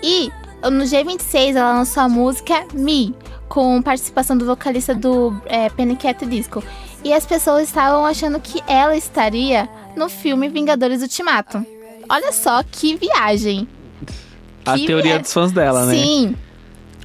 E 0.02 0.30
no 0.70 0.84
dia 0.84 1.04
26 1.04 1.56
ela 1.56 1.72
lançou 1.72 2.02
a 2.02 2.08
música 2.08 2.66
Me, 2.72 3.14
com 3.48 3.80
participação 3.82 4.36
do 4.36 4.44
vocalista 4.44 4.94
do 4.94 5.34
é, 5.46 5.68
Panic! 5.70 6.06
at 6.06 6.18
the 6.18 6.26
Disco. 6.26 6.62
E 7.04 7.12
as 7.12 7.24
pessoas 7.24 7.64
estavam 7.64 8.04
achando 8.04 8.40
que 8.40 8.62
ela 8.66 8.96
estaria 8.96 9.68
no 9.94 10.08
filme 10.08 10.48
Vingadores 10.48 11.02
Ultimato. 11.02 11.64
Olha 12.08 12.32
só 12.32 12.62
que 12.62 12.96
viagem. 12.96 13.68
A 14.64 14.76
Que 14.76 14.86
teoria 14.86 15.18
dos 15.18 15.32
fãs 15.32 15.52
dela, 15.52 15.86
né? 15.86 15.94
Sim. 15.94 16.36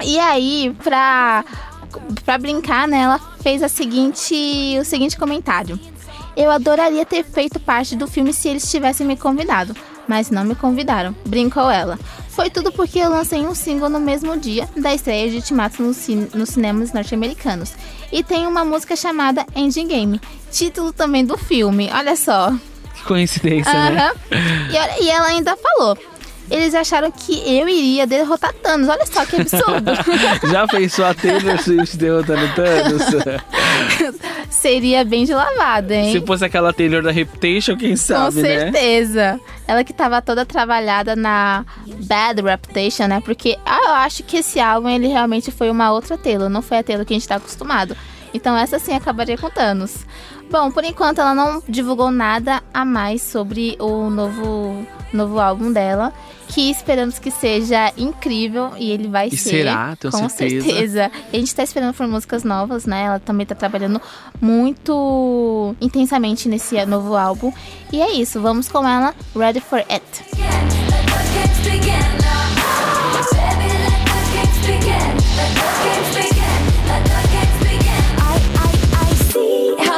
E 0.04 0.18
aí, 0.18 0.76
pra, 0.84 1.46
pra 2.26 2.38
brincar, 2.38 2.88
né, 2.88 3.02
ela 3.02 3.20
fez 3.42 3.62
a 3.62 3.68
seguinte, 3.68 4.36
o 4.80 4.84
seguinte 4.84 5.18
comentário. 5.18 5.80
Eu 6.36 6.50
adoraria 6.50 7.06
ter 7.06 7.24
feito 7.24 7.60
parte 7.60 7.96
do 7.96 8.08
filme 8.08 8.34
se 8.34 8.48
eles 8.48 8.70
tivessem 8.70 9.06
me 9.06 9.18
convidado, 9.18 9.76
mas 10.08 10.30
não 10.30 10.44
me 10.44 10.56
convidaram, 10.56 11.16
brincou 11.26 11.70
ela. 11.70 12.00
Foi 12.30 12.50
tudo 12.50 12.72
porque 12.72 13.00
eu 13.00 13.10
lancei 13.10 13.42
um 13.42 13.54
single 13.54 13.90
no 13.90 14.00
mesmo 14.00 14.38
dia 14.38 14.68
da 14.76 14.94
estreia 14.94 15.30
de 15.30 15.36
Ultimato 15.38 15.84
nos, 15.84 15.98
cin 15.98 16.28
nos 16.34 16.50
cinemas 16.50 16.94
norte-americanos. 16.94 17.74
E 18.12 18.24
tem 18.24 18.48
uma 18.48 18.64
música 18.64 18.96
chamada 18.96 19.46
Ending 19.56 19.88
Game, 19.88 20.22
título 20.52 20.94
também 20.94 21.26
do 21.26 21.38
filme, 21.38 21.90
olha 21.94 22.16
só. 22.16 22.54
Que 22.96 23.04
coincidência, 23.04 23.90
né? 23.92 24.12
E, 24.30 25.04
e 25.04 25.10
ela 25.10 25.28
ainda 25.28 25.58
falou. 25.58 25.98
Eles 26.52 26.76
acharam 26.76 27.10
que 27.10 27.42
eu 27.48 27.70
iria 27.70 28.06
derrotar 28.06 28.54
Thanos. 28.54 28.90
Olha 28.90 29.06
só 29.06 29.26
que 29.26 29.38
absurdo. 29.38 29.92
Já 30.52 30.68
pensou 30.68 31.06
a 31.06 31.14
Taylor 31.14 31.58
Swift 31.64 31.96
derrotando 31.96 32.42
Thanos? 32.54 33.04
Seria 34.52 35.06
bem 35.06 35.24
de 35.24 35.34
lavada, 35.34 35.96
hein? 35.96 36.12
Se 36.12 36.20
fosse 36.20 36.44
aquela 36.44 36.74
Taylor 36.74 37.02
da 37.02 37.10
Reputation, 37.10 37.78
quem 37.78 37.92
Com 37.92 37.98
sabe, 37.98 38.42
né? 38.42 38.60
certeza. 38.60 39.40
Ela 39.66 39.86
que 39.86 39.94
tava 39.94 40.22
toda 40.22 40.46
trabalhada 40.46 41.16
na 41.16 41.66
Bad 42.06 42.42
Reputation, 42.42 43.08
né? 43.08 43.22
Porque 43.24 43.58
ah, 43.66 43.80
eu 43.86 43.94
acho 43.94 44.22
que 44.24 44.38
esse 44.38 44.60
álbum 44.60 44.90
ele 44.90 45.08
realmente 45.08 45.52
foi 45.52 45.70
uma 45.70 45.94
outra 45.94 46.18
Taylor, 46.18 46.50
não 46.50 46.62
foi 46.62 46.80
a 46.80 46.84
Taylor 46.84 47.06
que 47.06 47.14
a 47.14 47.16
gente 47.18 47.28
tá 47.30 47.38
acostumado. 47.38 47.96
Então 48.34 48.58
essa 48.58 48.78
sim 48.78 48.94
acabaria 48.94 49.38
com 49.38 49.50
Thanos. 49.50 50.06
Bom, 50.50 50.70
por 50.70 50.84
enquanto 50.84 51.20
ela 51.20 51.34
não 51.34 51.64
divulgou 51.66 52.12
nada 52.12 52.62
a 52.74 52.84
mais 52.84 53.22
sobre 53.22 53.78
o 53.80 54.10
novo, 54.10 54.86
novo 55.14 55.40
álbum 55.40 55.72
dela 55.72 56.14
que 56.52 56.70
esperamos 56.70 57.18
que 57.18 57.32
seja 57.32 57.94
incrível 57.98 58.74
e 58.78 58.92
ele 58.92 59.08
vai 59.08 59.30
e 59.30 59.38
ser. 59.38 59.50
Será, 59.50 59.96
tenho 59.96 60.12
com 60.12 60.30
certeza. 60.30 60.66
certeza. 60.66 61.12
A 61.32 61.38
gente 61.38 61.56
tá 61.56 61.64
esperando 61.64 61.94
por 61.94 62.08
músicas 62.08 62.44
novas, 62.44 62.86
né? 62.86 63.04
Ela 63.04 63.20
também 63.20 63.46
tá 63.46 63.56
trabalhando 63.56 64.02
muito 64.40 65.74
intensamente 65.80 66.50
nesse 66.50 66.86
novo 66.86 67.16
álbum. 67.16 67.54
E 67.92 68.02
é 68.02 68.12
isso, 68.12 68.42
vamos 68.42 68.68
com 68.68 68.88
ela, 68.88 69.16
Ready 69.36 69.62
for 69.62 69.84
It. 69.90 70.04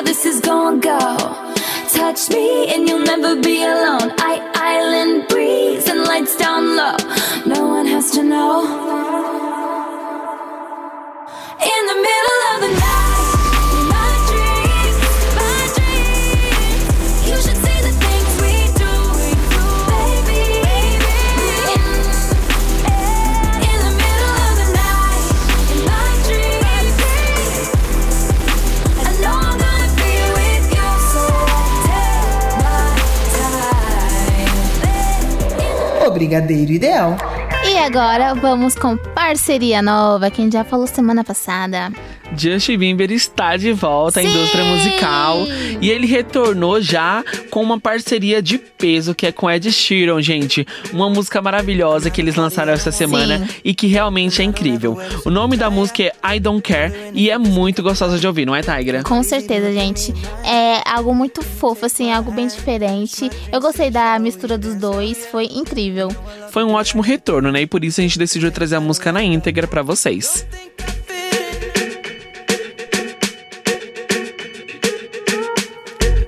This 0.05 0.25
is 0.25 0.41
gonna 0.41 0.79
go. 0.79 1.42
Touch 2.03 2.29
me 2.31 2.67
and 2.73 2.89
you'll 2.89 3.07
never 3.13 3.33
be 3.41 3.63
alone. 3.63 4.09
I 4.31 4.33
island 4.73 5.25
breeze 5.29 5.87
and 5.87 6.01
lights 6.11 6.35
down 6.35 6.63
low. 6.75 6.97
No 7.45 7.61
one 7.75 7.87
has 7.95 8.11
to 8.15 8.21
know. 8.31 8.51
In 11.73 11.81
the 11.91 11.97
middle 12.07 12.41
of 12.49 12.57
the 12.63 12.71
night, 12.81 12.82
Brigadeiro 36.23 36.71
Ideal. 36.71 37.17
E 37.65 37.77
agora 37.77 38.33
vamos 38.33 38.75
com 38.75 38.95
parceria 38.95 39.81
nova, 39.81 40.31
que 40.31 40.39
a 40.41 40.43
gente 40.45 40.53
já 40.53 40.63
falou 40.63 40.87
semana 40.87 41.21
passada. 41.21 41.91
Justin 42.37 42.77
Bieber 42.77 43.11
está 43.11 43.57
de 43.57 43.71
volta 43.73 44.19
à 44.19 44.23
Sim! 44.23 44.29
indústria 44.29 44.63
musical 44.63 45.45
e 45.81 45.89
ele 45.89 46.07
retornou 46.07 46.81
já 46.81 47.23
com 47.49 47.61
uma 47.61 47.79
parceria 47.79 48.41
de 48.41 48.57
peso 48.57 49.13
que 49.13 49.27
é 49.27 49.31
com 49.31 49.49
Ed 49.49 49.71
Sheeran, 49.71 50.21
gente. 50.21 50.65
Uma 50.91 51.09
música 51.09 51.41
maravilhosa 51.41 52.09
que 52.09 52.21
eles 52.21 52.35
lançaram 52.35 52.73
essa 52.73 52.91
semana 52.91 53.39
Sim. 53.39 53.55
e 53.63 53.73
que 53.73 53.87
realmente 53.87 54.41
é 54.41 54.45
incrível. 54.45 54.97
O 55.25 55.29
nome 55.29 55.57
da 55.57 55.69
música 55.69 56.03
é 56.03 56.35
I 56.35 56.39
Don't 56.39 56.61
Care 56.61 56.93
e 57.13 57.29
é 57.29 57.37
muito 57.37 57.83
gostosa 57.83 58.17
de 58.17 58.25
ouvir, 58.25 58.45
não 58.45 58.55
é, 58.55 58.61
Tigra? 58.61 59.03
Com 59.03 59.21
certeza, 59.21 59.71
gente. 59.71 60.13
É 60.43 60.81
algo 60.89 61.13
muito 61.13 61.41
fofo, 61.41 61.85
assim, 61.85 62.11
algo 62.11 62.31
bem 62.31 62.47
diferente. 62.47 63.29
Eu 63.51 63.61
gostei 63.61 63.89
da 63.89 64.17
mistura 64.19 64.57
dos 64.57 64.75
dois, 64.75 65.25
foi 65.27 65.45
incrível. 65.45 66.09
Foi 66.51 66.63
um 66.63 66.73
ótimo 66.73 67.01
retorno, 67.01 67.51
né? 67.51 67.61
E 67.61 67.67
por 67.67 67.83
isso 67.83 67.99
a 67.99 68.03
gente 68.03 68.17
decidiu 68.17 68.51
trazer 68.51 68.75
a 68.75 68.81
música 68.81 69.11
na 69.11 69.23
íntegra 69.23 69.67
pra 69.67 69.81
vocês. 69.81 70.45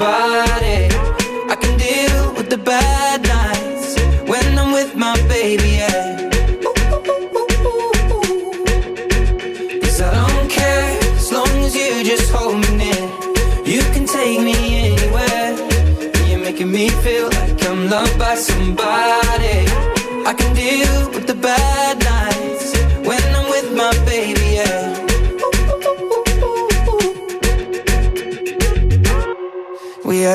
somebody. 0.00 0.88
I 1.52 1.56
can 1.60 1.76
deal 1.76 2.32
with 2.34 2.48
the 2.48 2.56
bad 2.56 3.29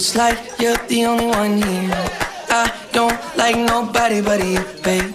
It's 0.00 0.16
like 0.16 0.58
you're 0.58 0.78
the 0.88 1.04
only 1.04 1.26
one 1.26 1.60
here. 1.60 1.92
I 2.48 2.72
don't 2.90 3.20
like 3.36 3.54
nobody 3.54 4.22
but 4.22 4.42
you, 4.42 4.64
baby. 4.82 5.09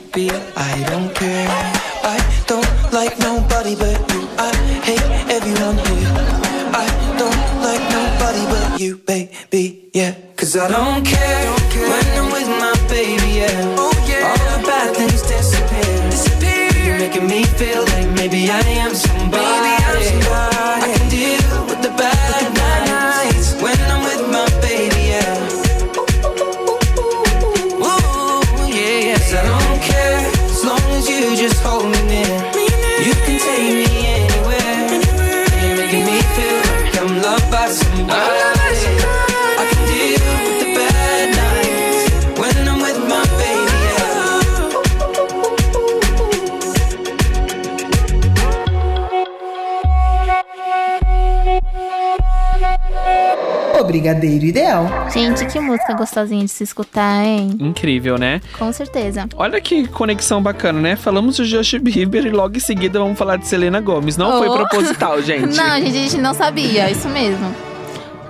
Gente, 55.15 55.45
que 55.45 55.59
música 55.61 55.93
gostosinha 55.93 56.43
de 56.43 56.51
se 56.51 56.63
escutar, 56.63 57.23
hein? 57.23 57.55
Incrível, 57.59 58.17
né? 58.17 58.41
Com 58.59 58.71
certeza. 58.73 59.27
Olha 59.37 59.61
que 59.61 59.87
conexão 59.87 60.43
bacana, 60.43 60.79
né? 60.81 60.95
Falamos 60.97 61.37
de 61.37 61.45
Justin 61.45 61.79
Bieber 61.79 62.25
e 62.25 62.29
logo 62.29 62.57
em 62.57 62.59
seguida 62.59 62.99
vamos 62.99 63.17
falar 63.17 63.37
de 63.37 63.47
Selena 63.47 63.79
Gomes. 63.79 64.17
Não 64.17 64.37
foi 64.39 64.49
Oh. 64.49 64.53
proposital, 64.53 65.21
gente. 65.23 65.55
Não, 65.55 65.69
gente, 65.77 65.87
a 65.97 66.01
gente 66.01 66.17
não 66.17 66.33
sabia, 66.33 66.91
isso 66.91 67.07
mesmo. 67.07 67.55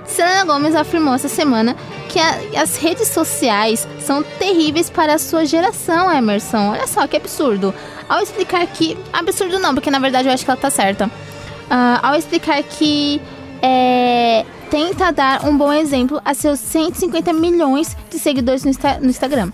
Selena 0.05 0.45
Gomez 0.45 0.75
afirmou 0.75 1.15
essa 1.15 1.27
semana 1.27 1.75
que 2.07 2.19
a- 2.19 2.61
as 2.61 2.77
redes 2.77 3.07
sociais 3.07 3.88
são 3.99 4.21
terríveis 4.21 4.88
para 4.88 5.15
a 5.15 5.17
sua 5.17 5.43
geração, 5.45 6.11
Emerson. 6.11 6.69
Olha 6.69 6.86
só 6.86 7.07
que 7.07 7.17
absurdo. 7.17 7.73
Ao 8.07 8.21
explicar 8.21 8.65
que. 8.67 8.95
Absurdo 9.11 9.57
não, 9.57 9.73
porque 9.73 9.89
na 9.89 9.97
verdade 9.97 10.27
eu 10.27 10.33
acho 10.33 10.45
que 10.45 10.51
ela 10.51 10.59
tá 10.59 10.69
certa. 10.69 11.09
Ah, 11.67 11.99
ao 12.03 12.15
explicar 12.15 12.61
que 12.61 13.19
é, 13.61 14.45
tenta 14.76 15.09
dar 15.09 15.45
um 15.45 15.57
bom 15.57 15.71
exemplo 15.71 16.21
a 16.26 16.34
seus 16.34 16.59
150 16.59 17.32
milhões 17.32 17.95
de 18.11 18.19
seguidores 18.19 18.65
no, 18.65 18.71
Insta- 18.71 18.99
no 18.99 19.07
Instagram. 19.09 19.49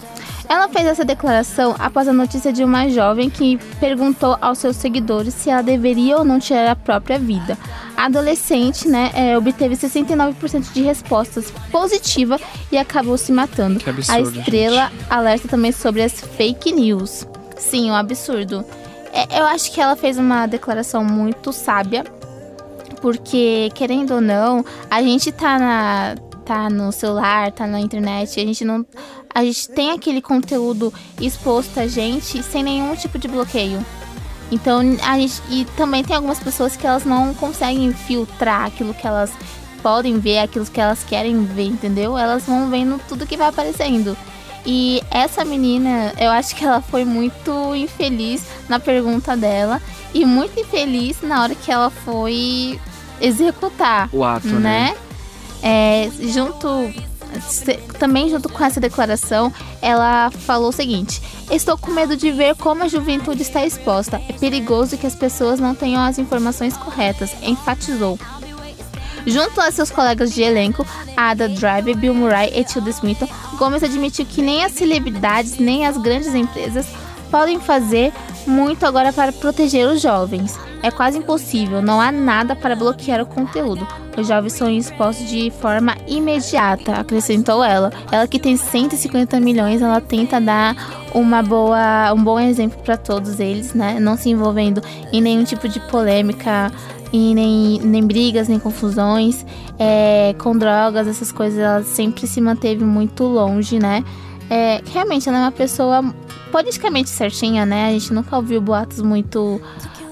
Ela 0.49 0.67
fez 0.67 0.88
essa 0.88 1.05
declaração 1.05 1.76
após 1.78 2.07
a 2.07 2.11
notícia 2.13 2.51
de 2.51 2.63
uma 2.63 2.89
jovem 2.89 3.30
que 3.30 3.59
perguntou 3.80 4.36
aos 4.41 4.57
seus 4.57 4.78
seguidores 4.78 5.36
se 5.36 5.51
ela 5.51 5.61
deveria 5.61 6.17
ou 6.17 6.26
não 6.26 6.39
tirar 6.39 6.72
a 6.72 6.76
própria 6.76 7.19
vida. 7.19 7.55
A 7.95 8.05
adolescente, 8.05 8.88
né, 8.88 9.11
é, 9.13 9.38
obteve 9.38 9.76
69% 9.76 10.74
de 10.74 10.82
respostas 10.82 11.53
positivas 11.72 12.41
e 12.72 12.78
acabou 12.80 13.15
se 13.15 13.32
matando. 13.32 13.80
Que 13.80 13.91
absurdo, 13.91 14.17
a 14.17 14.39
estrela 14.39 14.91
alerta 15.07 15.47
também 15.47 15.72
sobre 15.72 16.01
as 16.01 16.13
fake 16.19 16.72
news. 16.72 17.28
Sim, 17.59 17.91
um 17.91 17.95
absurdo. 17.95 18.65
É, 19.13 19.39
eu 19.39 19.45
acho 19.45 19.72
que 19.72 19.80
ela 19.80 19.95
fez 19.95 20.17
uma 20.17 20.47
declaração 20.47 21.03
muito 21.03 21.53
sábia, 21.53 22.03
porque 23.01 23.69
querendo 23.73 24.15
ou 24.15 24.21
não, 24.21 24.63
a 24.89 25.01
gente 25.01 25.31
tá 25.31 25.59
na 25.59 26.15
tá 26.45 26.69
no 26.69 26.91
celular, 26.91 27.51
tá 27.51 27.67
na 27.67 27.79
internet, 27.79 28.39
a 28.39 28.45
gente 28.45 28.65
não 28.65 28.85
a 29.33 29.43
gente 29.43 29.69
tem 29.69 29.91
aquele 29.91 30.21
conteúdo 30.21 30.93
exposto 31.19 31.79
a 31.79 31.87
gente 31.87 32.43
sem 32.43 32.63
nenhum 32.63 32.95
tipo 32.95 33.17
de 33.17 33.27
bloqueio. 33.27 33.83
Então, 34.51 34.81
a 35.03 35.17
gente 35.17 35.41
e 35.49 35.65
também 35.77 36.03
tem 36.03 36.15
algumas 36.15 36.39
pessoas 36.39 36.75
que 36.75 36.85
elas 36.85 37.05
não 37.05 37.33
conseguem 37.33 37.93
filtrar 37.93 38.65
aquilo 38.65 38.93
que 38.93 39.07
elas 39.07 39.31
podem 39.81 40.19
ver, 40.19 40.39
aquilo 40.39 40.65
que 40.65 40.79
elas 40.79 41.03
querem 41.03 41.45
ver, 41.45 41.67
entendeu? 41.67 42.17
Elas 42.17 42.43
vão 42.43 42.69
vendo 42.69 42.99
tudo 43.07 43.25
que 43.25 43.37
vai 43.37 43.47
aparecendo. 43.47 44.15
E 44.65 45.01
essa 45.09 45.43
menina, 45.43 46.13
eu 46.19 46.29
acho 46.29 46.55
que 46.55 46.63
ela 46.63 46.81
foi 46.81 47.03
muito 47.03 47.73
infeliz 47.73 48.45
na 48.69 48.79
pergunta 48.79 49.35
dela 49.35 49.81
e 50.13 50.23
muito 50.25 50.59
infeliz 50.59 51.21
na 51.21 51.41
hora 51.41 51.55
que 51.55 51.71
ela 51.71 51.89
foi 51.89 52.79
executar 53.22 54.09
O 54.11 54.24
ato, 54.24 54.47
né? 54.47 54.95
É, 55.63 56.09
junto 56.22 56.67
também 57.97 58.30
junto 58.30 58.49
com 58.49 58.63
essa 58.63 58.80
declaração, 58.80 59.53
ela 59.82 60.30
falou 60.32 60.69
o 60.69 60.74
seguinte: 60.74 61.22
Estou 61.49 61.78
com 61.78 61.91
medo 61.91 62.17
de 62.17 62.32
ver 62.32 62.55
como 62.55 62.84
a 62.84 62.88
juventude 62.88 63.41
está 63.41 63.65
exposta. 63.65 64.22
É 64.28 64.34
perigoso 64.34 64.97
que 64.97 65.07
as 65.07 65.15
pessoas 65.15 65.59
não 65.59 65.74
tenham 65.74 66.03
as 66.03 66.17
informações 66.17 66.76
corretas, 66.76 67.32
enfatizou. 67.41 68.19
Junto 69.26 69.61
a 69.61 69.72
seus 69.72 69.91
colegas 69.91 70.34
de 70.34 70.41
elenco, 70.41 70.86
Ada 71.15 71.47
Driver, 71.47 71.95
Bill 71.95 72.13
Murray 72.13 72.51
e 72.55 72.63
Tilda 72.63 72.91
Swinton, 72.91 73.28
Gomes 73.57 73.84
admitiu 73.84 74.26
que 74.26 74.41
nem 74.41 74.65
as 74.65 74.72
celebridades 74.72 75.59
nem 75.59 75.86
as 75.86 75.95
grandes 75.95 76.34
empresas 76.34 76.88
podem 77.30 77.59
fazer 77.59 78.11
muito 78.47 78.85
agora 78.85 79.11
para 79.13 79.31
proteger 79.31 79.87
os 79.87 80.01
jovens. 80.01 80.59
É 80.83 80.89
quase 80.89 81.17
impossível, 81.17 81.81
não 81.81 82.01
há 82.01 82.11
nada 82.11 82.55
para 82.55 82.75
bloquear 82.75 83.21
o 83.21 83.25
conteúdo. 83.25 83.87
Os 84.17 84.27
jovens 84.27 84.53
são 84.53 84.69
expostos 84.69 85.29
de 85.29 85.51
forma 85.61 85.95
imediata, 86.07 86.93
acrescentou 86.93 87.63
ela. 87.63 87.91
Ela 88.11 88.27
que 88.27 88.39
tem 88.39 88.57
150 88.57 89.39
milhões, 89.39 89.81
ela 89.81 90.01
tenta 90.01 90.41
dar 90.41 90.75
uma 91.13 91.41
boa, 91.43 92.11
um 92.13 92.23
bom 92.23 92.39
exemplo 92.39 92.79
para 92.83 92.97
todos 92.97 93.39
eles, 93.39 93.73
né? 93.73 93.99
Não 93.99 94.17
se 94.17 94.29
envolvendo 94.29 94.81
em 95.13 95.21
nenhum 95.21 95.43
tipo 95.43 95.69
de 95.69 95.79
polêmica, 95.87 96.71
e 97.13 97.35
nem, 97.35 97.79
nem 97.79 98.05
brigas, 98.05 98.47
nem 98.47 98.57
confusões, 98.57 99.45
é, 99.77 100.33
com 100.37 100.57
drogas, 100.57 101.07
essas 101.07 101.31
coisas, 101.31 101.59
ela 101.59 101.83
sempre 101.83 102.25
se 102.25 102.39
manteve 102.39 102.85
muito 102.85 103.23
longe, 103.25 103.79
né? 103.79 104.03
É, 104.49 104.81
realmente, 104.93 105.27
ela 105.27 105.37
é 105.37 105.41
uma 105.41 105.51
pessoa 105.51 106.03
politicamente 106.51 107.09
certinha, 107.09 107.65
né? 107.65 107.87
A 107.87 107.91
gente 107.91 108.13
nunca 108.13 108.35
ouviu 108.35 108.61
boatos 108.61 109.01
muito 109.01 109.61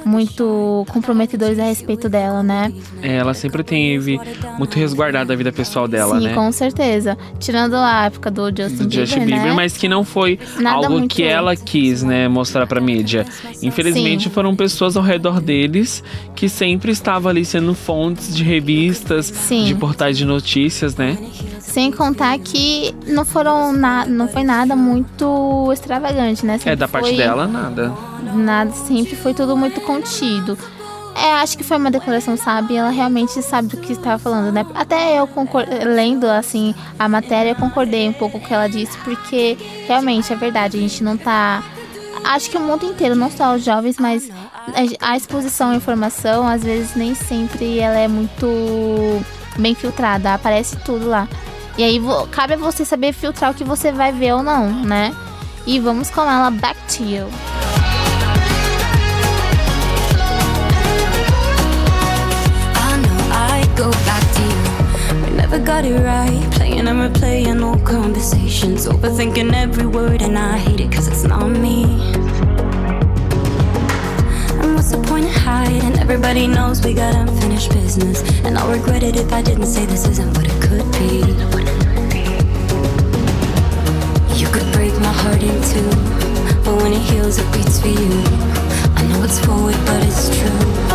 muito 0.06 0.86
comprometedores 0.90 1.60
a 1.60 1.64
respeito 1.64 2.08
dela, 2.08 2.42
né? 2.42 2.72
É, 3.02 3.18
ela 3.18 3.34
sempre 3.34 3.64
teve 3.64 4.20
muito 4.58 4.76
resguardada 4.78 5.34
a 5.34 5.36
vida 5.36 5.52
pessoal 5.52 5.88
dela, 5.88 6.18
Sim, 6.18 6.28
né? 6.28 6.34
com 6.34 6.52
certeza. 6.52 7.18
Tirando 7.38 7.76
a 7.76 8.06
época 8.06 8.32
do 8.32 8.48
Justin, 8.48 8.88
do 8.88 8.94
Justin 8.94 9.20
Bieber, 9.20 9.36
Bieber, 9.36 9.50
né? 9.50 9.54
mas 9.54 9.78
que 9.78 9.88
não 9.88 10.04
foi 10.04 10.40
Nada 10.60 10.88
algo 10.88 11.08
que 11.08 11.24
ela 11.24 11.56
quis, 11.56 12.04
né, 12.04 12.28
mostrar 12.28 12.66
pra 12.66 12.80
mídia. 12.80 13.26
Infelizmente 13.62 14.24
Sim. 14.24 14.30
foram 14.30 14.56
pessoas 14.56 14.96
ao 14.96 15.04
redor 15.04 15.42
deles 15.42 16.04
que 16.36 16.48
sempre 16.48 16.92
estavam 16.92 17.30
ali 17.30 17.44
sendo 17.44 17.74
fontes 17.74 18.36
de 18.36 18.44
revistas, 18.44 19.26
Sim. 19.26 19.66
de 19.66 19.76
portais 19.76 20.18
de 20.18 20.26
notícias, 20.26 20.96
né? 20.96 21.18
Sem 21.72 21.92
contar 21.92 22.38
que 22.40 22.94
não 23.06 23.24
foram 23.24 23.72
na, 23.72 24.06
não 24.06 24.28
foi 24.28 24.44
nada 24.44 24.76
muito 24.76 25.70
extravagante, 25.72 26.46
né? 26.46 26.56
É, 26.56 26.58
Sempre 26.58 26.76
da 26.78 26.88
parte 26.88 27.10
foi- 27.10 27.18
dela, 27.18 27.46
nada. 27.48 27.94
Nada, 28.34 28.72
sempre 28.72 29.16
foi 29.16 29.34
tudo 29.34 29.56
muito 29.56 29.80
contido. 29.82 30.58
É, 31.16 31.34
acho 31.34 31.58
que 31.58 31.64
foi 31.64 31.78
uma 31.78 31.92
declaração 31.92 32.38
sábia, 32.38 32.80
ela 32.80 32.90
realmente 32.90 33.42
sabe 33.44 33.68
do 33.68 33.78
que 33.78 33.94
estava 33.94 34.18
falando, 34.18 34.52
né? 34.52 34.66
Até 34.74 35.20
eu 35.20 35.28
lendo 35.86 36.26
assim 36.28 36.74
a 36.98 37.10
matéria, 37.10 37.52
eu 37.52 37.56
concordei 37.56 38.08
um 38.08 38.14
pouco 38.14 38.40
com 38.40 38.46
o 38.46 38.48
que 38.48 38.54
ela 38.54 38.68
disse, 38.68 38.98
porque 39.00 39.58
realmente 39.88 40.32
é 40.32 40.36
verdade, 40.36 40.78
a 40.78 40.80
gente 40.80 41.04
não 41.04 41.18
tá 41.18 41.62
acho 42.24 42.50
que 42.50 42.58
o 42.58 42.62
mundo 42.62 42.86
inteiro, 42.86 43.16
não 43.16 43.30
só 43.30 43.56
os 43.56 43.64
jovens, 43.64 43.98
mas 44.00 44.30
a 45.02 45.12
a 45.12 45.18
exposição 45.18 45.72
à 45.72 45.76
informação, 45.76 46.48
às 46.48 46.64
vezes 46.64 46.96
nem 46.96 47.14
sempre 47.16 47.80
ela 47.80 47.98
é 47.98 48.08
muito 48.08 48.46
bem 49.58 49.76
filtrada, 49.76 50.34
aparece 50.34 50.76
tudo 50.78 51.08
lá. 51.08 51.28
E 51.78 51.84
aí 51.84 52.02
cabe 52.32 52.54
a 52.54 52.58
você 52.58 52.84
saber 52.84 53.14
filtrar 53.14 53.52
o 53.52 53.54
que 53.54 53.64
você 53.64 53.92
vai 53.92 54.12
ver 54.12 54.34
ou 54.34 54.44
não, 54.44 54.70
né? 54.70 55.16
E 55.66 55.80
vamos 55.80 56.10
com 56.10 56.22
ela 56.22 56.50
Back 56.52 56.78
to 56.98 57.04
You. 57.04 57.28
Never 65.36 65.66
got 65.66 65.84
it 65.84 65.98
right. 66.04 66.48
Playing 66.52 66.88
and 66.88 67.00
replaying 67.00 67.64
old 67.64 67.84
conversations. 67.84 68.86
Overthinking 68.88 69.52
every 69.54 69.88
word, 69.88 70.22
and 70.22 70.38
I 70.38 70.60
hate 70.60 70.80
it 70.80 70.92
cause 70.92 71.08
it's 71.08 71.24
not 71.24 71.50
me. 71.50 71.86
What's 74.90 75.02
the 75.04 75.08
point 75.08 75.26
of 75.26 75.36
hiding? 75.36 76.00
Everybody 76.00 76.48
knows 76.48 76.84
we 76.84 76.96
got 76.96 77.14
unfinished 77.14 77.70
business. 77.70 78.24
And 78.44 78.58
I'll 78.58 78.72
regret 78.72 79.04
it 79.04 79.18
if 79.18 79.32
I 79.32 79.44
didn't 79.44 79.68
say 79.68 79.86
this 79.86 80.08
isn't 80.08 80.36
what 80.36 80.48
it 80.48 80.62
could 80.64 80.92
be. 80.94 81.18
You 84.36 84.48
could 84.48 84.74
break 84.74 84.94
my 85.00 85.14
heart 85.14 85.44
in 85.44 85.62
two. 85.70 85.90
But 86.64 86.82
when 86.82 86.94
it 86.94 87.02
heals, 87.02 87.38
it 87.38 87.54
beats 87.54 87.80
for 87.80 87.90
you. 87.90 88.24
I 88.96 89.06
know 89.10 89.24
it's 89.24 89.40
forward, 89.46 89.78
but 89.86 90.04
it's 90.04 90.36
true. 90.36 90.89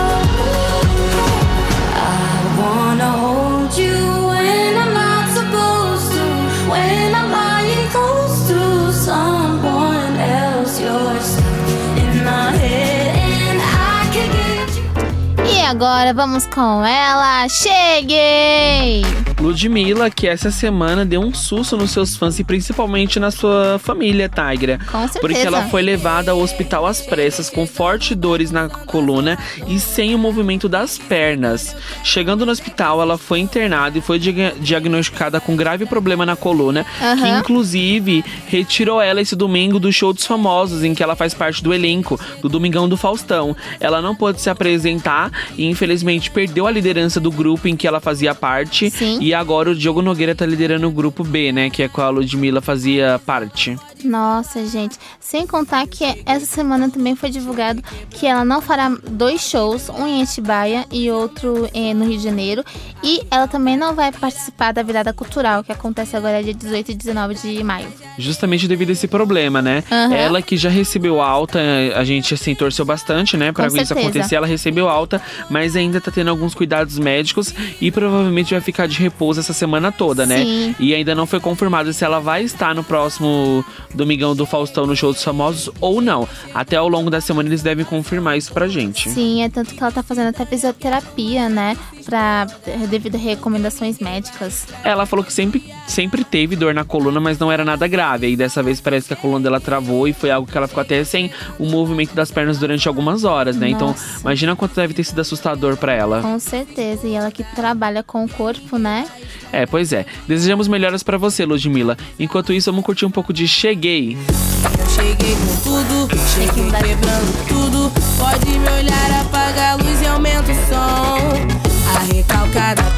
Agora 15.75 16.15
vamos 16.15 16.47
com 16.47 16.85
ela. 16.85 17.49
Cheguei! 17.49 19.03
Ludmilla, 19.41 20.11
que 20.11 20.27
essa 20.27 20.51
semana 20.51 21.05
deu 21.05 21.21
um 21.21 21.35
susto 21.35 21.77
nos 21.77 21.91
seus 21.91 22.17
fãs 22.17 22.39
e 22.39 22.45
principalmente 22.45 23.19
na 23.21 23.31
sua 23.31 23.79
família, 23.79 24.29
Tigra. 24.29 24.79
Com 24.91 24.99
certeza. 25.01 25.19
Porque 25.21 25.39
ela 25.39 25.63
foi 25.69 25.83
levada 25.83 26.31
ao 26.31 26.39
hospital 26.41 26.87
às 26.87 27.01
pressas 27.01 27.51
com 27.51 27.67
fortes 27.67 28.17
dores 28.17 28.51
na 28.51 28.69
coluna 28.69 29.39
e 29.67 29.79
sem 29.79 30.15
o 30.15 30.19
movimento 30.19 30.69
das 30.69 30.99
pernas. 30.99 31.77
Chegando 32.03 32.47
no 32.47 32.53
hospital, 32.53 33.03
ela 33.03 33.19
foi 33.19 33.41
internada 33.41 33.99
e 33.99 34.01
foi 34.01 34.19
diag- 34.19 34.55
diagnosticada 34.61 35.41
com 35.41 35.57
grave 35.57 35.85
problema 35.87 36.25
na 36.25 36.37
coluna, 36.37 36.85
que 36.99 37.05
Aham. 37.05 37.39
inclusive 37.41 38.25
retirou 38.47 39.01
ela 39.01 39.21
esse 39.21 39.35
domingo 39.37 39.79
do 39.79 39.93
show 39.93 40.13
dos 40.13 40.27
famosos, 40.27 40.83
em 40.85 40.95
que 40.95 41.03
ela 41.03 41.17
faz 41.17 41.35
parte 41.35 41.63
do 41.63 41.75
elenco 41.75 42.19
do 42.41 42.49
Domingão 42.49 42.89
do 42.89 42.97
Faustão. 42.97 43.57
Ela 43.81 44.01
não 44.01 44.15
pôde 44.15 44.41
se 44.41 44.49
apresentar 44.49 45.31
e 45.57 45.67
infelizmente 45.67 46.31
perdeu 46.31 46.67
a 46.67 46.71
liderança 46.71 47.21
do 47.21 47.31
grupo 47.31 47.69
em 47.69 47.77
que 47.77 47.87
ela 47.87 48.01
fazia 48.01 48.35
parte. 48.35 48.91
Sim. 48.91 49.19
E 49.25 49.33
agora 49.33 49.71
o 49.71 49.75
Diogo 49.75 50.03
Nogueira 50.03 50.35
tá 50.35 50.45
liderando 50.45 50.87
o 50.87 50.91
grupo 50.91 51.25
B, 51.25 51.51
né? 51.51 51.71
Que 51.71 51.85
é 51.85 51.89
qual 51.89 52.09
a 52.09 52.11
Ludmilla 52.11 52.61
fazia 52.61 53.19
parte. 53.25 53.75
Nossa, 54.05 54.65
gente. 54.67 54.97
Sem 55.19 55.47
contar 55.47 55.87
que 55.87 56.23
essa 56.27 56.47
semana 56.47 56.89
também 56.91 57.17
foi 57.17 57.31
divulgado 57.31 57.83
que 58.11 58.27
ela 58.27 58.45
não 58.45 58.61
fará 58.61 58.89
dois 59.11 59.41
shows, 59.41 59.89
um 59.89 60.07
em 60.07 60.23
Atibaia 60.23 60.87
e 60.93 61.11
outro 61.11 61.69
eh, 61.75 61.95
no 61.95 62.05
Rio 62.05 62.19
de 62.19 62.25
Janeiro. 62.25 62.65
E 63.03 63.23
ela 63.31 63.47
também 63.49 63.77
não 63.77 63.95
vai 63.95 64.13
participar 64.13 64.73
da 64.73 64.83
virada 64.83 65.13
cultural, 65.13 65.63
que 65.65 65.73
acontece 65.73 66.17
agora 66.17 66.43
dia 66.43 66.55
18 66.55 66.93
e 66.93 66.95
19 66.95 67.35
de 67.35 67.63
maio. 67.65 67.89
Justamente 68.19 68.69
devido 68.69 68.91
a 68.91 68.93
esse 68.93 69.07
problema, 69.09 69.61
né? 69.61 69.83
Aham. 69.91 70.15
Ela 70.15 70.43
que 70.43 70.57
já 70.57 70.71
recebeu 70.71 71.21
alta, 71.21 71.59
a 71.97 72.05
gente 72.05 72.35
assim 72.35 72.55
torceu 72.55 72.85
bastante, 72.85 73.37
né, 73.37 73.53
pra 73.53 73.69
Com 73.69 73.77
isso 73.77 73.87
certeza. 73.87 74.09
acontecer. 74.09 74.35
Ela 74.37 74.47
recebeu 74.47 74.89
alta, 74.89 75.21
mas 75.51 75.77
ainda 75.77 76.01
tá 76.01 76.11
tendo 76.11 76.29
alguns 76.31 76.55
cuidados 76.55 76.99
médicos 76.99 77.55
e 77.81 77.91
provavelmente 77.91 78.53
vai 78.53 78.61
ficar 78.61 78.87
de 78.87 78.99
repouso 78.99 79.41
essa 79.41 79.53
semana 79.53 79.91
toda, 79.91 80.27
né? 80.27 80.39
Sim. 80.45 80.75
E 80.79 80.95
ainda 80.95 81.15
não 81.15 81.27
foi 81.27 81.41
confirmado 81.41 81.93
se 81.93 82.05
ela 82.05 82.21
vai 82.21 82.43
estar 82.45 82.75
no 82.75 82.85
próximo 82.85 83.65
Domingão 83.95 84.35
do 84.35 84.45
Faustão 84.45 84.87
no 84.87 84.97
Show 84.97 85.13
dos 85.13 85.23
Famosos 85.23 85.71
ou 85.81 86.01
não. 86.01 86.29
Até 86.53 86.77
ao 86.77 86.89
longo 86.89 87.11
da 87.11 87.21
semana 87.21 87.49
eles 87.49 87.63
devem 87.63 87.85
confirmar 87.85 88.37
isso 88.37 88.53
pra 88.53 88.69
gente. 88.69 89.11
Sim, 89.11 89.43
é 89.43 89.49
tanto 89.49 89.75
que 89.75 89.83
ela 89.83 89.93
tá 89.93 90.03
fazendo 90.03 90.29
até 90.29 90.45
fisioterapia, 90.45 91.49
né? 91.49 91.77
Pra, 92.05 92.47
devido 92.89 93.15
a 93.15 93.19
recomendações 93.19 93.99
médicas. 93.99 94.67
Ela 94.83 95.07
falou 95.07 95.25
que 95.25 95.33
sempre, 95.33 95.63
sempre 95.87 96.23
teve 96.25 96.55
dor 96.57 96.75
na 96.75 96.85
coluna, 96.85 97.21
mas 97.21 97.39
não 97.39 97.51
era 97.51 97.65
nada 97.65 97.87
grave. 97.89 98.29
E 98.29 98.37
dessa 98.37 98.63
vez 98.63 98.81
parece 98.81 99.09
que 99.09 99.15
a 99.15 99.17
coluna 99.17 99.41
dela 99.45 99.61
travou 99.61 100.07
e 100.07 100.13
foi 100.13 100.31
algo 100.31 100.47
que 100.51 100.57
ela 100.57 100.69
ficou 100.69 100.83
até 100.83 101.03
sem 101.05 101.31
o 101.59 101.65
movimento 101.67 102.15
das 102.15 102.31
pernas 102.31 102.59
durante 102.59 102.87
algumas 102.89 103.25
horas, 103.25 103.57
né? 103.57 103.69
Então, 103.69 103.89
Nossa. 103.89 104.21
imagina 104.21 104.55
quanto 104.57 104.75
deve 104.75 104.95
ter 104.95 105.05
sido 105.05 105.21
assustador 105.21 105.77
pra 105.77 105.93
ela. 105.93 106.21
Com 106.21 106.39
certeza. 106.39 107.07
E 107.07 107.15
ela 107.15 107.31
que 107.31 107.45
trabalha 107.55 108.03
com 108.03 108.25
o 108.25 108.29
corpo, 108.29 108.79
né? 108.79 109.07
É, 109.53 109.67
pois 109.67 109.93
é. 109.93 110.05
Desejamos 110.27 110.69
melhoras 110.69 111.03
pra 111.03 111.17
você, 111.17 111.45
Ludmilla. 111.45 111.97
Enquanto 112.19 112.53
isso, 112.53 112.71
vamos 112.71 112.85
curtir 112.85 113.07
um 113.07 113.11
pouco 113.11 113.33
de 113.33 113.47
Cheguei. 113.47 114.17
Eu 114.17 114.89
cheguei 114.89 115.35
com 115.35 115.57
tudo, 115.63 116.09
cheguei 116.35 116.71
quebrando 116.71 117.49
tudo. 117.49 117.93
Pode 118.19 118.59
me 118.59 118.69
olhar, 118.69 119.21
apaga 119.21 119.73
a 119.73 119.75
luz 119.77 120.03
e 120.03 120.07
aumenta 120.07 120.51
o 120.51 120.55
som. 120.55 121.54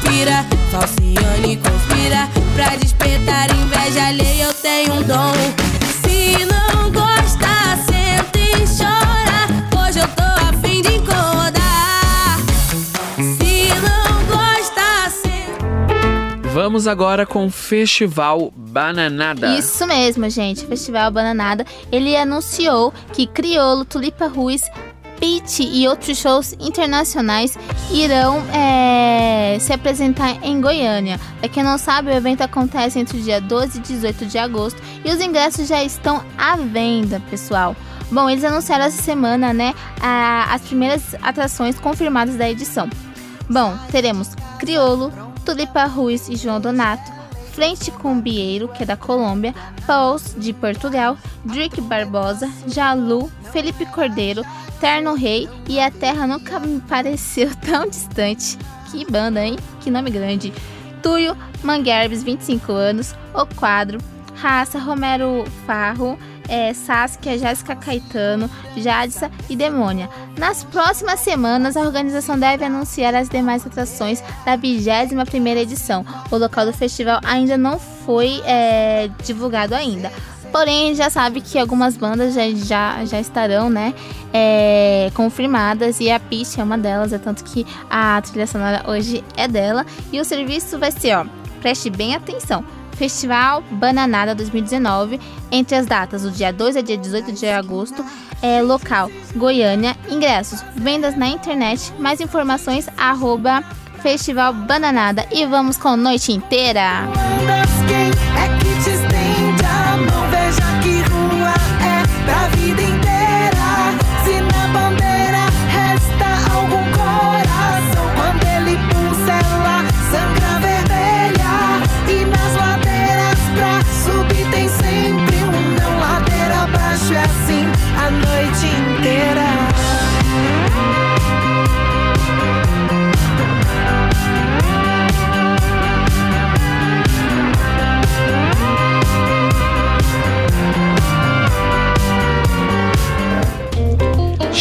Pira, 0.01 0.45
falciane 0.71 1.57
conspira. 1.57 2.29
Pra 2.55 2.77
despertar 2.77 3.51
inveja 3.51 4.07
alheia, 4.07 4.45
eu 4.45 4.53
tenho 4.53 4.93
um 4.93 5.03
dom. 5.03 5.33
Se 6.01 6.45
não 6.45 6.89
gosta, 6.89 7.75
senta 7.85 8.39
e 8.39 8.65
chora. 8.77 9.85
Hoje 9.85 9.99
eu 9.99 10.07
tô 10.07 10.23
a 10.23 10.53
fim 10.61 10.81
de 10.81 10.95
incomodar. 10.95 12.39
Se 13.17 13.67
não 13.81 14.23
gosta, 14.25 15.09
senta. 15.09 16.49
Vamos 16.53 16.87
agora 16.87 17.25
com 17.25 17.47
o 17.47 17.51
Festival 17.51 18.53
Bananada. 18.55 19.53
Isso 19.57 19.85
mesmo, 19.85 20.29
gente. 20.29 20.65
Festival 20.65 21.11
Bananada, 21.11 21.65
ele 21.91 22.15
anunciou 22.15 22.93
que 23.11 23.27
Criolo, 23.27 23.83
Tulipa 23.83 24.27
Ruiz, 24.27 24.63
Pitty 25.19 25.63
e 25.63 25.87
outros 25.87 26.17
shows 26.17 26.53
internacionais 26.59 27.57
irão 27.91 28.41
é, 28.53 29.57
se 29.59 29.73
apresentar 29.73 30.37
em 30.43 30.61
Goiânia. 30.61 31.19
Pra 31.39 31.49
quem 31.49 31.63
não 31.63 31.77
sabe, 31.77 32.09
o 32.09 32.13
evento 32.13 32.41
acontece 32.41 32.99
entre 32.99 33.17
o 33.17 33.21
dia 33.21 33.41
12 33.41 33.77
e 33.77 33.81
18 33.81 34.25
de 34.25 34.37
agosto 34.37 34.81
e 35.03 35.09
os 35.11 35.19
ingressos 35.21 35.67
já 35.67 35.83
estão 35.83 36.23
à 36.37 36.55
venda, 36.55 37.21
pessoal. 37.29 37.75
Bom, 38.11 38.29
eles 38.29 38.43
anunciaram 38.43 38.85
essa 38.85 39.01
semana, 39.01 39.51
né, 39.53 39.73
a- 40.01 40.53
as 40.53 40.61
primeiras 40.61 41.15
atrações 41.21 41.77
confirmadas 41.79 42.35
da 42.35 42.49
edição. 42.49 42.87
Bom, 43.49 43.75
teremos 43.91 44.29
Criolo, 44.59 45.11
Tulipa 45.45 45.85
Ruiz 45.85 46.29
e 46.29 46.35
João 46.35 46.59
Donato, 46.59 47.11
Frente 47.57 47.89
Cumbieiro, 47.89 48.67
que 48.67 48.83
é 48.83 48.85
da 48.85 48.95
Colômbia, 48.95 49.51
Pauls, 49.87 50.35
de 50.37 50.53
Portugal, 50.53 51.17
Drake 51.43 51.81
Barbosa, 51.81 52.47
Jalu, 52.67 53.31
Felipe 53.51 53.83
Cordeiro, 53.87 54.43
Terno 54.79 55.15
Rei 55.15 55.49
e 55.67 55.79
A 55.79 55.89
Terra 55.89 56.27
Nunca 56.27 56.59
Me 56.59 56.79
Pareceu 56.81 57.49
Tão 57.65 57.89
Distante. 57.89 58.59
Que 58.91 59.03
banda, 59.11 59.43
hein? 59.43 59.57
Que 59.81 59.89
nome 59.89 60.11
grande. 60.11 60.53
Tuyo, 61.01 61.35
Manguerbes, 61.63 62.21
25 62.21 62.71
anos, 62.73 63.15
O 63.33 63.43
Quadro, 63.47 63.97
Raça, 64.35 64.77
Romero 64.77 65.43
Farro, 65.65 66.15
é, 66.47 66.73
Saskia, 66.73 67.37
Jéssica 67.37 67.75
Caetano, 67.75 68.49
Jadissa 68.75 69.31
e 69.49 69.55
Demônia. 69.55 70.09
Nas 70.37 70.63
próximas 70.63 71.19
semanas, 71.19 71.75
a 71.75 71.81
organização 71.81 72.37
deve 72.37 72.63
anunciar 72.65 73.15
as 73.15 73.29
demais 73.29 73.65
atrações 73.65 74.21
da 74.45 74.57
21ª 74.57 75.57
edição. 75.57 76.05
O 76.31 76.37
local 76.37 76.65
do 76.65 76.73
festival 76.73 77.19
ainda 77.23 77.57
não 77.57 77.79
foi 77.79 78.41
é, 78.45 79.09
divulgado 79.23 79.75
ainda. 79.75 80.11
Porém, 80.51 80.95
já 80.95 81.09
sabe 81.09 81.41
que 81.41 81.59
algumas 81.59 81.97
bandas 81.97 82.33
já, 82.33 82.49
já, 82.51 83.05
já 83.05 83.19
estarão, 83.19 83.69
né, 83.69 83.93
é, 84.33 85.11
confirmadas 85.13 85.99
e 85.99 86.09
a 86.09 86.19
Peach 86.19 86.59
é 86.59 86.63
uma 86.63 86.77
delas, 86.77 87.11
é 87.11 87.17
tanto 87.17 87.43
que 87.43 87.65
a 87.89 88.21
trilha 88.21 88.47
sonora 88.47 88.83
hoje 88.87 89.23
é 89.35 89.47
dela. 89.47 89.85
E 90.11 90.19
o 90.19 90.25
serviço 90.25 90.79
vai 90.79 90.91
ser, 90.91 91.15
ó, 91.15 91.25
preste 91.61 91.89
bem 91.89 92.15
atenção, 92.15 92.63
Festival 92.97 93.61
Bananada 93.71 94.33
2019, 94.33 95.19
entre 95.51 95.75
as 95.75 95.85
datas 95.85 96.23
do 96.23 96.31
dia 96.31 96.51
2 96.51 96.77
a 96.77 96.81
dia 96.81 96.97
18 96.97 97.31
de 97.31 97.47
agosto, 97.47 98.03
é, 98.41 98.61
local 98.61 99.09
Goiânia, 99.35 99.95
ingressos, 100.09 100.63
vendas 100.75 101.15
na 101.15 101.27
internet, 101.27 101.93
mais 101.99 102.19
informações, 102.19 102.87
arroba 102.97 103.63
Festival 104.01 104.53
Bananada. 104.53 105.25
E 105.31 105.45
vamos 105.45 105.77
com 105.77 105.95
noite 105.95 106.31
inteira! 106.31 107.03
Quem 107.87 108.56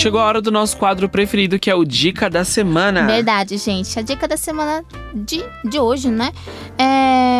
Chegou 0.06 0.20
a 0.20 0.24
hora 0.24 0.40
do 0.40 0.52
nosso 0.52 0.76
quadro 0.76 1.08
preferido, 1.08 1.58
que 1.58 1.68
é 1.68 1.74
o 1.74 1.84
Dica 1.84 2.30
da 2.30 2.44
Semana. 2.44 3.08
Verdade, 3.08 3.56
gente. 3.56 3.98
A 3.98 4.02
dica 4.02 4.28
da 4.28 4.36
semana 4.36 4.84
de, 5.12 5.44
de 5.68 5.80
hoje, 5.80 6.08
né? 6.10 6.30
É 6.78 7.35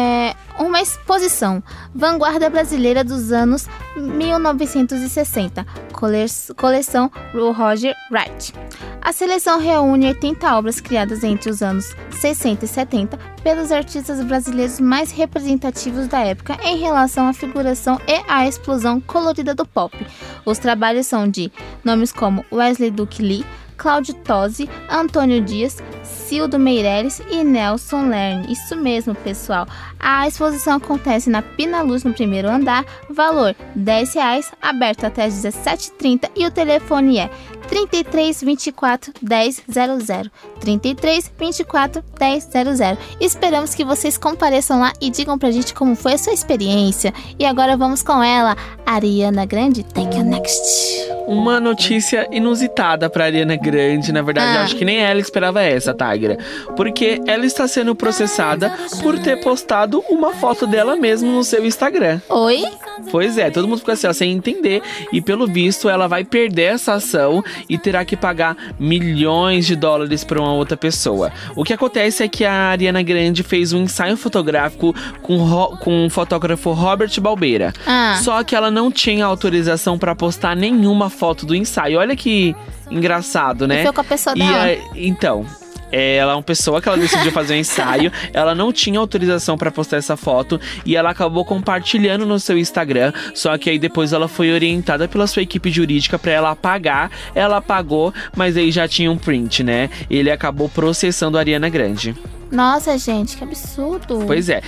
uma 0.77 0.83
exposição. 0.83 1.63
Vanguarda 1.95 2.51
Brasileira 2.51 3.03
dos 3.03 3.33
anos 3.33 3.67
1960. 3.97 5.65
Cole- 5.93 6.27
Coleção 6.55 7.11
Roger 7.33 7.95
Wright. 8.11 8.53
A 9.01 9.11
seleção 9.11 9.59
reúne 9.59 10.09
80 10.09 10.55
obras 10.55 10.79
criadas 10.79 11.25
entre 11.25 11.49
os 11.51 11.63
anos 11.63 11.95
60 12.21 12.67
e 12.67 12.69
70 12.69 13.17
pelos 13.43 13.73
artistas 13.73 14.23
brasileiros 14.23 14.79
mais 14.79 15.11
representativos 15.13 16.09
da 16.09 16.19
época 16.21 16.59
em 16.63 16.77
relação 16.77 17.27
à 17.27 17.33
figuração 17.33 17.99
e 18.07 18.23
à 18.31 18.47
explosão 18.47 19.01
colorida 19.01 19.55
do 19.55 19.65
pop. 19.65 19.97
Os 20.45 20.59
trabalhos 20.59 21.07
são 21.07 21.27
de 21.27 21.51
nomes 21.83 22.13
como 22.13 22.45
Wesley 22.53 22.91
Duke 22.91 23.23
Lee, 23.23 23.47
Cláudio 23.77 24.15
Tosi, 24.15 24.69
Antônio 24.91 25.41
Dias, 25.41 25.79
Cildo 26.03 26.59
Meireles 26.59 27.21
e 27.31 27.45
Nelson 27.45 28.09
Lerne. 28.09 28.53
Isso 28.53 28.77
mesmo, 28.77 29.15
pessoal. 29.15 29.67
A 29.99 30.27
exposição 30.27 30.77
acontece 30.77 31.31
na 31.31 31.43
Pina 31.43 31.83
Luz, 31.83 32.05
no 32.05 32.13
primeiro 32.13 32.49
andar. 32.49 32.85
Valor 33.11 33.55
10 33.75 34.15
reais, 34.15 34.53
aberto 34.61 35.05
até 35.05 35.25
às 35.25 35.35
17h30 35.35 36.31
e 36.37 36.47
o 36.47 36.51
telefone 36.51 37.19
é 37.19 37.31
33 37.69 38.43
24 38.43 39.13
10 39.21 39.63
00. 39.71 40.31
33 40.61 41.33
24 41.39 42.03
10 42.19 42.49
00. 42.77 42.99
Esperamos 43.21 43.75
que 43.75 43.85
vocês 43.85 44.17
compareçam 44.17 44.81
lá 44.81 44.93
e 45.01 45.11
digam 45.11 45.39
pra 45.39 45.51
gente 45.51 45.75
como 45.75 45.95
foi 45.97 46.15
a 46.15 46.19
sua 46.19 46.33
experiência. 46.33 47.13
E 47.39 47.45
agora 47.45 47.77
vamos 47.77 48.03
com 48.03 48.23
ela, 48.23 48.57
Ariana 48.85 49.45
Grande. 49.45 49.83
Thank 49.83 50.17
you 50.17 50.25
next. 50.25 51.07
Uma 51.27 51.59
notícia 51.59 52.29
inusitada 52.31 53.11
pra 53.11 53.25
Ariana 53.25 53.57
Grande. 53.57 54.13
Na 54.13 54.23
verdade, 54.23 54.59
Ah. 54.59 54.63
acho 54.63 54.77
que 54.77 54.85
nem 54.85 54.99
ela 54.99 55.21
esperava 55.21 55.61
essa, 55.63 55.93
Tigra. 55.93 56.39
Porque 56.77 57.21
ela 57.27 57.45
está 57.45 57.67
sendo 57.67 57.95
processada 57.95 58.73
por 59.03 59.19
ter 59.19 59.41
postado 59.43 60.03
uma 60.09 60.33
foto 60.35 60.67
dela 60.67 60.97
mesma 60.97 61.31
no 61.31 61.43
seu 61.43 61.65
Instagram. 61.67 62.21
Oi? 62.29 62.65
Pois 63.11 63.37
é, 63.39 63.51
todo 63.51 63.67
mundo 63.69 63.79
ficou 63.81 63.93
assim, 63.95 64.07
ó, 64.07 64.13
sem 64.13 64.33
entender. 64.33 64.83
E 65.13 65.21
pelo 65.21 65.47
visto, 65.47 65.89
ela 65.89 66.07
vai 66.07 66.25
perder 66.25 66.75
essa 66.75 66.95
ação. 66.95 67.43
E 67.69 67.77
terá 67.79 68.05
que 68.05 68.17
pagar 68.17 68.57
milhões 68.79 69.67
de 69.67 69.77
dólares 69.77 70.25
para 70.25 70.41
uma 70.41 70.53
outra 70.53 70.77
pessoa. 70.77 71.33
O 71.55 71.65
que 71.65 71.73
acontece 71.73 72.23
é 72.23 72.29
que 72.29 72.45
a 72.45 72.71
Ariana 72.71 73.03
Grande 73.03 73.43
fez 73.43 73.73
um 73.73 73.83
ensaio 73.83 74.17
fotográfico 74.17 74.95
com, 75.23 75.77
com 75.81 76.07
o 76.07 76.11
fotógrafo 76.11 76.73
Robert 76.73 77.11
Balbeira. 77.21 77.73
Ah. 77.87 78.19
Só 78.23 78.43
que 78.43 78.55
ela 78.55 78.71
não 78.71 78.91
tinha 78.91 79.25
autorização 79.27 79.99
para 79.99 80.15
postar 80.15 80.55
nenhuma 80.57 81.11
foto 81.11 81.45
do 81.47 81.55
ensaio. 81.55 81.99
Olha 81.99 82.17
que 82.17 82.55
engraçado, 82.91 83.67
né? 83.67 83.81
E 83.81 83.83
foi 83.85 83.93
com 83.93 84.01
a 84.01 84.05
pessoa 84.05 84.35
E 84.37 84.39
dela. 84.39 84.65
a- 84.65 84.77
então, 84.97 85.45
ela 85.91 86.33
é 86.33 86.35
uma 86.35 86.43
pessoa 86.43 86.81
que 86.81 86.89
ela 86.89 86.99
decidiu 86.99 87.33
fazer 87.33 87.55
um 87.55 87.59
ensaio, 87.59 88.13
ela 88.33 88.55
não 88.55 88.73
tinha 88.73 88.99
autorização 88.99 89.57
pra 89.57 89.71
postar 89.71 89.97
essa 89.97 90.17
foto 90.17 90.61
e 90.85 90.97
ela 90.97 91.11
acabou 91.11 91.45
compartilhando 91.45 92.27
no 92.27 92.39
seu 92.39 92.59
Instagram. 92.59 93.13
Só 93.35 93.57
que 93.59 93.71
aí 93.71 93.79
depois 93.79 94.13
ela 94.13 94.29
foi 94.29 94.53
orientada 94.53 95.09
pela 95.09 95.27
sua 95.27 95.43
equipe 95.43 95.71
jurídica 95.71 96.19
pra 96.19 96.33
ela 96.33 96.51
apagar. 96.51 97.11
Ela 97.35 97.59
apagou, 97.59 98.13
mas 98.37 98.57
aí 98.57 98.71
já 98.71 98.89
tinha 98.89 99.11
um 99.11 99.19
print, 99.19 99.63
né? 99.63 99.91
Ele 100.11 100.31
acabou 100.31 100.69
processando 100.69 101.37
a 101.37 101.41
Ariana 101.41 101.69
Grande. 101.69 102.15
Nossa, 102.51 102.97
gente, 102.97 103.37
que 103.37 103.43
absurdo. 103.43 104.23
Pois 104.27 104.49
é, 104.49 104.63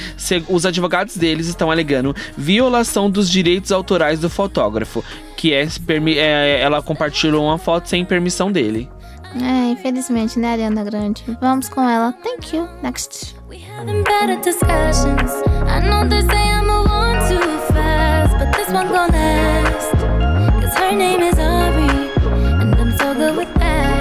os 0.48 0.66
advogados 0.66 1.16
deles 1.16 1.46
estão 1.46 1.70
alegando 1.70 2.14
violação 2.36 3.08
dos 3.08 3.30
direitos 3.30 3.70
autorais 3.70 4.18
do 4.18 4.28
fotógrafo, 4.28 5.04
que 5.36 5.54
é, 5.54 5.68
é, 6.16 6.60
ela 6.60 6.82
compartilhou 6.82 7.44
uma 7.44 7.58
foto 7.58 7.88
sem 7.88 8.04
permissão 8.04 8.50
dele. 8.50 8.88
É, 9.34 9.70
infelizmente, 9.70 10.38
né, 10.38 10.52
Ariana 10.52 10.84
Grande? 10.84 11.24
Vamos 11.40 11.68
com 11.68 11.82
ela. 11.88 12.12
Thank 12.22 12.56
you. 12.56 12.68
Next. 12.82 13.36
having 13.78 14.02
better 14.02 14.36
discussions. 14.40 15.30
I 15.66 15.80
know 15.88 16.06
they 16.08 16.20
say 16.22 16.50
I'm 16.50 16.68
a 16.68 16.82
one 16.82 17.28
too 17.28 17.58
fast, 17.72 18.32
but 18.38 18.52
this 18.56 18.68
one 18.72 18.88
gon' 18.88 19.10
last. 19.12 19.92
Cause 20.60 20.74
her 20.76 20.92
name 20.96 21.22
is 21.22 21.38
Ari, 21.38 22.10
and 22.60 22.74
I'm 22.74 22.96
so 22.98 23.14
good 23.14 23.36
with 23.36 23.52
that. 23.54 23.98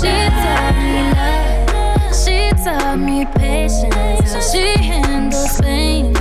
she 0.00 0.14
taught 0.40 0.76
me 0.78 0.94
love, 1.18 2.14
she 2.22 2.50
taught 2.64 2.98
me 2.98 3.26
patience, 3.34 4.32
how 4.32 4.40
she 4.40 4.66
handles 4.80 5.60
pain. 5.60 6.12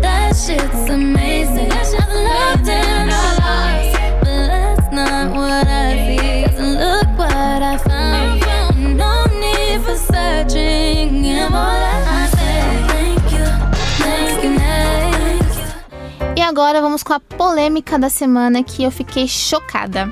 That 0.00 0.34
shit's 0.34 0.90
amazing. 0.90 1.70
I've 1.70 2.08
loved 2.08 2.68
and 2.68 3.41
agora 16.62 16.80
vamos 16.80 17.02
com 17.02 17.12
a 17.12 17.18
polêmica 17.18 17.98
da 17.98 18.08
semana 18.08 18.62
que 18.62 18.84
eu 18.84 18.90
fiquei 18.92 19.26
chocada. 19.26 20.08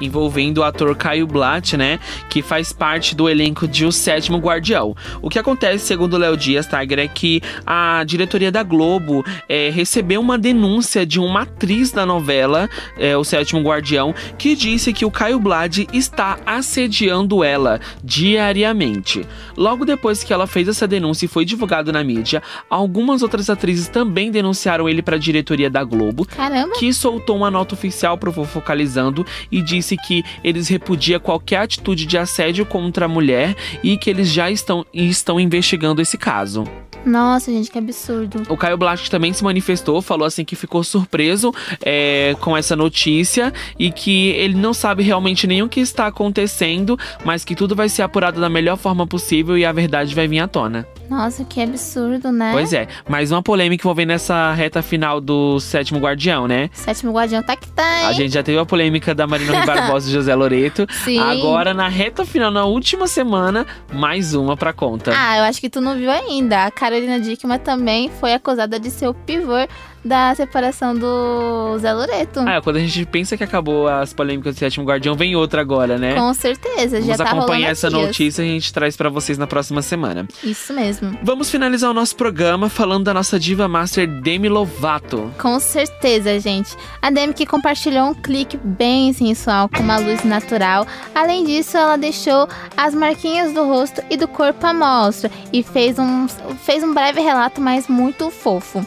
Envolvendo 0.00 0.58
o 0.58 0.64
ator 0.64 0.94
Caio 0.96 1.26
Blatt, 1.26 1.76
né, 1.76 1.98
que 2.28 2.42
faz 2.42 2.72
parte 2.72 3.14
do 3.14 3.28
elenco 3.28 3.66
de 3.66 3.84
O 3.84 3.92
Sétimo 3.92 4.38
Guardião. 4.38 4.94
O 5.20 5.28
que 5.28 5.38
acontece, 5.38 5.86
segundo 5.86 6.14
o 6.14 6.18
Léo 6.18 6.36
Dias, 6.36 6.66
Tiger, 6.66 6.98
é 6.98 7.08
que 7.08 7.42
a 7.66 8.02
diretoria 8.04 8.50
da 8.50 8.62
Globo 8.62 9.24
é, 9.48 9.70
recebeu 9.70 10.20
uma 10.20 10.38
denúncia 10.38 11.04
de 11.04 11.18
uma 11.20 11.42
atriz 11.42 11.90
da 11.90 12.06
novela 12.06 12.68
é, 12.98 13.16
O 13.16 13.24
Sétimo 13.24 13.60
Guardião, 13.60 14.14
que 14.38 14.54
disse 14.54 14.92
que 14.92 15.04
o 15.04 15.10
Caio 15.10 15.38
Blatt 15.38 15.86
está 15.92 16.38
assediando 16.46 17.42
ela 17.44 17.80
diariamente. 18.02 19.26
Logo 19.56 19.84
depois 19.84 20.24
que 20.24 20.32
ela 20.32 20.46
fez 20.46 20.68
essa 20.68 20.86
denúncia 20.86 21.26
e 21.26 21.28
foi 21.28 21.44
divulgado 21.44 21.92
na 21.92 22.02
mídia, 22.02 22.42
algumas 22.68 23.22
outras 23.22 23.50
atrizes 23.50 23.88
também 23.88 24.30
denunciaram 24.30 24.88
ele 24.88 25.02
para 25.02 25.16
a 25.16 25.18
diretoria 25.18 25.70
da 25.70 25.84
Globo, 25.84 26.26
Caramba. 26.26 26.74
que 26.78 26.92
soltou 26.92 27.36
uma 27.36 27.50
nota 27.50 27.74
oficial 27.74 28.16
pro 28.16 28.32
Fofocalizando 28.32 29.24
e 29.50 29.60
disse 29.60 29.89
que 29.96 30.24
eles 30.42 30.68
repudiam 30.68 31.20
qualquer 31.20 31.58
atitude 31.58 32.06
de 32.06 32.18
assédio 32.18 32.64
contra 32.66 33.04
a 33.04 33.08
mulher 33.08 33.54
e 33.82 33.96
que 33.96 34.10
eles 34.10 34.28
já 34.28 34.50
estão, 34.50 34.84
estão 34.92 35.38
investigando 35.38 36.00
esse 36.00 36.16
caso. 36.16 36.64
Nossa, 37.04 37.50
gente, 37.50 37.70
que 37.70 37.78
absurdo. 37.78 38.42
O 38.48 38.56
Caio 38.56 38.76
Blast 38.76 39.10
também 39.10 39.32
se 39.32 39.42
manifestou, 39.42 40.02
falou 40.02 40.26
assim 40.26 40.44
que 40.44 40.54
ficou 40.54 40.84
surpreso 40.84 41.52
é, 41.82 42.36
com 42.40 42.56
essa 42.56 42.76
notícia 42.76 43.52
e 43.78 43.90
que 43.90 44.28
ele 44.30 44.54
não 44.54 44.74
sabe 44.74 45.02
realmente 45.02 45.46
nem 45.46 45.62
o 45.62 45.68
que 45.68 45.80
está 45.80 46.06
acontecendo, 46.06 46.98
mas 47.24 47.44
que 47.44 47.54
tudo 47.54 47.74
vai 47.74 47.88
ser 47.88 48.02
apurado 48.02 48.40
da 48.40 48.50
melhor 48.50 48.76
forma 48.76 49.06
possível 49.06 49.56
e 49.56 49.64
a 49.64 49.72
verdade 49.72 50.14
vai 50.14 50.28
vir 50.28 50.40
à 50.40 50.48
tona. 50.48 50.86
Nossa, 51.10 51.44
que 51.44 51.60
absurdo, 51.60 52.30
né? 52.30 52.52
Pois 52.52 52.72
é, 52.72 52.86
mais 53.08 53.32
uma 53.32 53.42
polêmica 53.42 53.82
envolvendo 53.82 54.12
essa 54.12 54.52
reta 54.52 54.80
final 54.80 55.20
do 55.20 55.58
Sétimo 55.58 55.98
Guardião, 55.98 56.46
né? 56.46 56.70
Sétimo 56.72 57.10
Guardião 57.10 57.42
tá 57.42 57.56
que 57.56 57.68
tá, 57.68 58.02
hein? 58.02 58.06
A 58.06 58.12
gente 58.12 58.32
já 58.32 58.44
teve 58.44 58.56
a 58.58 58.64
polêmica 58.64 59.12
da 59.12 59.26
Marina 59.26 59.56
Rui 59.56 59.66
Barbosa 59.66 60.08
e 60.08 60.12
José 60.12 60.32
Loreto. 60.36 60.86
Sim. 61.04 61.18
Agora, 61.18 61.74
na 61.74 61.88
reta 61.88 62.24
final, 62.24 62.52
na 62.52 62.64
última 62.64 63.08
semana, 63.08 63.66
mais 63.92 64.34
uma 64.34 64.56
pra 64.56 64.72
conta. 64.72 65.12
Ah, 65.12 65.38
eu 65.38 65.42
acho 65.42 65.60
que 65.60 65.68
tu 65.68 65.80
não 65.80 65.96
viu 65.96 66.12
ainda. 66.12 66.66
A 66.66 66.70
Carolina 66.70 67.18
Dickman 67.18 67.58
também 67.58 68.08
foi 68.08 68.32
acusada 68.32 68.78
de 68.78 68.88
ser 68.88 69.08
o 69.08 69.14
pivô 69.14 69.66
da 70.04 70.34
separação 70.34 70.94
do 70.94 71.76
Zé 71.78 71.92
Loreto. 71.92 72.40
Ah, 72.40 72.60
quando 72.62 72.76
a 72.76 72.80
gente 72.80 73.04
pensa 73.06 73.36
que 73.36 73.44
acabou 73.44 73.86
as 73.88 74.12
polêmicas 74.12 74.54
do 74.54 74.58
Sétimo 74.58 74.86
Guardião, 74.86 75.14
vem 75.14 75.36
outra 75.36 75.60
agora, 75.60 75.98
né? 75.98 76.14
Com 76.14 76.32
certeza, 76.34 77.00
já 77.00 77.06
Vamos 77.06 77.16
tá 77.18 77.24
rolando 77.24 77.40
acompanhar 77.40 77.70
essa 77.70 77.88
dias. 77.88 78.02
notícia 78.02 78.42
e 78.42 78.46
a 78.46 78.52
gente 78.52 78.72
traz 78.72 78.96
pra 78.96 79.08
vocês 79.08 79.36
na 79.36 79.46
próxima 79.46 79.82
semana. 79.82 80.26
Isso 80.42 80.72
mesmo. 80.72 81.18
Vamos 81.22 81.50
finalizar 81.50 81.90
o 81.90 81.94
nosso 81.94 82.16
programa 82.16 82.68
falando 82.68 83.04
da 83.04 83.14
nossa 83.14 83.38
diva 83.38 83.68
master 83.68 84.06
Demi 84.08 84.48
Lovato. 84.48 85.30
Com 85.38 85.60
certeza, 85.60 86.38
gente. 86.40 86.74
A 87.02 87.10
Demi 87.10 87.34
que 87.34 87.44
compartilhou 87.46 88.06
um 88.08 88.14
clique 88.14 88.56
bem 88.56 89.12
sensual 89.12 89.68
com 89.68 89.82
uma 89.82 89.98
luz 89.98 90.24
natural. 90.24 90.86
Além 91.14 91.44
disso, 91.44 91.76
ela 91.76 91.96
deixou 91.96 92.48
as 92.76 92.94
marquinhas 92.94 93.52
do 93.52 93.64
rosto 93.64 94.02
e 94.10 94.16
do 94.16 94.26
corpo 94.26 94.66
à 94.66 94.72
mostra 94.72 95.30
e 95.52 95.62
fez 95.62 95.98
um, 95.98 96.26
fez 96.64 96.82
um 96.82 96.94
breve 96.94 97.20
relato, 97.20 97.60
mas 97.60 97.86
muito 97.88 98.30
fofo. 98.30 98.84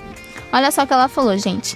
Olha 0.53 0.71
só 0.71 0.83
o 0.83 0.87
que 0.87 0.93
ela 0.93 1.09
falou, 1.09 1.37
gente. 1.37 1.75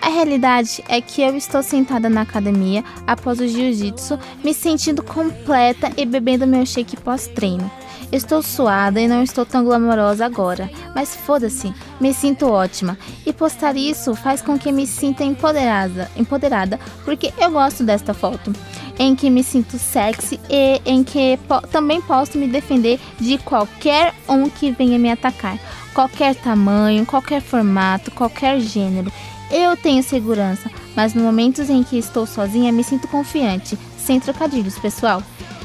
A 0.00 0.10
realidade 0.10 0.84
é 0.88 1.00
que 1.00 1.22
eu 1.22 1.36
estou 1.36 1.62
sentada 1.62 2.08
na 2.08 2.20
academia 2.20 2.84
após 3.06 3.40
o 3.40 3.48
jiu-jitsu, 3.48 4.16
me 4.44 4.54
sentindo 4.54 5.02
completa 5.02 5.90
e 5.96 6.06
bebendo 6.06 6.46
meu 6.46 6.64
shake 6.64 6.96
pós-treino. 6.98 7.68
Estou 8.12 8.40
suada 8.42 9.00
e 9.00 9.08
não 9.08 9.22
estou 9.22 9.44
tão 9.44 9.64
glamourosa 9.64 10.24
agora, 10.24 10.70
mas 10.94 11.14
foda-se, 11.14 11.74
me 12.00 12.14
sinto 12.14 12.46
ótima. 12.46 12.96
E 13.26 13.32
postar 13.32 13.76
isso 13.76 14.14
faz 14.14 14.40
com 14.40 14.58
que 14.58 14.70
me 14.72 14.86
sinta 14.86 15.24
empoderada, 15.24 16.10
empoderada, 16.16 16.78
porque 17.04 17.34
eu 17.38 17.50
gosto 17.50 17.82
desta 17.84 18.14
foto, 18.14 18.50
em 18.98 19.14
que 19.14 19.28
me 19.28 19.42
sinto 19.42 19.78
sexy 19.78 20.40
e 20.48 20.80
em 20.86 21.04
que 21.04 21.38
po- 21.48 21.60
também 21.66 22.00
posso 22.00 22.38
me 22.38 22.46
defender 22.48 22.98
de 23.20 23.36
qualquer 23.38 24.14
um 24.28 24.48
que 24.48 24.70
venha 24.70 24.98
me 24.98 25.10
atacar, 25.10 25.58
qualquer 25.98 26.36
tamanho, 26.36 27.04
qualquer 27.04 27.42
formato, 27.42 28.12
qualquer 28.12 28.60
gênero. 28.60 29.12
Eu 29.50 29.76
tenho 29.76 30.00
segurança, 30.00 30.70
mas 30.94 31.12
no 31.12 31.24
momentos 31.24 31.68
em 31.68 31.82
que 31.82 31.98
estou 31.98 32.24
sozinha 32.24 32.70
me 32.70 32.84
sinto 32.84 33.08
confiante, 33.08 33.76
sem 33.98 34.20
trocadilhos, 34.20 34.78
pessoal 34.78 35.20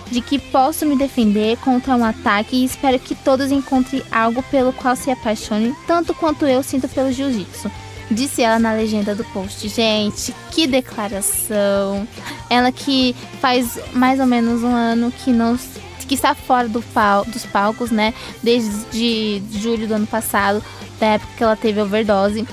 de 0.09 0.21
que 0.21 0.38
posso 0.38 0.86
me 0.86 0.95
defender 0.95 1.57
contra 1.57 1.95
um 1.95 2.03
ataque 2.03 2.55
e 2.55 2.65
espero 2.65 2.99
que 2.99 3.15
todos 3.15 3.51
encontrem 3.51 4.03
algo 4.11 4.43
pelo 4.43 4.73
qual 4.73 4.95
se 4.95 5.09
apaixonem, 5.09 5.75
tanto 5.88 6.13
quanto 6.13 6.45
eu 6.45 6.61
sinto 6.61 6.88
pelo 6.88 7.11
jiu-jitsu. 7.11 7.71
Disse 8.11 8.43
ela 8.43 8.59
na 8.59 8.73
legenda 8.73 9.15
do 9.15 9.23
post. 9.25 9.67
Gente, 9.69 10.36
que 10.51 10.67
declaração! 10.67 12.07
Ela 12.47 12.71
que 12.71 13.15
faz 13.39 13.79
mais 13.93 14.19
ou 14.19 14.27
menos 14.27 14.61
um 14.61 14.75
ano 14.75 15.11
que 15.11 15.31
não 15.31 15.57
que 16.14 16.16
está 16.16 16.36
fora 16.36 16.70
do 16.70 16.80
pal, 16.80 17.26
dos 17.26 17.43
palcos, 17.43 17.89
né? 17.89 18.14
Desde 18.43 19.41
julho 19.51 19.88
do 19.88 19.95
ano 19.95 20.05
passado, 20.05 20.64
da 20.99 21.07
época 21.07 21.32
que 21.36 21.43
ela 21.43 21.55
teve 21.55 21.82
overdose. 21.82 22.47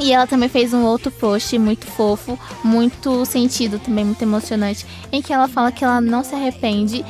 E 0.00 0.12
ela 0.12 0.26
também 0.26 0.48
fez 0.48 0.74
um 0.74 0.82
outro 0.82 1.10
post 1.12 1.56
muito 1.58 1.86
fofo, 1.86 2.36
muito 2.64 3.24
sentido 3.24 3.78
também, 3.78 4.04
muito 4.04 4.22
emocionante, 4.22 4.84
em 5.12 5.22
que 5.22 5.32
ela 5.32 5.46
fala 5.46 5.70
que 5.70 5.84
ela 5.84 6.00
não 6.00 6.24
se 6.24 6.34
arrepende 6.34 7.04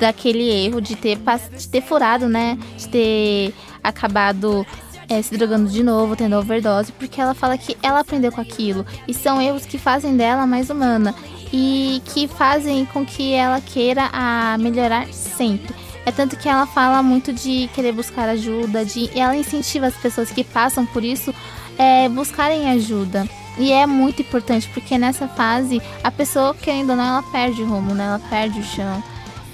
daquele 0.00 0.50
erro 0.50 0.80
de 0.80 0.96
ter, 0.96 1.16
de 1.56 1.68
ter 1.68 1.82
furado, 1.82 2.28
né? 2.28 2.58
De 2.76 2.88
ter 2.88 3.54
acabado 3.84 4.66
é, 5.08 5.22
se 5.22 5.36
drogando 5.36 5.70
de 5.70 5.84
novo, 5.84 6.16
tendo 6.16 6.36
overdose, 6.36 6.90
porque 6.90 7.20
ela 7.20 7.34
fala 7.34 7.56
que 7.56 7.76
ela 7.80 8.00
aprendeu 8.00 8.32
com 8.32 8.40
aquilo. 8.40 8.84
E 9.06 9.14
são 9.14 9.40
erros 9.40 9.64
que 9.64 9.78
fazem 9.78 10.16
dela 10.16 10.44
mais 10.44 10.70
humana 10.70 11.14
e 11.52 12.02
que 12.06 12.28
fazem 12.28 12.84
com 12.86 13.04
que 13.04 13.32
ela 13.32 13.60
queira 13.60 14.08
a 14.12 14.56
melhorar 14.58 15.12
sempre. 15.12 15.74
É 16.06 16.12
tanto 16.12 16.36
que 16.36 16.48
ela 16.48 16.66
fala 16.66 17.02
muito 17.02 17.32
de 17.32 17.68
querer 17.74 17.92
buscar 17.92 18.28
ajuda, 18.28 18.84
de, 18.84 19.10
e 19.14 19.20
ela 19.20 19.36
incentiva 19.36 19.86
as 19.86 19.96
pessoas 19.96 20.30
que 20.30 20.42
passam 20.42 20.86
por 20.86 21.04
isso 21.04 21.34
é, 21.78 22.08
buscarem 22.08 22.70
ajuda. 22.70 23.28
E 23.58 23.72
é 23.72 23.86
muito 23.86 24.22
importante, 24.22 24.68
porque 24.72 24.96
nessa 24.96 25.28
fase, 25.28 25.82
a 26.02 26.10
pessoa, 26.10 26.54
querendo 26.54 26.90
ou 26.90 26.96
não, 26.96 27.04
ela 27.04 27.22
perde 27.22 27.62
o 27.62 27.66
rumo, 27.66 27.94
né? 27.94 28.06
Ela 28.06 28.18
perde 28.30 28.60
o 28.60 28.64
chão. 28.64 29.02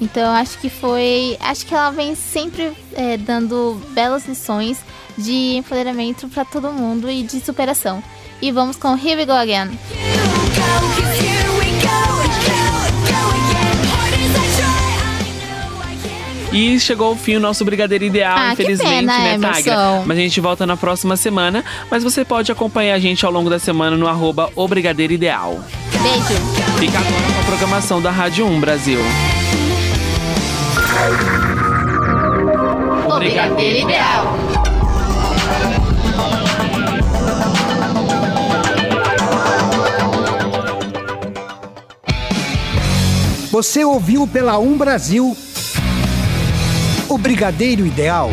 Então, 0.01 0.33
acho 0.35 0.59
que 0.59 0.69
foi. 0.69 1.37
Acho 1.41 1.67
que 1.67 1.75
ela 1.75 1.91
vem 1.91 2.15
sempre 2.15 2.73
é, 2.93 3.17
dando 3.17 3.81
belas 3.91 4.27
lições 4.27 4.79
de 5.17 5.57
empoderamento 5.57 6.29
para 6.29 6.45
todo 6.45 6.71
mundo 6.71 7.11
e 7.11 7.23
de 7.23 7.41
superação. 7.41 8.03
E 8.41 8.53
vamos 8.53 8.77
com 8.77 8.95
Here 8.95 9.17
We 9.17 9.27
Go 9.27 9.33
Again. 9.33 9.71
We 9.71 11.31
go, 11.31 11.36
E 16.57 16.81
chegou 16.81 17.09
ao 17.09 17.17
fim 17.17 17.37
o 17.37 17.41
nosso 17.41 17.63
Brigadeiro 17.67 18.03
Ideal, 18.03 18.35
Ah, 18.35 18.47
que 18.57 18.63
infelizmente, 18.63 19.01
pena, 19.01 19.19
né. 19.19 19.39
Tagra? 19.39 20.03
Mas 20.07 20.17
a 20.17 20.21
gente 20.23 20.41
volta 20.41 20.67
na 20.67 20.75
próxima 20.75 21.15
semana. 21.15 21.63
Mas 21.91 22.03
você 22.03 22.25
pode 22.25 22.51
acompanhar 22.51 22.95
a 22.95 22.99
gente 22.99 23.27
ao 23.27 23.31
longo 23.31 23.51
da 23.51 23.59
semana 23.59 23.95
no 23.95 24.07
arroba 24.09 24.51
O 24.57 24.67
Brigadeiro 24.67 25.13
Ideal. 25.13 25.61
Beijo. 26.03 26.41
Fica 26.79 26.99
agora 26.99 27.33
com 27.35 27.41
a 27.41 27.45
programação 27.45 28.01
da 28.01 28.11
Rádio 28.11 28.47
1 28.47 28.59
Brasil. 28.59 29.01
O 33.07 33.19
Brigadeiro 33.19 33.79
Ideal. 33.87 34.35
Você 43.51 43.85
ouviu 43.85 44.27
pela 44.27 44.59
Um 44.59 44.77
Brasil 44.77 45.37
o 47.09 47.17
Brigadeiro 47.19 47.87
Ideal. 47.87 48.31